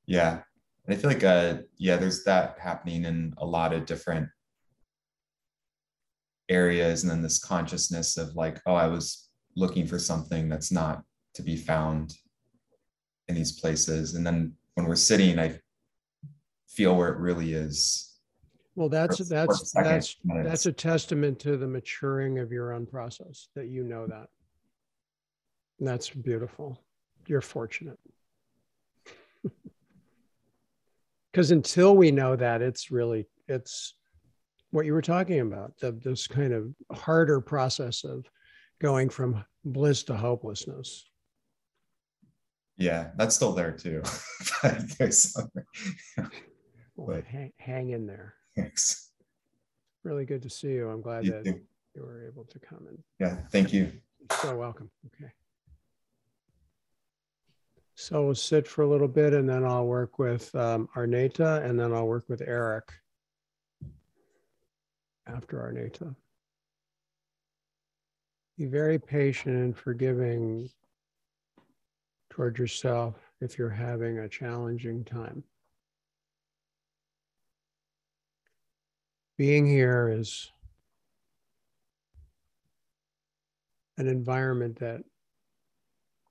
Yeah. 0.07 0.41
And 0.87 0.97
I 0.97 0.99
feel 0.99 1.11
like, 1.11 1.25
uh, 1.25 1.59
yeah, 1.77 1.97
there's 1.97 2.25
that 2.25 2.59
happening 2.59 3.05
in 3.05 3.35
a 3.39 3.47
lot 3.47 3.73
of 3.73 3.87
different 3.87 4.29
areas. 6.49 7.03
And 7.03 7.11
then 7.11 7.23
this 7.23 7.39
consciousness 7.39 8.17
of 8.17 8.35
like, 8.35 8.61
oh, 8.67 8.75
I 8.75 8.89
was 8.89 9.29
looking 9.55 9.87
for 9.87 9.99
something 9.99 10.49
that's 10.49 10.73
not 10.73 11.05
to 11.35 11.43
be 11.43 11.57
found 11.57 12.15
in 13.29 13.35
these 13.35 13.53
places. 13.53 14.15
And 14.15 14.27
then 14.27 14.55
when 14.75 14.87
we're 14.87 14.97
sitting, 14.97 15.39
I 15.39 15.59
feel 16.69 16.97
where 16.97 17.13
it 17.13 17.19
really 17.19 17.53
is. 17.53 18.09
Well, 18.75 18.89
that's 18.89 19.19
for, 19.19 19.25
that's 19.25 19.71
for 19.71 19.85
that's 19.85 20.17
that's 20.25 20.67
a 20.67 20.73
testament 20.73 21.39
to 21.41 21.59
the 21.59 21.67
maturing 21.67 22.39
of 22.39 22.51
your 22.51 22.73
own 22.73 22.87
process 22.87 23.49
that 23.55 23.69
you 23.69 23.85
know 23.85 24.07
that. 24.07 24.29
And 25.79 25.87
that's 25.87 26.09
beautiful. 26.09 26.81
You're 27.27 27.43
fortunate 27.43 27.99
because 31.33 31.51
until 31.51 31.97
we 31.97 32.11
know 32.11 32.37
that 32.37 32.63
it's 32.63 32.91
really 32.91 33.27
it's 33.49 33.95
what 34.71 34.87
you 34.87 34.93
were 34.93 35.03
talking 35.03 35.41
about 35.41 35.77
the, 35.79 35.93
this 35.93 36.27
kind 36.27 36.53
of 36.53 36.75
harder 36.97 37.41
process 37.41 38.05
of 38.05 38.25
going 38.81 39.09
from 39.09 39.45
bliss 39.65 40.03
to 40.05 40.15
hopelessness. 40.15 41.09
Yeah 42.77 43.11
that's 43.17 43.35
still 43.35 43.53
there 43.53 43.73
too. 43.73 44.03
There's 44.99 45.37
well, 46.97 47.23
hang, 47.27 47.53
hang, 47.59 47.91
in 47.91 48.07
there. 48.07 48.35
Thanks. 48.57 49.11
Really 50.05 50.25
good 50.25 50.43
to 50.43 50.51
see 50.51 50.73
you. 50.73 50.89
I'm 50.89 51.01
glad 51.01 51.25
you 51.25 51.33
that 51.33 51.45
too. 51.45 51.61
you 51.95 52.03
were 52.03 52.27
able 52.27 52.45
to 52.45 52.59
come 52.59 52.87
in 52.89 52.99
yeah 53.19 53.37
thank 53.51 53.73
you. 53.73 53.91
You're 54.21 54.39
so 54.41 54.57
welcome. 54.57 54.91
Okay 55.07 55.33
so 57.95 58.25
we'll 58.25 58.35
sit 58.35 58.67
for 58.67 58.83
a 58.83 58.89
little 58.89 59.09
bit 59.09 59.35
and 59.35 59.49
then 59.49 59.65
I'll 59.65 59.87
work 59.87 60.19
with 60.19 60.55
um, 60.55 60.89
Arneta 60.97 61.65
and 61.65 61.79
then 61.79 61.93
I'll 61.93 62.07
work 62.07 62.29
with 62.29 62.43
Eric 62.47 62.91
after 65.27 65.59
Arneta. 65.59 66.15
Be 68.57 68.67
very 68.67 68.99
patient 68.99 69.57
and 69.57 69.77
forgiving 69.77 70.69
toward 72.31 72.59
yourself 72.59 73.17
if 73.41 73.59
you're 73.59 73.69
having 73.69 74.19
a 74.19 74.29
challenging 74.29 75.05
time. 75.05 75.45
Being 79.37 79.67
here 79.67 80.09
is 80.09 80.51
an 83.99 84.07
environment 84.07 84.79
that 84.79 85.03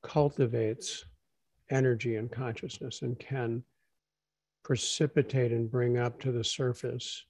cultivates 0.01 1.05
energy 1.71 2.15
and 2.15 2.31
consciousness 2.31 3.01
and 3.01 3.17
can 3.19 3.63
precipitate 4.63 5.51
and 5.51 5.71
bring 5.71 5.97
up 5.97 6.19
to 6.21 6.31
the 6.31 6.43
surface 6.43 7.25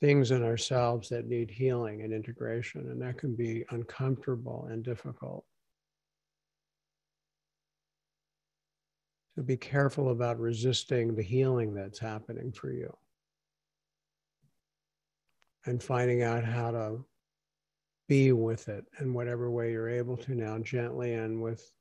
things 0.00 0.30
in 0.30 0.42
ourselves 0.42 1.08
that 1.08 1.26
need 1.26 1.50
healing 1.50 2.02
and 2.02 2.12
integration. 2.12 2.82
And 2.90 3.00
that 3.00 3.16
can 3.16 3.34
be 3.34 3.64
uncomfortable 3.70 4.68
and 4.70 4.84
difficult. 4.84 5.44
So 9.34 9.42
be 9.42 9.56
careful 9.56 10.10
about 10.10 10.38
resisting 10.38 11.14
the 11.14 11.22
healing 11.22 11.74
that's 11.74 11.98
happening 11.98 12.52
for 12.52 12.70
you. 12.70 12.94
And 15.66 15.82
finding 15.82 16.22
out 16.22 16.44
how 16.44 16.70
to 16.72 17.04
be 18.06 18.32
with 18.32 18.68
it 18.68 18.84
in 19.00 19.14
whatever 19.14 19.50
way 19.50 19.72
you're 19.72 19.88
able 19.88 20.18
to 20.18 20.34
now, 20.34 20.58
gently 20.58 21.14
and 21.14 21.40
with 21.40 21.72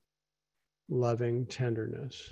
loving 0.89 1.45
tenderness. 1.45 2.31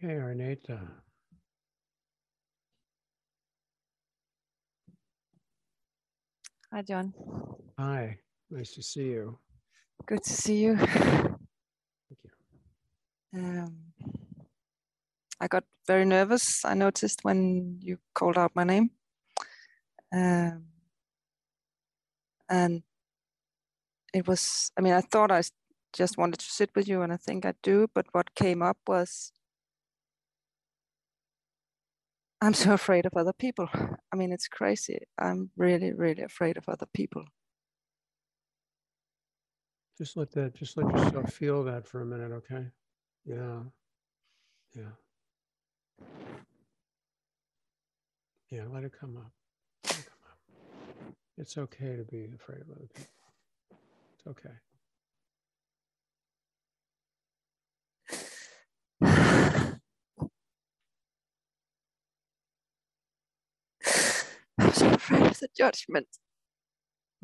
Okay, 0.00 0.14
Arneta. 0.14 0.78
Hi, 6.72 6.82
John. 6.82 7.12
Hi, 7.76 8.20
nice 8.48 8.74
to 8.74 8.82
see 8.82 9.06
you. 9.06 9.40
Good 10.06 10.22
to 10.22 10.32
see 10.32 10.58
you. 10.58 10.76
Thank 10.76 11.38
you. 12.22 12.30
Um, 13.34 13.76
I 15.40 15.48
got 15.48 15.64
very 15.88 16.04
nervous. 16.04 16.64
I 16.64 16.74
noticed 16.74 17.24
when 17.24 17.80
you 17.82 17.98
called 18.14 18.38
out 18.38 18.52
my 18.54 18.62
name. 18.62 18.90
Um, 20.12 20.66
and 22.48 22.84
it 24.14 24.28
was, 24.28 24.70
I 24.78 24.80
mean, 24.80 24.92
I 24.92 25.00
thought 25.00 25.32
I 25.32 25.42
just 25.92 26.16
wanted 26.16 26.38
to 26.38 26.46
sit 26.46 26.70
with 26.76 26.86
you, 26.86 27.02
and 27.02 27.12
I 27.12 27.16
think 27.16 27.44
I 27.44 27.54
do, 27.64 27.88
but 27.92 28.06
what 28.12 28.36
came 28.36 28.62
up 28.62 28.78
was 28.86 29.32
I'm 32.40 32.54
so 32.54 32.72
afraid 32.72 33.04
of 33.04 33.12
other 33.16 33.32
people. 33.32 33.68
I 33.74 34.16
mean, 34.16 34.32
it's 34.32 34.48
crazy. 34.48 35.00
I'm 35.18 35.50
really, 35.56 35.92
really 35.92 36.22
afraid 36.22 36.56
of 36.56 36.68
other 36.68 36.86
people. 36.94 37.24
Just 39.96 40.16
let 40.16 40.30
that, 40.32 40.54
just 40.54 40.76
let 40.76 40.86
yourself 40.96 41.32
feel 41.32 41.64
that 41.64 41.86
for 41.86 42.02
a 42.02 42.06
minute, 42.06 42.30
okay? 42.32 42.66
Yeah. 43.24 43.60
Yeah. 44.76 44.94
Yeah, 48.50 48.64
let 48.72 48.84
it 48.84 48.92
come 48.98 49.16
up. 49.16 49.32
It 49.84 50.06
come 50.06 50.22
up. 50.30 50.38
It's 51.36 51.58
okay 51.58 51.96
to 51.96 52.04
be 52.04 52.30
afraid 52.34 52.60
of 52.60 52.70
other 52.70 52.88
people. 52.94 53.10
It's 54.16 54.26
okay. 54.28 54.54
So 64.78 64.88
afraid 64.90 65.22
of 65.26 65.38
the 65.40 65.48
judgment. 65.56 66.06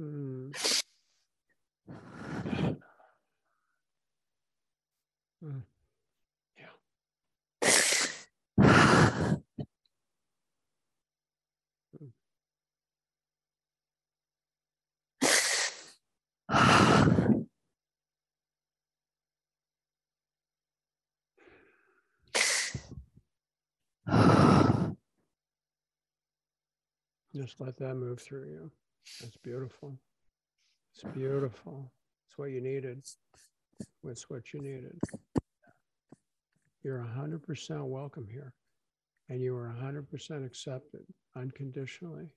Mm. 0.00 0.52
Mm. 5.42 5.73
Just 27.34 27.60
let 27.60 27.76
that 27.78 27.96
move 27.96 28.20
through 28.20 28.46
you. 28.48 28.70
That's 29.20 29.36
beautiful. 29.38 29.98
It's 30.94 31.04
beautiful. 31.14 31.90
It's 32.28 32.38
what 32.38 32.50
you 32.50 32.60
needed. 32.60 33.02
It's 34.04 34.30
what 34.30 34.52
you 34.52 34.60
needed. 34.60 34.96
You're 36.84 37.04
100% 37.16 37.86
welcome 37.86 38.28
here. 38.30 38.54
And 39.28 39.40
you 39.40 39.56
are 39.56 39.74
100% 39.82 40.46
accepted 40.46 41.00
unconditionally. 41.34 42.28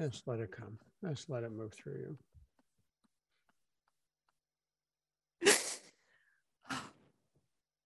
Just 0.00 0.26
let 0.26 0.40
it 0.40 0.50
come. 0.50 0.78
Just 1.06 1.28
let 1.28 1.44
it 1.44 1.52
move 1.52 1.74
through 1.74 1.92
you. 1.92 2.16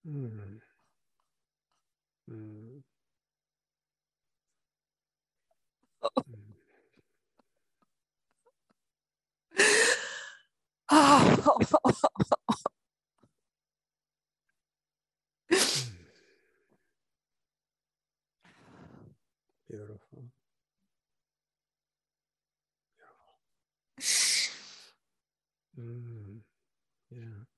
Mm. 0.06 0.60
Mm. 2.30 2.82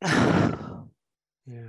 Yeah. 1.47 1.61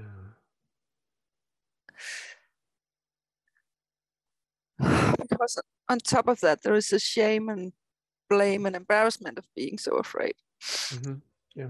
Because 5.29 5.61
on 5.89 5.99
top 5.99 6.27
of 6.27 6.39
that, 6.41 6.63
there 6.63 6.73
is 6.73 6.91
a 6.91 6.99
shame 6.99 7.49
and 7.49 7.73
blame 8.29 8.65
and 8.65 8.75
embarrassment 8.75 9.37
of 9.37 9.45
being 9.55 9.77
so 9.77 9.97
afraid. 9.97 10.33
Mm-hmm. 10.61 11.15
Yeah. 11.55 11.67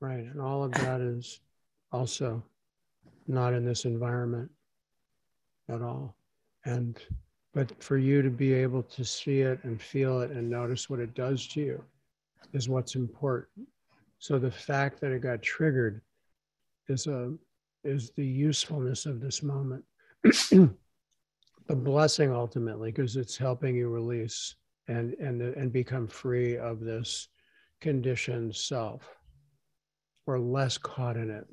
Right. 0.00 0.24
And 0.24 0.40
all 0.40 0.64
of 0.64 0.72
that 0.72 1.00
is 1.16 1.40
also 1.92 2.42
not 3.26 3.54
in 3.54 3.64
this 3.64 3.84
environment 3.84 4.50
at 5.68 5.80
all. 5.80 6.14
And, 6.64 6.98
but 7.54 7.82
for 7.82 7.96
you 7.96 8.22
to 8.22 8.30
be 8.30 8.52
able 8.52 8.82
to 8.82 9.04
see 9.04 9.40
it 9.40 9.60
and 9.64 9.80
feel 9.80 10.20
it 10.20 10.30
and 10.30 10.50
notice 10.50 10.90
what 10.90 11.00
it 11.00 11.14
does 11.14 11.46
to 11.48 11.60
you 11.60 11.84
is 12.52 12.68
what's 12.68 12.94
important. 12.96 13.66
So 14.24 14.38
the 14.38 14.50
fact 14.50 15.02
that 15.02 15.12
it 15.12 15.20
got 15.20 15.42
triggered 15.42 16.00
is 16.88 17.06
a 17.06 17.34
is 17.84 18.10
the 18.12 18.24
usefulness 18.24 19.04
of 19.04 19.20
this 19.20 19.42
moment. 19.42 19.84
the 20.22 20.70
blessing 21.68 22.32
ultimately 22.32 22.90
because 22.90 23.16
it's 23.16 23.36
helping 23.36 23.76
you 23.76 23.90
release 23.90 24.54
and 24.88 25.12
and 25.20 25.42
and 25.42 25.70
become 25.70 26.06
free 26.06 26.56
of 26.56 26.80
this 26.80 27.28
conditioned 27.82 28.56
self. 28.56 29.06
Or 30.26 30.38
less 30.38 30.78
caught 30.78 31.18
in 31.18 31.28
it. 31.28 31.46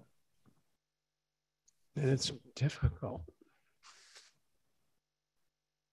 And 1.97 2.09
it's 2.09 2.31
difficult. 2.55 3.21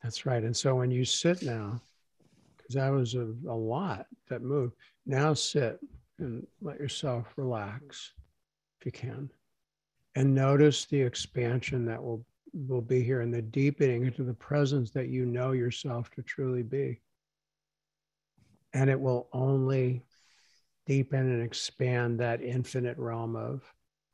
That's 0.01 0.27
right. 0.27 0.45
And 0.45 0.57
so 0.57 0.77
when 0.77 0.93
you 0.93 1.05
sit 1.05 1.43
now 1.43 1.81
because 2.57 2.77
that 2.77 2.91
was 2.91 3.17
a, 3.17 3.35
a 3.49 3.59
lot 3.75 4.07
that 4.29 4.43
moved. 4.43 4.75
Now 5.07 5.35
sit 5.35 5.81
and 6.19 6.47
let 6.61 6.79
yourself 6.79 7.33
relax 7.37 8.13
if 8.81 8.87
you 8.87 8.93
can 8.93 9.31
and 10.15 10.35
notice 10.35 10.85
the 10.87 11.01
expansion 11.01 11.85
that 11.87 12.03
will 12.03 12.25
will 12.53 12.81
be 12.81 13.03
here 13.03 13.21
and 13.21 13.33
the 13.33 13.43
deepening 13.43 14.05
into 14.05 14.25
the 14.25 14.35
presence 14.35 14.91
that 14.91 15.09
you 15.09 15.27
know 15.27 15.53
yourself 15.53 16.11
to 16.11 16.23
truly 16.23 16.63
be. 16.63 17.01
And 18.73 18.91
it 18.91 18.99
will 18.99 19.29
only 19.33 20.03
deepen 20.87 21.21
and 21.21 21.43
expand 21.43 22.19
that 22.19 22.43
infinite 22.43 22.97
realm 22.99 23.37
of 23.37 23.63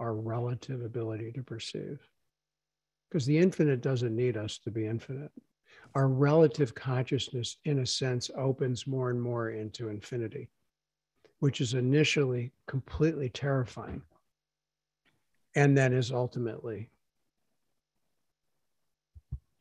our 0.00 0.14
relative 0.14 0.82
ability 0.82 1.32
to 1.32 1.42
perceive. 1.42 2.00
Because 3.08 3.24
the 3.24 3.38
infinite 3.38 3.80
doesn't 3.80 4.14
need 4.14 4.36
us 4.36 4.58
to 4.58 4.70
be 4.70 4.86
infinite. 4.86 5.30
Our 5.94 6.08
relative 6.08 6.74
consciousness, 6.74 7.56
in 7.64 7.78
a 7.78 7.86
sense, 7.86 8.30
opens 8.36 8.86
more 8.86 9.10
and 9.10 9.22
more 9.22 9.50
into 9.50 9.88
infinity, 9.88 10.50
which 11.44 11.60
is 11.60 11.74
initially 11.74 12.50
completely 12.66 13.28
terrifying 13.28 14.00
and 15.54 15.76
then 15.76 15.92
is 15.92 16.10
ultimately 16.10 16.88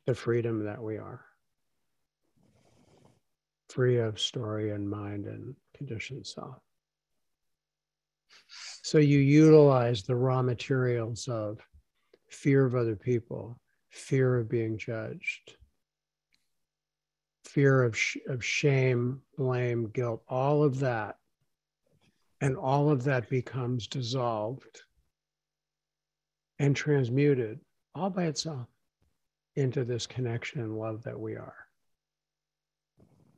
the 0.06 0.14
freedom 0.14 0.64
that 0.64 0.82
we 0.82 0.96
are, 0.96 1.26
free 3.68 3.98
of 3.98 4.18
story 4.18 4.70
and 4.70 4.88
mind 4.88 5.26
and 5.26 5.54
conditioned 5.76 6.26
self. 6.26 6.56
So 8.80 8.96
you 8.96 9.18
utilize 9.18 10.04
the 10.04 10.16
raw 10.16 10.40
materials 10.40 11.28
of 11.28 11.58
fear 12.30 12.64
of 12.64 12.74
other 12.74 12.96
people, 12.96 13.60
fear 13.90 14.38
of 14.38 14.48
being 14.48 14.78
judged, 14.78 15.56
fear 17.44 17.82
of, 17.82 17.94
sh- 17.94 18.16
of 18.26 18.42
shame, 18.42 19.20
blame, 19.36 19.90
guilt, 19.90 20.22
all 20.30 20.62
of 20.64 20.80
that. 20.80 21.16
And 22.40 22.56
all 22.56 22.90
of 22.90 23.04
that 23.04 23.30
becomes 23.30 23.86
dissolved 23.86 24.82
and 26.58 26.76
transmuted 26.76 27.60
all 27.94 28.10
by 28.10 28.24
itself 28.24 28.66
into 29.56 29.84
this 29.84 30.06
connection 30.06 30.60
and 30.60 30.78
love 30.78 31.02
that 31.04 31.18
we 31.18 31.36
are. 31.36 31.56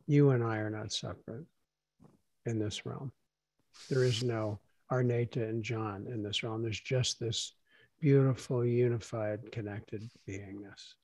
You 0.06 0.30
and 0.30 0.42
I 0.42 0.58
are 0.58 0.70
not 0.70 0.92
separate 0.92 1.46
in 2.46 2.58
this 2.58 2.86
realm. 2.86 3.12
There 3.90 4.04
is 4.04 4.22
no 4.22 4.60
Arneta 4.90 5.48
and 5.48 5.62
John 5.62 6.06
in 6.06 6.22
this 6.22 6.42
realm. 6.42 6.62
There's 6.62 6.80
just 6.80 7.18
this 7.18 7.52
beautiful, 8.00 8.64
unified, 8.64 9.50
connected 9.52 10.08
beingness. 10.28 10.94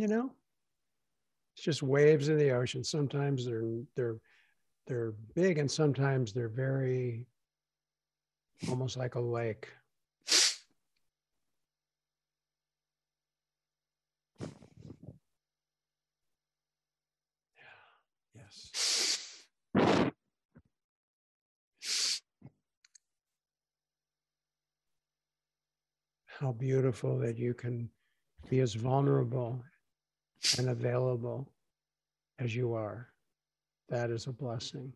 You 0.00 0.08
know? 0.08 0.30
It's 1.54 1.64
just 1.64 1.82
waves 1.82 2.28
in 2.28 2.38
the 2.38 2.52
ocean. 2.52 2.82
Sometimes 2.82 3.44
they're 3.44 3.82
they're 3.94 4.16
they're 4.86 5.12
big 5.34 5.58
and 5.58 5.70
sometimes 5.70 6.32
they're 6.32 6.48
very 6.48 7.26
almost 8.68 8.96
like 8.96 9.14
a 9.14 9.20
lake 9.20 9.68
how 26.40 26.52
beautiful 26.52 27.18
that 27.18 27.36
you 27.38 27.52
can 27.52 27.90
be 28.48 28.60
as 28.60 28.72
vulnerable 28.74 29.62
and 30.58 30.70
available 30.70 31.52
as 32.38 32.56
you 32.56 32.72
are. 32.72 33.08
That 33.90 34.08
is 34.10 34.26
a 34.26 34.32
blessing. 34.32 34.90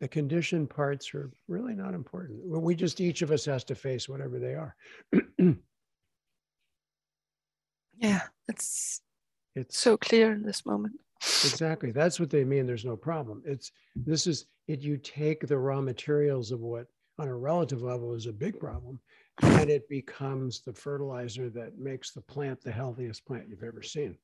The 0.00 0.08
conditioned 0.08 0.70
parts 0.70 1.14
are 1.14 1.30
really 1.48 1.74
not 1.74 1.92
important. 1.92 2.40
We 2.46 2.74
just, 2.74 3.00
each 3.00 3.20
of 3.20 3.30
us 3.30 3.44
has 3.44 3.64
to 3.64 3.74
face 3.74 4.08
whatever 4.08 4.38
they 4.38 4.54
are. 4.54 4.74
yeah, 7.98 8.22
it's, 8.48 9.02
it's 9.54 9.78
so 9.78 9.98
clear 9.98 10.32
in 10.32 10.42
this 10.42 10.64
moment. 10.64 10.94
Exactly. 11.44 11.90
That's 11.90 12.20
what 12.20 12.30
they 12.30 12.44
mean. 12.44 12.66
There's 12.66 12.84
no 12.84 12.96
problem. 12.96 13.42
It's, 13.44 13.72
this 13.94 14.26
is 14.26 14.46
it. 14.68 14.80
You 14.80 14.96
take 14.96 15.46
the 15.46 15.58
raw 15.58 15.80
materials 15.80 16.50
of 16.52 16.60
what 16.60 16.86
on 17.18 17.28
a 17.28 17.36
relative 17.36 17.82
level 17.82 18.14
is 18.14 18.26
a 18.26 18.32
big 18.32 18.58
problem 18.58 18.98
and 19.42 19.70
it 19.70 19.88
becomes 19.88 20.60
the 20.60 20.72
fertilizer 20.72 21.48
that 21.50 21.78
makes 21.78 22.12
the 22.12 22.20
plant 22.20 22.60
the 22.62 22.72
healthiest 22.72 23.24
plant 23.24 23.48
you've 23.48 23.62
ever 23.62 23.82
seen 23.82 24.16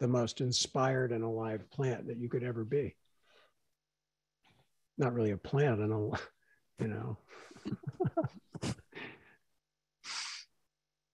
the 0.00 0.08
most 0.08 0.40
inspired 0.40 1.12
and 1.12 1.24
alive 1.24 1.68
plant 1.70 2.06
that 2.06 2.18
you 2.18 2.28
could 2.28 2.42
ever 2.42 2.64
be 2.64 2.94
not 4.98 5.14
really 5.14 5.30
a 5.30 5.36
plant 5.36 5.80
and 5.80 5.92
a 5.92 6.10
you 6.82 6.88
know 6.88 7.16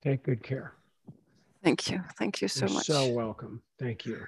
take 0.02 0.22
good 0.22 0.42
care 0.42 0.72
thank 1.62 1.90
you 1.90 2.02
thank 2.18 2.40
you 2.40 2.48
so 2.48 2.62
much. 2.66 2.88
You're 2.88 2.96
much 2.98 3.06
so 3.08 3.12
welcome 3.12 3.62
thank 3.78 4.06
you 4.06 4.24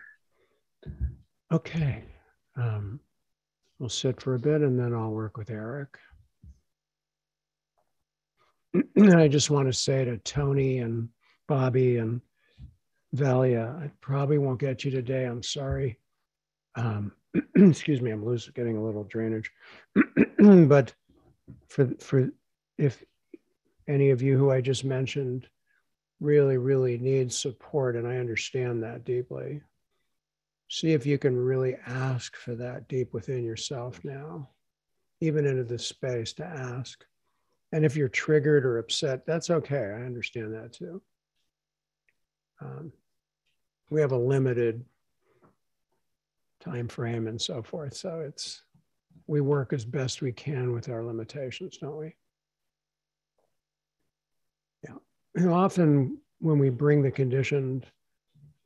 okay 1.52 2.04
um, 2.56 3.00
we'll 3.78 3.88
sit 3.88 4.20
for 4.20 4.34
a 4.34 4.38
bit 4.38 4.62
and 4.62 4.78
then 4.78 4.94
i'll 4.94 5.10
work 5.10 5.36
with 5.36 5.50
eric 5.50 5.98
I 9.16 9.28
just 9.28 9.50
want 9.50 9.68
to 9.68 9.72
say 9.72 10.04
to 10.04 10.18
Tony 10.18 10.78
and 10.78 11.08
Bobby 11.46 11.98
and 11.98 12.20
Valia, 13.16 13.82
I 13.82 13.90
probably 14.00 14.38
won't 14.38 14.60
get 14.60 14.84
you 14.84 14.90
today. 14.90 15.24
I'm 15.24 15.42
sorry. 15.42 15.98
Um, 16.74 17.12
excuse 17.56 18.00
me, 18.00 18.10
I'm 18.10 18.24
losing, 18.24 18.52
getting 18.54 18.76
a 18.76 18.84
little 18.84 19.04
drainage. 19.04 19.50
but 20.38 20.92
for 21.68 21.88
for 22.00 22.28
if 22.76 23.02
any 23.88 24.10
of 24.10 24.20
you 24.20 24.36
who 24.36 24.50
I 24.50 24.60
just 24.60 24.84
mentioned 24.84 25.48
really, 26.20 26.56
really 26.56 26.98
need 26.98 27.32
support, 27.32 27.96
and 27.96 28.06
I 28.06 28.16
understand 28.16 28.82
that 28.82 29.04
deeply, 29.04 29.62
see 30.68 30.92
if 30.92 31.06
you 31.06 31.18
can 31.18 31.36
really 31.36 31.76
ask 31.86 32.36
for 32.36 32.54
that 32.56 32.88
deep 32.88 33.14
within 33.14 33.44
yourself 33.44 34.04
now, 34.04 34.48
even 35.20 35.46
into 35.46 35.64
this 35.64 35.86
space 35.86 36.32
to 36.34 36.44
ask. 36.44 37.04
And 37.72 37.84
if 37.84 37.96
you're 37.96 38.08
triggered 38.08 38.64
or 38.64 38.78
upset, 38.78 39.26
that's 39.26 39.50
okay. 39.50 39.76
I 39.76 40.04
understand 40.04 40.54
that 40.54 40.72
too. 40.72 41.02
Um, 42.60 42.92
we 43.90 44.00
have 44.00 44.12
a 44.12 44.18
limited 44.18 44.84
time 46.60 46.88
frame 46.88 47.28
and 47.28 47.40
so 47.40 47.62
forth. 47.62 47.94
So 47.94 48.20
it's 48.20 48.62
we 49.26 49.40
work 49.40 49.72
as 49.72 49.84
best 49.84 50.22
we 50.22 50.32
can 50.32 50.72
with 50.72 50.88
our 50.88 51.04
limitations, 51.04 51.76
don't 51.76 51.96
we? 51.96 52.14
Yeah. 54.82 54.96
And 55.27 55.27
often 55.46 56.18
when 56.40 56.58
we 56.58 56.70
bring 56.70 57.02
the 57.02 57.10
conditioned 57.10 57.86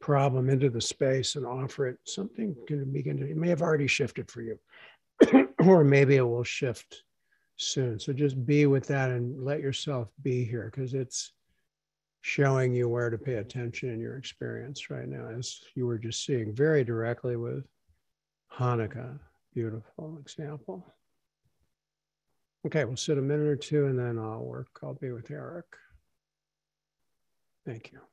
problem 0.00 0.50
into 0.50 0.68
the 0.68 0.80
space 0.80 1.36
and 1.36 1.46
offer 1.46 1.86
it, 1.86 1.98
something 2.04 2.54
can 2.66 2.92
begin 2.92 3.16
to, 3.18 3.30
it 3.30 3.36
may 3.36 3.48
have 3.48 3.62
already 3.62 3.86
shifted 3.86 4.30
for 4.30 4.42
you, 4.42 4.58
or 5.60 5.84
maybe 5.84 6.16
it 6.16 6.22
will 6.22 6.44
shift 6.44 7.04
soon. 7.56 7.98
So 7.98 8.12
just 8.12 8.44
be 8.44 8.66
with 8.66 8.86
that 8.88 9.10
and 9.10 9.44
let 9.44 9.60
yourself 9.60 10.08
be 10.22 10.44
here 10.44 10.70
because 10.72 10.94
it's 10.94 11.32
showing 12.22 12.72
you 12.72 12.88
where 12.88 13.10
to 13.10 13.18
pay 13.18 13.34
attention 13.34 13.90
in 13.90 14.00
your 14.00 14.16
experience 14.16 14.90
right 14.90 15.08
now, 15.08 15.28
as 15.36 15.60
you 15.74 15.86
were 15.86 15.98
just 15.98 16.24
seeing 16.24 16.54
very 16.54 16.84
directly 16.84 17.36
with 17.36 17.64
Hanneke. 18.56 19.18
Beautiful 19.54 20.18
example. 20.20 20.86
Okay, 22.66 22.84
we'll 22.84 22.96
sit 22.96 23.18
a 23.18 23.22
minute 23.22 23.48
or 23.48 23.56
two 23.56 23.86
and 23.86 23.98
then 23.98 24.18
I'll 24.18 24.44
work. 24.44 24.68
I'll 24.82 24.94
be 24.94 25.10
with 25.10 25.30
Eric. 25.30 25.66
Thank 27.64 27.92
you. 27.92 28.11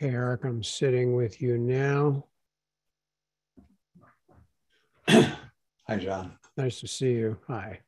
Eric, 0.00 0.44
I'm 0.44 0.62
sitting 0.62 1.16
with 1.16 1.42
you 1.42 1.58
now. 1.58 2.24
Hi, 5.08 5.96
John. 5.96 6.38
Nice 6.56 6.78
to 6.80 6.86
see 6.86 7.12
you. 7.14 7.36
Hi. 7.48 7.80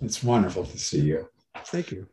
It's 0.00 0.24
wonderful 0.24 0.64
to 0.64 0.78
see 0.78 1.00
you. 1.00 1.28
Thank 1.66 1.90
you. 1.90 2.06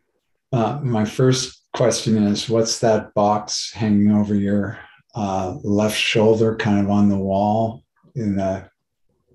Uh, 0.52 0.80
my 0.82 1.06
first 1.06 1.62
question 1.74 2.22
is 2.24 2.50
What's 2.50 2.80
that 2.80 3.14
box 3.14 3.72
hanging 3.72 4.12
over 4.12 4.36
your 4.36 4.78
uh, 5.14 5.56
left 5.64 5.98
shoulder, 5.98 6.58
kind 6.58 6.84
of 6.84 6.90
on 6.90 7.08
the 7.08 7.18
wall 7.18 7.84
in 8.16 8.36
the 8.36 8.70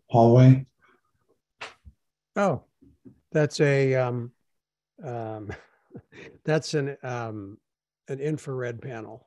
hallway? 0.08 0.66
Oh, 2.36 2.64
that's 3.32 3.58
a 3.60 3.94
um, 3.94 4.32
um, 5.02 5.50
that's 6.44 6.74
an 6.74 6.98
um, 7.02 7.56
an 8.08 8.20
infrared 8.20 8.82
panel. 8.82 9.26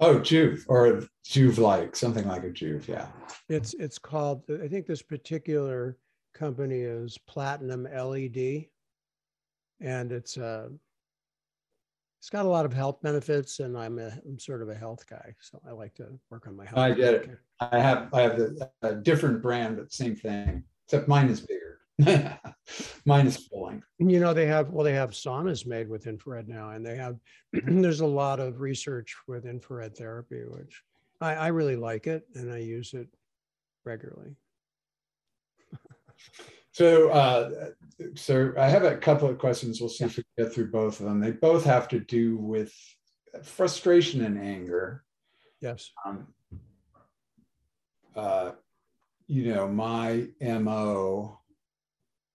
Oh, 0.00 0.18
Joovv 0.18 0.64
or 0.68 1.02
Joovv 1.26 1.58
like 1.58 1.96
something 1.96 2.26
like 2.26 2.44
a 2.44 2.50
Joovv, 2.50 2.88
yeah. 2.88 3.08
It's 3.48 3.74
it's 3.74 3.98
called. 3.98 4.42
I 4.62 4.68
think 4.68 4.86
this 4.86 5.02
particular 5.02 5.96
company 6.34 6.80
is 6.80 7.16
Platinum 7.28 7.84
LED, 7.84 8.66
and 9.80 10.12
it's 10.12 10.36
uh, 10.36 10.68
it's 12.20 12.30
got 12.30 12.44
a 12.44 12.48
lot 12.48 12.64
of 12.64 12.72
health 12.72 13.00
benefits, 13.02 13.60
and 13.60 13.78
I'm 13.78 13.98
a 13.98 14.10
I'm 14.26 14.38
sort 14.38 14.62
of 14.62 14.68
a 14.68 14.74
health 14.74 15.06
guy, 15.08 15.34
so 15.40 15.60
I 15.68 15.72
like 15.72 15.94
to 15.96 16.06
work 16.30 16.46
on 16.48 16.56
my 16.56 16.64
health. 16.64 16.78
I 16.78 16.90
get 16.92 17.14
it. 17.14 17.38
I 17.60 17.78
have 17.78 18.08
I 18.12 18.22
have 18.22 18.38
a, 18.40 18.70
a 18.82 18.94
different 18.96 19.42
brand, 19.42 19.76
but 19.76 19.92
same 19.92 20.16
thing, 20.16 20.64
except 20.86 21.06
mine 21.06 21.28
is 21.28 21.40
bigger. 21.40 21.63
mine 23.04 23.26
is 23.26 23.48
pulling. 23.48 23.82
You 23.98 24.20
know, 24.20 24.34
they 24.34 24.46
have 24.46 24.70
well, 24.70 24.84
they 24.84 24.94
have 24.94 25.10
saunas 25.10 25.66
made 25.66 25.88
with 25.88 26.06
infrared 26.06 26.48
now, 26.48 26.70
and 26.70 26.84
they 26.84 26.96
have 26.96 27.16
there's 27.52 28.00
a 28.00 28.06
lot 28.06 28.40
of 28.40 28.60
research 28.60 29.14
with 29.28 29.46
infrared 29.46 29.96
therapy, 29.96 30.42
which 30.46 30.82
I, 31.20 31.34
I 31.34 31.46
really 31.48 31.76
like 31.76 32.06
it, 32.06 32.26
and 32.34 32.52
I 32.52 32.58
use 32.58 32.94
it 32.94 33.08
regularly. 33.84 34.34
so, 36.72 37.10
uh, 37.10 37.50
so 38.14 38.52
I 38.58 38.68
have 38.68 38.84
a 38.84 38.96
couple 38.96 39.28
of 39.28 39.38
questions. 39.38 39.80
We'll 39.80 39.90
see 39.90 40.04
if 40.04 40.16
we 40.16 40.24
get 40.36 40.52
through 40.52 40.70
both 40.70 40.98
of 41.00 41.06
them. 41.06 41.20
They 41.20 41.30
both 41.30 41.64
have 41.64 41.88
to 41.88 42.00
do 42.00 42.36
with 42.38 42.72
frustration 43.42 44.24
and 44.24 44.38
anger. 44.38 45.04
Yes. 45.60 45.90
Um, 46.04 46.26
uh, 48.16 48.52
you 49.26 49.54
know, 49.54 49.66
my 49.68 50.28
MO 50.40 51.40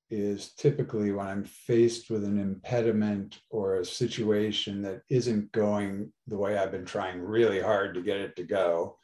is 0.09 0.53
typically 0.53 1.11
when 1.11 1.27
I'm 1.27 1.43
faced 1.43 2.09
with 2.09 2.23
an 2.23 2.39
impediment 2.39 3.39
or 3.49 3.75
a 3.75 3.85
situation 3.85 4.81
that 4.81 5.01
isn't 5.09 5.51
going 5.51 6.11
the 6.27 6.37
way 6.37 6.57
I've 6.57 6.71
been 6.71 6.85
trying 6.85 7.21
really 7.21 7.61
hard 7.61 7.93
to 7.95 8.01
get 8.01 8.17
it 8.17 8.35
to 8.37 8.43
go, 8.43 8.97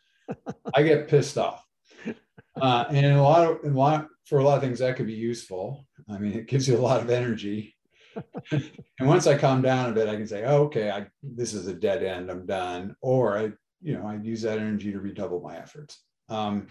I 0.73 0.83
get 0.83 1.07
pissed 1.07 1.37
off. 1.37 1.65
Uh, 2.61 2.85
and 2.89 3.17
a 3.17 3.21
lot 3.21 3.45
of, 3.45 3.59
a 3.65 3.77
lot, 3.77 4.07
for 4.23 4.39
a 4.39 4.43
lot 4.45 4.55
of 4.55 4.61
things, 4.61 4.79
that 4.79 4.95
could 4.95 5.07
be 5.07 5.11
useful. 5.11 5.85
I 6.09 6.17
mean, 6.17 6.31
it 6.31 6.47
gives 6.47 6.69
you 6.69 6.77
a 6.77 6.79
lot 6.79 7.01
of 7.01 7.09
energy. 7.09 7.75
and 8.51 8.71
once 9.01 9.27
I 9.27 9.37
calm 9.37 9.61
down 9.61 9.89
a 9.89 9.93
bit, 9.93 10.07
I 10.07 10.15
can 10.15 10.25
say, 10.25 10.45
oh, 10.45 10.63
okay, 10.63 10.89
I, 10.89 11.07
this 11.21 11.53
is 11.53 11.67
a 11.67 11.73
dead 11.73 12.01
end. 12.01 12.31
I'm 12.31 12.45
done. 12.45 12.95
Or 13.01 13.37
I, 13.37 13.51
you 13.81 13.97
know, 13.97 14.07
I 14.07 14.15
use 14.15 14.43
that 14.43 14.57
energy 14.57 14.93
to 14.93 14.99
redouble 14.99 15.41
my 15.41 15.57
efforts. 15.57 15.99
Um, 16.29 16.67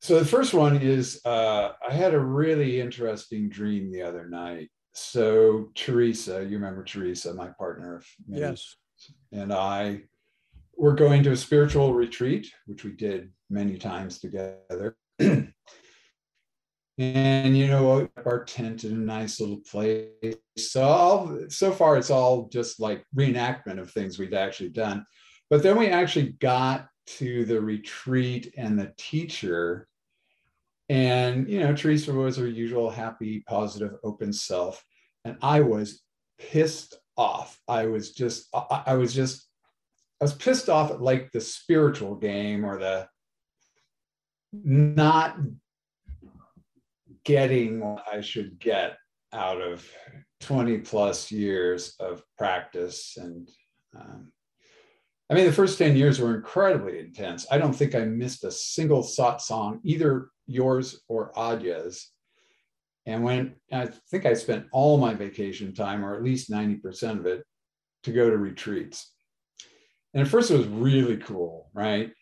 so 0.00 0.18
the 0.18 0.24
first 0.24 0.54
one 0.54 0.78
is 0.78 1.20
uh, 1.26 1.72
I 1.86 1.92
had 1.92 2.14
a 2.14 2.20
really 2.20 2.80
interesting 2.80 3.50
dream 3.50 3.92
the 3.92 4.02
other 4.02 4.28
night. 4.28 4.70
So 4.94 5.68
Teresa, 5.74 6.42
you 6.42 6.56
remember 6.56 6.82
Teresa, 6.82 7.34
my 7.34 7.48
partner, 7.58 8.02
yes, 8.26 8.76
and 9.30 9.52
I 9.52 10.00
were 10.76 10.94
going 10.94 11.22
to 11.24 11.32
a 11.32 11.36
spiritual 11.36 11.92
retreat, 11.92 12.50
which 12.66 12.82
we 12.82 12.92
did 12.92 13.30
many 13.50 13.76
times 13.76 14.18
together. 14.18 14.96
and 15.18 15.52
you 17.56 17.66
know, 17.66 18.08
our 18.24 18.44
tent 18.44 18.84
in 18.84 18.92
a 18.92 18.96
nice 18.96 19.38
little 19.38 19.60
place. 19.70 20.08
So 20.56 20.82
all, 20.82 21.38
so 21.48 21.72
far, 21.72 21.98
it's 21.98 22.10
all 22.10 22.48
just 22.48 22.80
like 22.80 23.04
reenactment 23.14 23.78
of 23.78 23.90
things 23.90 24.18
we've 24.18 24.32
actually 24.32 24.70
done. 24.70 25.04
But 25.50 25.62
then 25.62 25.78
we 25.78 25.88
actually 25.88 26.36
got 26.40 26.86
to 27.18 27.44
the 27.44 27.60
retreat, 27.60 28.54
and 28.56 28.78
the 28.78 28.94
teacher 28.96 29.88
and, 30.90 31.48
you 31.48 31.60
know, 31.60 31.72
Teresa 31.72 32.12
was 32.12 32.36
her 32.36 32.48
usual 32.48 32.90
happy, 32.90 33.44
positive, 33.46 33.92
open 34.02 34.32
self. 34.32 34.84
And 35.24 35.36
I 35.40 35.60
was 35.60 36.02
pissed 36.36 36.98
off. 37.16 37.60
I 37.68 37.86
was 37.86 38.10
just, 38.10 38.48
I, 38.52 38.82
I 38.86 38.94
was 38.94 39.14
just, 39.14 39.46
I 40.20 40.24
was 40.24 40.34
pissed 40.34 40.68
off 40.68 40.90
at 40.90 41.00
like 41.00 41.30
the 41.30 41.40
spiritual 41.40 42.16
game 42.16 42.64
or 42.66 42.76
the 42.76 43.08
not 44.52 45.36
getting 47.22 47.78
what 47.78 48.04
I 48.12 48.20
should 48.20 48.58
get 48.58 48.96
out 49.32 49.62
of 49.62 49.88
20 50.40 50.78
plus 50.78 51.30
years 51.30 51.94
of 52.00 52.24
practice. 52.36 53.16
And 53.16 53.48
um, 53.96 54.32
I 55.30 55.34
mean, 55.34 55.46
the 55.46 55.52
first 55.52 55.78
10 55.78 55.96
years 55.96 56.18
were 56.18 56.34
incredibly 56.34 56.98
intense. 56.98 57.46
I 57.48 57.58
don't 57.58 57.74
think 57.74 57.94
I 57.94 58.00
missed 58.00 58.42
a 58.42 58.50
single 58.50 59.04
satsang, 59.04 59.78
either 59.84 60.30
yours 60.50 61.00
or 61.08 61.32
Adya's. 61.36 62.10
And 63.06 63.22
when 63.22 63.54
I 63.72 63.86
think 64.10 64.26
I 64.26 64.34
spent 64.34 64.66
all 64.72 64.98
my 64.98 65.14
vacation 65.14 65.74
time, 65.74 66.04
or 66.04 66.14
at 66.16 66.22
least 66.22 66.50
90% 66.50 67.18
of 67.18 67.26
it, 67.26 67.44
to 68.04 68.12
go 68.12 68.30
to 68.30 68.36
retreats. 68.36 69.12
And 70.14 70.22
at 70.22 70.28
first 70.28 70.50
it 70.50 70.56
was 70.56 70.66
really 70.66 71.16
cool, 71.18 71.70
right? 71.74 72.12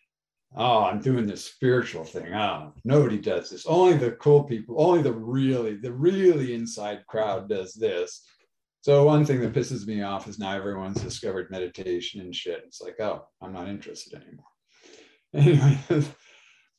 Oh, 0.55 0.83
I'm 0.83 0.99
doing 0.99 1.25
this 1.25 1.45
spiritual 1.45 2.03
thing. 2.03 2.33
Oh, 2.33 2.73
nobody 2.83 3.17
does 3.17 3.49
this. 3.49 3.65
Only 3.65 3.97
the 3.97 4.11
cool 4.13 4.43
people, 4.43 4.75
only 4.79 5.01
the 5.01 5.13
really, 5.13 5.75
the 5.75 5.91
really 5.91 6.55
inside 6.55 7.05
crowd 7.07 7.47
does 7.49 7.73
this. 7.73 8.25
So 8.81 9.03
one 9.03 9.25
thing 9.25 9.41
that 9.41 9.53
pisses 9.53 9.85
me 9.85 10.01
off 10.01 10.27
is 10.27 10.39
now 10.39 10.55
everyone's 10.55 11.01
discovered 11.01 11.51
meditation 11.51 12.21
and 12.21 12.33
shit. 12.33 12.63
It's 12.65 12.81
like, 12.81 12.99
oh, 12.99 13.27
I'm 13.41 13.53
not 13.53 13.67
interested 13.67 14.21
anymore. 14.21 14.45
Anyway, 15.31 15.77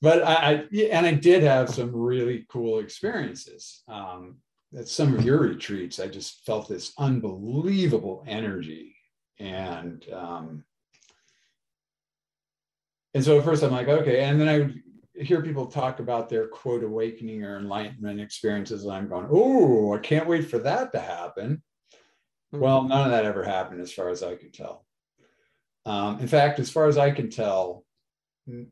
but 0.03 0.23
I, 0.23 0.35
I, 0.35 0.77
and 0.91 1.07
I 1.07 1.13
did 1.13 1.43
have 1.43 1.71
some 1.71 1.95
really 1.95 2.47
cool 2.49 2.79
experiences. 2.79 3.83
Um, 3.89 4.39
at 4.77 4.89
some 4.89 5.15
of 5.15 5.25
your 5.25 5.39
retreats, 5.39 5.99
I 5.99 6.07
just 6.07 6.45
felt 6.47 6.69
this 6.69 6.93
unbelievable 6.97 8.25
energy, 8.27 8.95
and 9.39 10.05
um, 10.13 10.65
and 13.15 13.25
so 13.25 13.39
at 13.39 13.45
first 13.45 13.63
I'm 13.63 13.73
like, 13.73 13.89
okay, 13.89 14.23
and 14.23 14.41
then 14.41 14.49
I 14.49 14.59
would 14.59 14.83
hear 15.15 15.43
people 15.43 15.67
talk 15.67 15.99
about 15.99 16.29
their 16.29 16.47
quote 16.47 16.85
awakening 16.85 17.45
or 17.45 17.59
enlightenment 17.59 18.21
experiences, 18.21 18.85
and 18.85 18.93
I'm 18.93 19.09
going, 19.09 19.27
oh, 19.31 19.95
I 19.95 19.99
can't 19.99 20.29
wait 20.29 20.49
for 20.49 20.59
that 20.59 20.93
to 20.93 21.01
happen. 21.01 21.63
Mm-hmm. 22.55 22.63
Well, 22.63 22.85
none 22.85 23.07
of 23.07 23.11
that 23.11 23.25
ever 23.25 23.45
happened, 23.45 23.81
as 23.81 23.93
far 23.93 24.09
as 24.09 24.23
I 24.23 24.37
could 24.37 24.55
tell. 24.55 24.87
Um, 25.85 26.21
in 26.21 26.29
fact, 26.29 26.59
as 26.59 26.71
far 26.71 26.87
as 26.87 26.99
I 26.99 27.11
can 27.11 27.31
tell, 27.31 27.85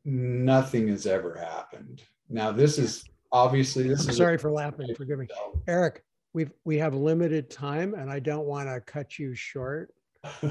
nothing 0.04 0.88
has 0.88 1.06
ever 1.06 1.36
happened. 1.36 2.02
Now, 2.28 2.52
this 2.52 2.78
is 2.78 3.04
obviously 3.32 3.88
this 3.88 4.04
I'm 4.04 4.10
is 4.10 4.16
sorry 4.16 4.38
for 4.38 4.50
laughing. 4.50 4.94
Forgive 4.94 5.18
me, 5.18 5.28
Eric. 5.66 6.02
We've 6.34 6.52
we 6.64 6.78
have 6.78 6.94
limited 6.94 7.50
time, 7.50 7.94
and 7.94 8.10
I 8.10 8.20
don't 8.20 8.46
want 8.46 8.68
to 8.68 8.80
cut 8.80 9.18
you 9.18 9.34
short. 9.34 9.92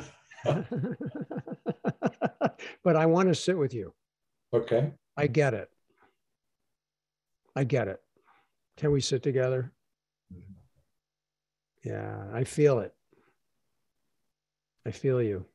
but 2.84 2.95
I 2.95 3.06
want 3.06 3.30
to 3.30 3.35
sit 3.35 3.57
with 3.57 3.73
you. 3.73 3.93
Okay. 4.53 4.91
I 5.15 5.27
get 5.27 5.53
it. 5.53 5.69
I 7.56 7.64
get 7.64 7.88
it. 7.88 7.99
Can 8.77 8.91
we 8.91 9.02
sit 9.02 9.23
together? 9.23 9.72
Mm-hmm. 10.34 11.89
Yeah, 11.89 12.26
I 12.34 12.43
feel 12.43 12.80
it. 12.80 12.93
I 14.85 14.91
feel 14.91 15.22
you. 15.22 15.45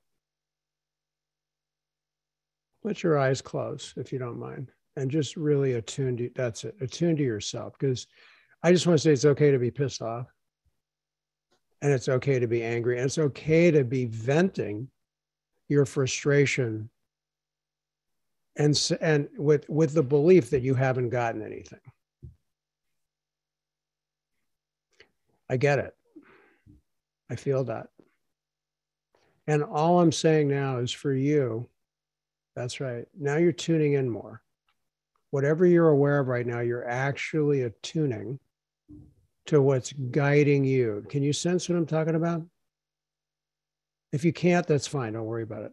Let 2.84 3.02
your 3.02 3.18
eyes 3.18 3.40
close 3.40 3.94
if 3.96 4.12
you 4.12 4.18
don't 4.18 4.38
mind 4.38 4.70
and 4.96 5.10
just 5.10 5.36
really 5.36 5.74
attune 5.74 6.16
to 6.16 6.30
that's 6.34 6.64
it 6.64 6.74
attune 6.80 7.16
to 7.16 7.22
yourself 7.22 7.74
because 7.78 8.06
i 8.62 8.70
just 8.70 8.86
want 8.86 8.98
to 8.98 9.02
say 9.02 9.12
it's 9.12 9.24
okay 9.24 9.50
to 9.50 9.59
be 9.59 9.70
pissed 9.70 10.02
off. 10.02 10.26
And 11.80 11.92
it's 11.92 12.09
okay 12.09 12.38
to 12.38 12.46
be 12.46 12.62
angry 12.62 12.96
and 12.96 13.06
it's 13.06 13.18
okay 13.18 13.72
to 13.72 13.82
be 13.82 14.04
venting 14.04 14.88
your 15.68 15.84
frustration 15.84 16.88
and 18.56 18.78
and 19.00 19.28
with 19.36 19.68
with 19.68 19.92
the 19.92 20.02
belief 20.02 20.50
that 20.50 20.62
you 20.62 20.74
haven't 20.74 21.09
gotten 21.09 21.42
anything. 21.42 21.80
I 25.50 25.56
get 25.56 25.80
it. 25.80 25.92
I 27.28 27.34
feel 27.34 27.64
that. 27.64 27.88
And 29.48 29.64
all 29.64 29.98
i'm 30.00 30.12
saying 30.12 30.46
now 30.46 30.78
is 30.78 30.92
for 30.92 31.12
you 31.12 31.68
that's 32.54 32.80
right. 32.80 33.06
Now 33.18 33.36
you're 33.36 33.52
tuning 33.52 33.94
in 33.94 34.08
more. 34.08 34.42
Whatever 35.30 35.64
you're 35.64 35.88
aware 35.88 36.20
of 36.20 36.28
right 36.28 36.46
now, 36.46 36.60
you're 36.60 36.86
actually 36.86 37.62
attuning 37.62 38.38
to 39.46 39.62
what's 39.62 39.92
guiding 39.92 40.64
you. 40.64 41.04
Can 41.08 41.22
you 41.22 41.32
sense 41.32 41.68
what 41.68 41.76
I'm 41.76 41.86
talking 41.86 42.14
about? 42.14 42.42
If 44.12 44.24
you 44.24 44.32
can't, 44.32 44.66
that's 44.66 44.86
fine. 44.86 45.14
Don't 45.14 45.24
worry 45.24 45.42
about 45.42 45.64
it. 45.64 45.72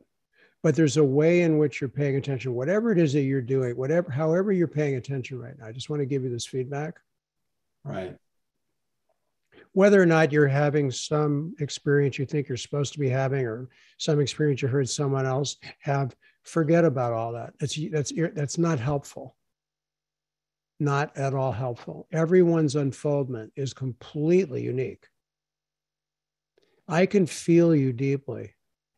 But 0.63 0.75
there's 0.75 0.97
a 0.97 1.03
way 1.03 1.41
in 1.41 1.57
which 1.57 1.81
you're 1.81 1.89
paying 1.89 2.15
attention, 2.15 2.53
whatever 2.53 2.91
it 2.91 2.97
is 2.97 3.13
that 3.13 3.21
you're 3.21 3.41
doing, 3.41 3.75
whatever, 3.75 4.09
however 4.09 4.51
you're 4.51 4.67
paying 4.67 4.95
attention 4.95 5.39
right 5.39 5.57
now. 5.59 5.67
I 5.67 5.71
just 5.71 5.89
want 5.89 6.01
to 6.01 6.05
give 6.05 6.23
you 6.23 6.29
this 6.29 6.45
feedback. 6.45 6.95
Right 7.83 8.15
whether 9.73 10.01
or 10.01 10.05
not 10.05 10.31
you're 10.31 10.47
having 10.47 10.91
some 10.91 11.53
experience 11.59 12.17
you 12.17 12.25
think 12.25 12.47
you're 12.47 12.57
supposed 12.57 12.93
to 12.93 12.99
be 12.99 13.09
having 13.09 13.45
or 13.45 13.69
some 13.97 14.19
experience 14.19 14.61
you 14.61 14.67
heard 14.67 14.89
someone 14.89 15.25
else 15.25 15.57
have 15.79 16.15
forget 16.49 16.85
about 16.85 17.13
all 17.13 17.33
that 17.33 17.53
that's 17.59 17.79
that's 17.91 18.11
that's 18.33 18.57
not 18.57 18.79
helpful 18.79 19.35
not 20.79 21.15
at 21.17 21.33
all 21.33 21.51
helpful 21.51 22.07
everyone's 22.11 22.75
unfoldment 22.75 23.51
is 23.55 23.73
completely 23.73 24.63
unique 24.63 25.07
I 26.89 27.05
can 27.05 27.27
feel 27.27 27.75
you 27.75 27.93
deeply. 27.93 28.55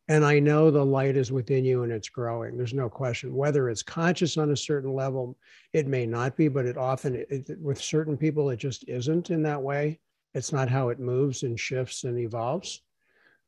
And 0.08 0.24
I 0.24 0.40
know 0.40 0.70
the 0.70 0.84
light 0.84 1.16
is 1.16 1.30
within 1.30 1.64
you 1.64 1.82
and 1.82 1.92
it's 1.92 2.08
growing. 2.08 2.56
There's 2.56 2.74
no 2.74 2.88
question. 2.88 3.34
Whether 3.34 3.68
it's 3.68 3.82
conscious 3.82 4.36
on 4.36 4.50
a 4.50 4.56
certain 4.56 4.94
level, 4.94 5.36
it 5.72 5.86
may 5.86 6.06
not 6.06 6.36
be, 6.36 6.48
but 6.48 6.66
it 6.66 6.76
often, 6.76 7.24
it, 7.28 7.60
with 7.60 7.80
certain 7.80 8.16
people, 8.16 8.50
it 8.50 8.56
just 8.56 8.88
isn't 8.88 9.30
in 9.30 9.42
that 9.42 9.62
way. 9.62 10.00
It's 10.34 10.52
not 10.52 10.70
how 10.70 10.88
it 10.88 10.98
moves 10.98 11.42
and 11.42 11.60
shifts 11.60 12.04
and 12.04 12.18
evolves. 12.18 12.82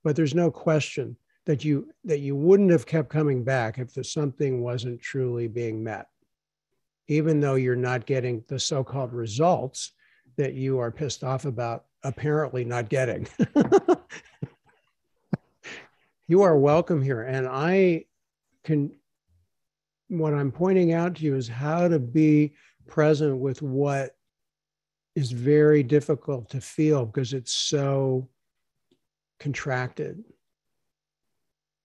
But 0.04 0.14
there's 0.14 0.34
no 0.34 0.50
question 0.50 1.16
that 1.46 1.64
you 1.64 1.88
that 2.04 2.20
you 2.20 2.34
wouldn't 2.36 2.70
have 2.70 2.86
kept 2.86 3.08
coming 3.08 3.44
back 3.44 3.78
if 3.78 3.92
the 3.94 4.02
something 4.02 4.62
wasn't 4.62 5.00
truly 5.00 5.46
being 5.46 5.82
met. 5.82 6.06
Even 7.08 7.40
though 7.40 7.56
you're 7.56 7.76
not 7.76 8.06
getting 8.06 8.42
the 8.48 8.58
so-called 8.58 9.12
results 9.12 9.92
that 10.36 10.54
you 10.54 10.78
are 10.78 10.90
pissed 10.90 11.22
off 11.22 11.44
about 11.44 11.84
apparently 12.02 12.64
not 12.64 12.88
getting. 12.88 13.26
you 16.28 16.42
are 16.42 16.56
welcome 16.56 17.02
here. 17.02 17.22
And 17.22 17.46
I 17.46 18.04
can, 18.62 18.92
what 20.08 20.34
I'm 20.34 20.50
pointing 20.50 20.92
out 20.92 21.16
to 21.16 21.24
you 21.24 21.36
is 21.36 21.48
how 21.48 21.88
to 21.88 21.98
be 21.98 22.54
present 22.86 23.38
with 23.38 23.62
what 23.62 24.16
is 25.14 25.30
very 25.30 25.82
difficult 25.82 26.50
to 26.50 26.60
feel 26.60 27.06
because 27.06 27.32
it's 27.32 27.52
so 27.52 28.28
contracted. 29.38 30.24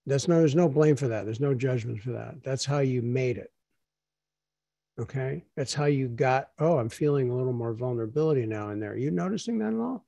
That's 0.05 0.27
no, 0.27 0.39
there's 0.39 0.55
no 0.55 0.69
blame 0.69 0.95
for 0.95 1.07
that. 1.07 1.25
There's 1.25 1.39
no 1.39 1.53
judgment 1.53 2.01
for 2.01 2.11
that. 2.11 2.43
That's 2.43 2.65
how 2.65 2.79
you 2.79 3.01
made 3.01 3.37
it. 3.37 3.51
Okay. 4.99 5.45
That's 5.55 5.73
how 5.73 5.85
you 5.85 6.07
got, 6.07 6.49
oh, 6.59 6.77
I'm 6.77 6.89
feeling 6.89 7.29
a 7.29 7.35
little 7.35 7.53
more 7.53 7.73
vulnerability 7.73 8.45
now 8.45 8.69
and 8.69 8.81
there. 8.81 8.91
Are 8.91 8.97
you 8.97 9.11
noticing 9.11 9.59
that 9.59 9.73
at 9.73 9.79
all? 9.79 10.05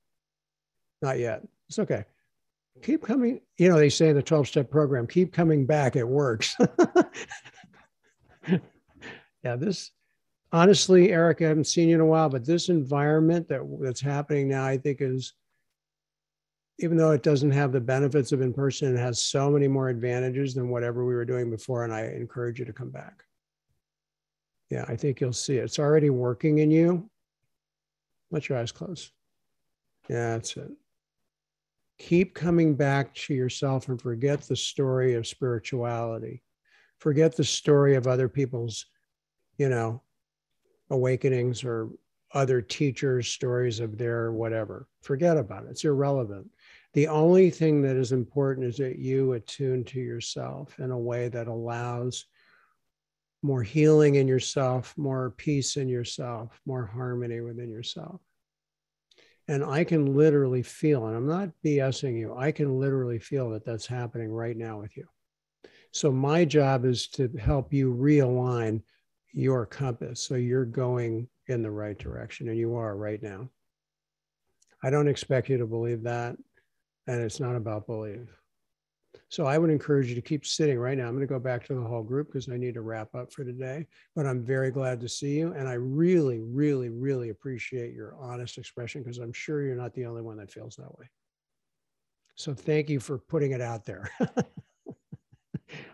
Not 1.02 1.20
yet. 1.20 1.44
It's 1.70 1.80
okay 1.80 2.06
keep 2.82 3.04
coming. 3.04 3.42
You 3.58 3.70
know, 3.70 3.78
they 3.78 3.90
say 3.90 4.10
in 4.10 4.16
the 4.16 4.24
12 4.24 4.48
step 4.48 4.70
program, 4.72 5.08
keep 5.08 5.34
coming 5.34 5.66
back. 5.66 5.96
It 5.96 6.08
works. 6.08 6.56
yeah, 8.48 9.56
this 9.56 9.92
honestly, 10.52 11.12
Eric, 11.12 11.42
I 11.42 11.48
haven't 11.48 11.66
seen 11.66 11.90
you 11.90 11.96
in 11.96 12.02
a 12.02 12.06
while, 12.06 12.30
but 12.30 12.46
this 12.46 12.70
environment 12.70 13.48
that 13.50 13.62
that's 13.82 14.02
happening 14.02 14.50
now, 14.50 14.66
I 14.66 14.78
think 14.78 15.02
is 15.02 15.34
even 16.82 16.98
though 16.98 17.12
it 17.12 17.24
doesn't 17.24 17.52
have 17.52 17.72
the 17.72 17.80
benefits 17.82 18.32
of 18.32 18.42
in 18.42 18.54
person, 18.54 18.96
it 18.96 19.00
has 19.00 19.22
so 19.22 19.50
many 19.50 19.68
more 19.68 19.90
advantages 19.90 20.54
than 20.54 20.70
whatever 20.70 21.06
we 21.06 21.14
were 21.14 21.26
doing 21.26 21.50
before. 21.50 21.84
And 21.84 21.94
I 21.94 22.06
encourage 22.06 22.60
you 22.60 22.66
to 22.66 22.74
come 22.74 22.90
back. 22.90 23.24
Yeah, 24.70 24.86
I 24.88 24.96
think 24.96 25.22
you'll 25.22 25.34
see 25.34 25.58
it. 25.58 25.64
It's 25.66 25.80
already 25.80 26.10
working 26.10 26.60
in 26.60 26.72
you. 26.72 27.10
Let 28.32 28.50
your 28.50 28.58
eyes 28.58 28.72
close. 28.72 29.12
Yeah, 30.10 30.34
that's 30.34 30.58
it 30.58 30.72
keep 32.02 32.34
coming 32.34 32.74
back 32.74 33.14
to 33.14 33.34
yourself 33.34 33.88
and 33.88 34.02
forget 34.02 34.42
the 34.42 34.56
story 34.56 35.14
of 35.14 35.28
spirituality. 35.28 36.42
Forget 36.98 37.36
the 37.36 37.44
story 37.44 37.96
of 37.96 38.08
other 38.08 38.28
people's, 38.28 38.88
you 39.60 39.70
know, 39.70 40.02
awakenings 40.90 41.64
or 41.64 41.90
other 42.34 42.60
teachers' 42.60 43.28
stories 43.28 43.80
of 43.80 44.00
their 44.00 44.32
whatever. 44.32 44.88
Forget 45.04 45.38
about 45.38 45.66
it. 45.66 45.72
It's 45.72 45.86
irrelevant. 45.86 46.50
The 46.94 47.08
only 47.08 47.50
thing 47.50 47.82
that 47.84 47.96
is 47.96 48.12
important 48.12 48.68
is 48.68 48.78
that 48.78 49.00
you 49.00 49.34
attune 49.34 49.84
to 49.86 50.00
yourself 50.00 50.78
in 50.80 50.92
a 50.92 51.00
way 51.00 51.30
that 51.30 51.48
allows 51.48 52.26
more 53.44 53.64
healing 53.64 54.16
in 54.16 54.28
yourself, 54.28 54.94
more 54.98 55.32
peace 55.32 55.78
in 55.78 55.88
yourself, 55.88 56.60
more 56.66 56.86
harmony 56.86 57.40
within 57.40 57.70
yourself. 57.70 58.22
And 59.48 59.64
I 59.64 59.84
can 59.84 60.16
literally 60.16 60.64
feel, 60.64 61.08
and 61.08 61.16
I'm 61.16 61.28
not 61.28 61.50
BSing 61.66 62.20
you, 62.20 62.36
I 62.36 62.52
can 62.52 62.80
literally 62.80 63.20
feel 63.20 63.50
that 63.52 63.66
that's 63.66 63.88
happening 63.88 64.32
right 64.32 64.56
now 64.56 64.80
with 64.80 64.96
you. 64.96 65.08
So 65.92 66.12
my 66.12 66.46
job 66.46 66.86
is 66.86 67.08
to 67.10 67.30
help 67.40 67.74
you 67.74 67.94
realign 67.94 68.82
your 69.34 69.66
compass 69.66 70.22
so 70.22 70.36
you're 70.36 70.66
going 70.66 71.28
in 71.48 71.64
the 71.64 71.72
right 71.72 71.98
direction, 71.98 72.50
and 72.50 72.58
you 72.58 72.76
are 72.76 72.96
right 72.96 73.22
now. 73.22 73.50
I 74.84 74.90
don't 74.90 75.08
expect 75.08 75.50
you 75.50 75.58
to 75.58 75.66
believe 75.66 76.04
that, 76.04 76.38
and 77.12 77.22
it's 77.22 77.42
not 77.42 77.58
about 77.58 77.88
belief. 77.88 78.30
So 79.28 79.46
I 79.46 79.58
would 79.58 79.70
encourage 79.70 80.08
you 80.08 80.16
to 80.16 80.22
keep 80.22 80.46
sitting 80.46 80.80
right 80.80 80.98
now. 80.98 81.08
I'm 81.08 81.16
going 81.16 81.28
to 81.28 81.34
go 81.34 81.40
back 81.40 81.66
to 81.66 81.74
the 81.74 81.82
whole 81.82 82.04
group 82.04 82.28
because 82.28 82.48
I 82.48 82.56
need 82.56 82.74
to 82.76 82.82
wrap 82.82 83.14
up 83.14 83.34
for 83.34 83.44
today. 83.44 83.86
But 84.16 84.26
I'm 84.26 84.44
very 84.44 84.72
glad 84.72 85.02
to 85.02 85.10
see 85.10 85.38
you. 85.38 85.52
And 85.52 85.68
I 85.68 85.74
really, 85.74 86.40
really, 86.40 86.88
really 86.88 87.30
appreciate 87.30 87.94
your 87.94 88.16
honest 88.18 88.58
expression 88.58 89.04
because 89.04 89.18
I'm 89.18 89.34
sure 89.34 89.62
you're 89.62 89.76
not 89.76 89.94
the 89.94 90.06
only 90.06 90.22
one 90.22 90.38
that 90.38 90.52
feels 90.52 90.78
that 90.78 90.98
way. 90.98 91.10
So 92.36 92.54
thank 92.54 92.90
you 92.90 93.02
for 93.02 93.18
putting 93.18 93.52
it 93.52 93.62
out 93.62 93.86
there. 93.86 94.10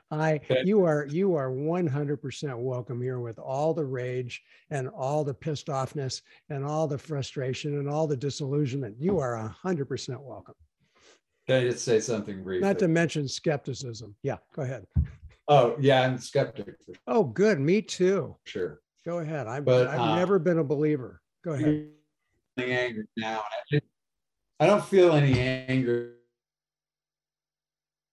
I 0.10 0.40
you 0.64 0.86
are 0.86 1.06
you 1.10 1.36
are 1.36 1.52
100% 1.52 2.58
welcome 2.60 3.02
here 3.02 3.20
with 3.20 3.38
all 3.40 3.74
the 3.74 3.84
rage 3.84 4.42
and 4.70 4.88
all 4.88 5.26
the 5.26 5.34
pissed 5.34 5.68
offness 5.68 6.22
and 6.50 6.64
all 6.64 6.88
the 6.88 6.98
frustration 6.98 7.78
and 7.78 7.90
all 7.90 8.08
the 8.08 8.16
disillusionment. 8.16 8.96
You 9.00 9.20
are 9.20 9.54
100% 9.66 10.22
welcome. 10.22 10.56
Can 11.48 11.62
I 11.64 11.70
just 11.70 11.86
say 11.86 12.00
something 12.02 12.44
brief? 12.44 12.62
Not 12.62 12.78
to 12.80 12.88
mention 12.90 13.28
skepticism. 13.28 14.14
Yeah, 14.22 14.38
go 14.54 14.64
ahead. 14.64 14.86
Oh, 15.48 15.78
yeah, 15.80 16.02
I'm 16.02 16.18
skeptic. 16.18 16.76
Oh, 17.08 17.24
good. 17.24 17.60
Me 17.60 17.82
too. 17.82 18.36
Sure. 18.44 18.82
Go 19.06 19.20
ahead. 19.20 19.48
I've, 19.48 19.64
but, 19.64 19.88
I've 19.88 20.00
uh, 20.00 20.16
never 20.18 20.40
been 20.40 20.58
a 20.60 20.64
believer. 20.64 21.22
Go 21.46 21.54
ahead. 21.54 21.88
Angry 22.58 23.06
now. 23.16 23.44
I 24.60 24.66
don't 24.66 24.84
feel 24.84 25.14
any 25.14 25.40
anger. 25.40 26.16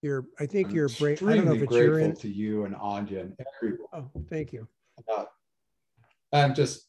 You're, 0.03 0.27
I 0.39 0.47
think 0.47 0.69
I'm 0.69 0.75
you're 0.77 0.89
brave. 0.91 1.21
I 1.23 1.35
don't 1.35 1.47
know 1.47 1.55
if 1.55 1.63
it's 1.63 1.73
grateful 1.73 1.99
in... 1.99 2.17
to 2.17 2.29
you 2.29 2.67
and 2.67 2.77
Anja 2.77 3.23
and 3.23 3.37
everyone. 3.57 3.89
Oh, 3.93 4.11
thank 4.31 4.53
you. 4.53 4.69
Uh, 5.13 5.25
I'm 6.33 6.55
just 6.55 6.87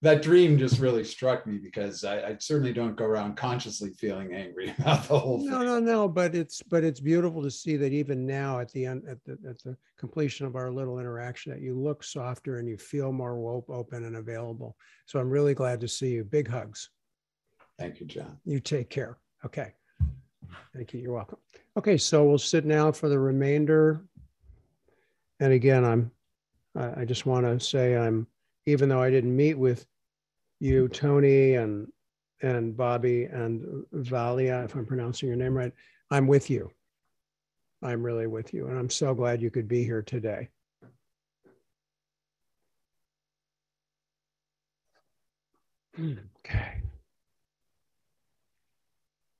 that 0.00 0.22
dream 0.22 0.58
just 0.58 0.78
really 0.78 1.02
struck 1.02 1.46
me 1.46 1.58
because 1.58 2.04
I, 2.04 2.20
I, 2.20 2.36
certainly 2.38 2.72
don't 2.72 2.96
go 2.96 3.04
around 3.04 3.36
consciously 3.36 3.90
feeling 3.90 4.32
angry 4.32 4.72
about 4.78 5.08
the 5.08 5.18
whole 5.18 5.38
thing. 5.38 5.50
No, 5.50 5.62
no, 5.62 5.80
no. 5.80 6.08
But 6.08 6.36
it's 6.36 6.62
but 6.62 6.84
it's 6.84 7.00
beautiful 7.00 7.42
to 7.42 7.50
see 7.50 7.76
that 7.76 7.92
even 7.92 8.24
now 8.24 8.60
at 8.60 8.70
the 8.72 8.86
end 8.86 9.02
at 9.08 9.22
the 9.24 9.32
at 9.48 9.58
the 9.62 9.76
completion 9.98 10.46
of 10.46 10.54
our 10.54 10.70
little 10.70 11.00
interaction 11.00 11.52
that 11.52 11.60
you 11.60 11.76
look 11.76 12.04
softer 12.04 12.58
and 12.58 12.68
you 12.68 12.76
feel 12.76 13.10
more 13.10 13.64
open 13.68 14.04
and 14.04 14.16
available. 14.16 14.76
So 15.06 15.18
I'm 15.18 15.30
really 15.30 15.54
glad 15.54 15.80
to 15.80 15.88
see 15.88 16.10
you. 16.10 16.24
Big 16.24 16.48
hugs. 16.48 16.90
Thank 17.78 18.00
you, 18.00 18.06
John. 18.06 18.38
You 18.44 18.60
take 18.60 18.90
care. 18.90 19.18
Okay. 19.44 19.74
Thank 20.74 20.92
you. 20.92 21.00
You're 21.00 21.14
welcome. 21.14 21.38
Okay, 21.76 21.96
so 21.96 22.24
we'll 22.24 22.38
sit 22.38 22.64
now 22.64 22.92
for 22.92 23.08
the 23.08 23.18
remainder. 23.18 24.04
And 25.40 25.52
again, 25.52 25.84
I'm 25.84 26.12
I 26.76 27.04
just 27.04 27.26
want 27.26 27.46
to 27.46 27.58
say 27.64 27.96
I'm 27.96 28.28
even 28.68 28.90
though 28.90 29.02
I 29.02 29.10
didn't 29.10 29.34
meet 29.34 29.54
with 29.54 29.86
you, 30.60 30.88
Tony, 30.88 31.54
and 31.54 31.90
and 32.42 32.76
Bobby 32.76 33.24
and 33.24 33.84
Valia, 33.94 34.64
if 34.64 34.74
I'm 34.74 34.86
pronouncing 34.86 35.28
your 35.28 35.36
name 35.36 35.56
right, 35.56 35.72
I'm 36.10 36.26
with 36.26 36.50
you. 36.50 36.70
I'm 37.82 38.02
really 38.02 38.26
with 38.26 38.52
you, 38.52 38.66
and 38.68 38.78
I'm 38.78 38.90
so 38.90 39.14
glad 39.14 39.40
you 39.40 39.50
could 39.50 39.68
be 39.68 39.84
here 39.84 40.02
today. 40.02 40.48
Hmm, 45.96 46.14
okay. 46.40 46.82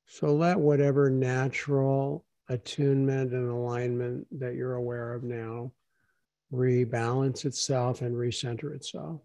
So 0.06 0.34
let 0.34 0.58
whatever 0.58 1.10
natural 1.10 2.24
attunement 2.48 3.32
and 3.32 3.48
alignment 3.48 4.26
that 4.40 4.54
you're 4.54 4.74
aware 4.74 5.12
of 5.12 5.22
now 5.22 5.70
rebalance 6.52 7.44
itself 7.44 8.00
and 8.02 8.14
recenter 8.14 8.74
itself. 8.74 9.20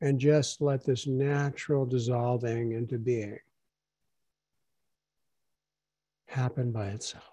And 0.00 0.18
just 0.18 0.60
let 0.60 0.84
this 0.84 1.06
natural 1.06 1.86
dissolving 1.86 2.72
into 2.72 2.98
being 2.98 3.38
happen 6.26 6.72
by 6.72 6.88
itself. 6.88 7.31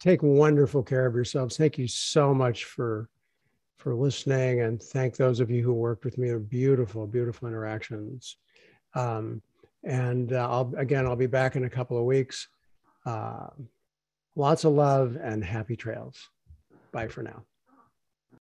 Take 0.00 0.22
wonderful 0.22 0.82
care 0.82 1.06
of 1.06 1.14
yourselves. 1.14 1.56
Thank 1.56 1.78
you 1.78 1.88
so 1.88 2.34
much 2.34 2.64
for 2.64 3.08
for 3.78 3.94
listening, 3.94 4.62
and 4.62 4.82
thank 4.82 5.16
those 5.16 5.38
of 5.38 5.50
you 5.50 5.62
who 5.62 5.72
worked 5.72 6.04
with 6.04 6.18
me. 6.18 6.28
They're 6.28 6.38
beautiful, 6.38 7.06
beautiful 7.06 7.46
interactions. 7.46 8.36
Um, 8.94 9.42
and 9.84 10.32
uh, 10.32 10.48
I'll 10.50 10.72
again, 10.76 11.06
I'll 11.06 11.16
be 11.16 11.26
back 11.26 11.56
in 11.56 11.64
a 11.64 11.70
couple 11.70 11.98
of 11.98 12.04
weeks. 12.04 12.48
Uh, 13.04 13.48
lots 14.34 14.64
of 14.64 14.72
love 14.72 15.16
and 15.22 15.44
happy 15.44 15.76
trails. 15.76 16.28
Bye 16.92 17.08
for 17.08 17.22
now. 17.22 17.44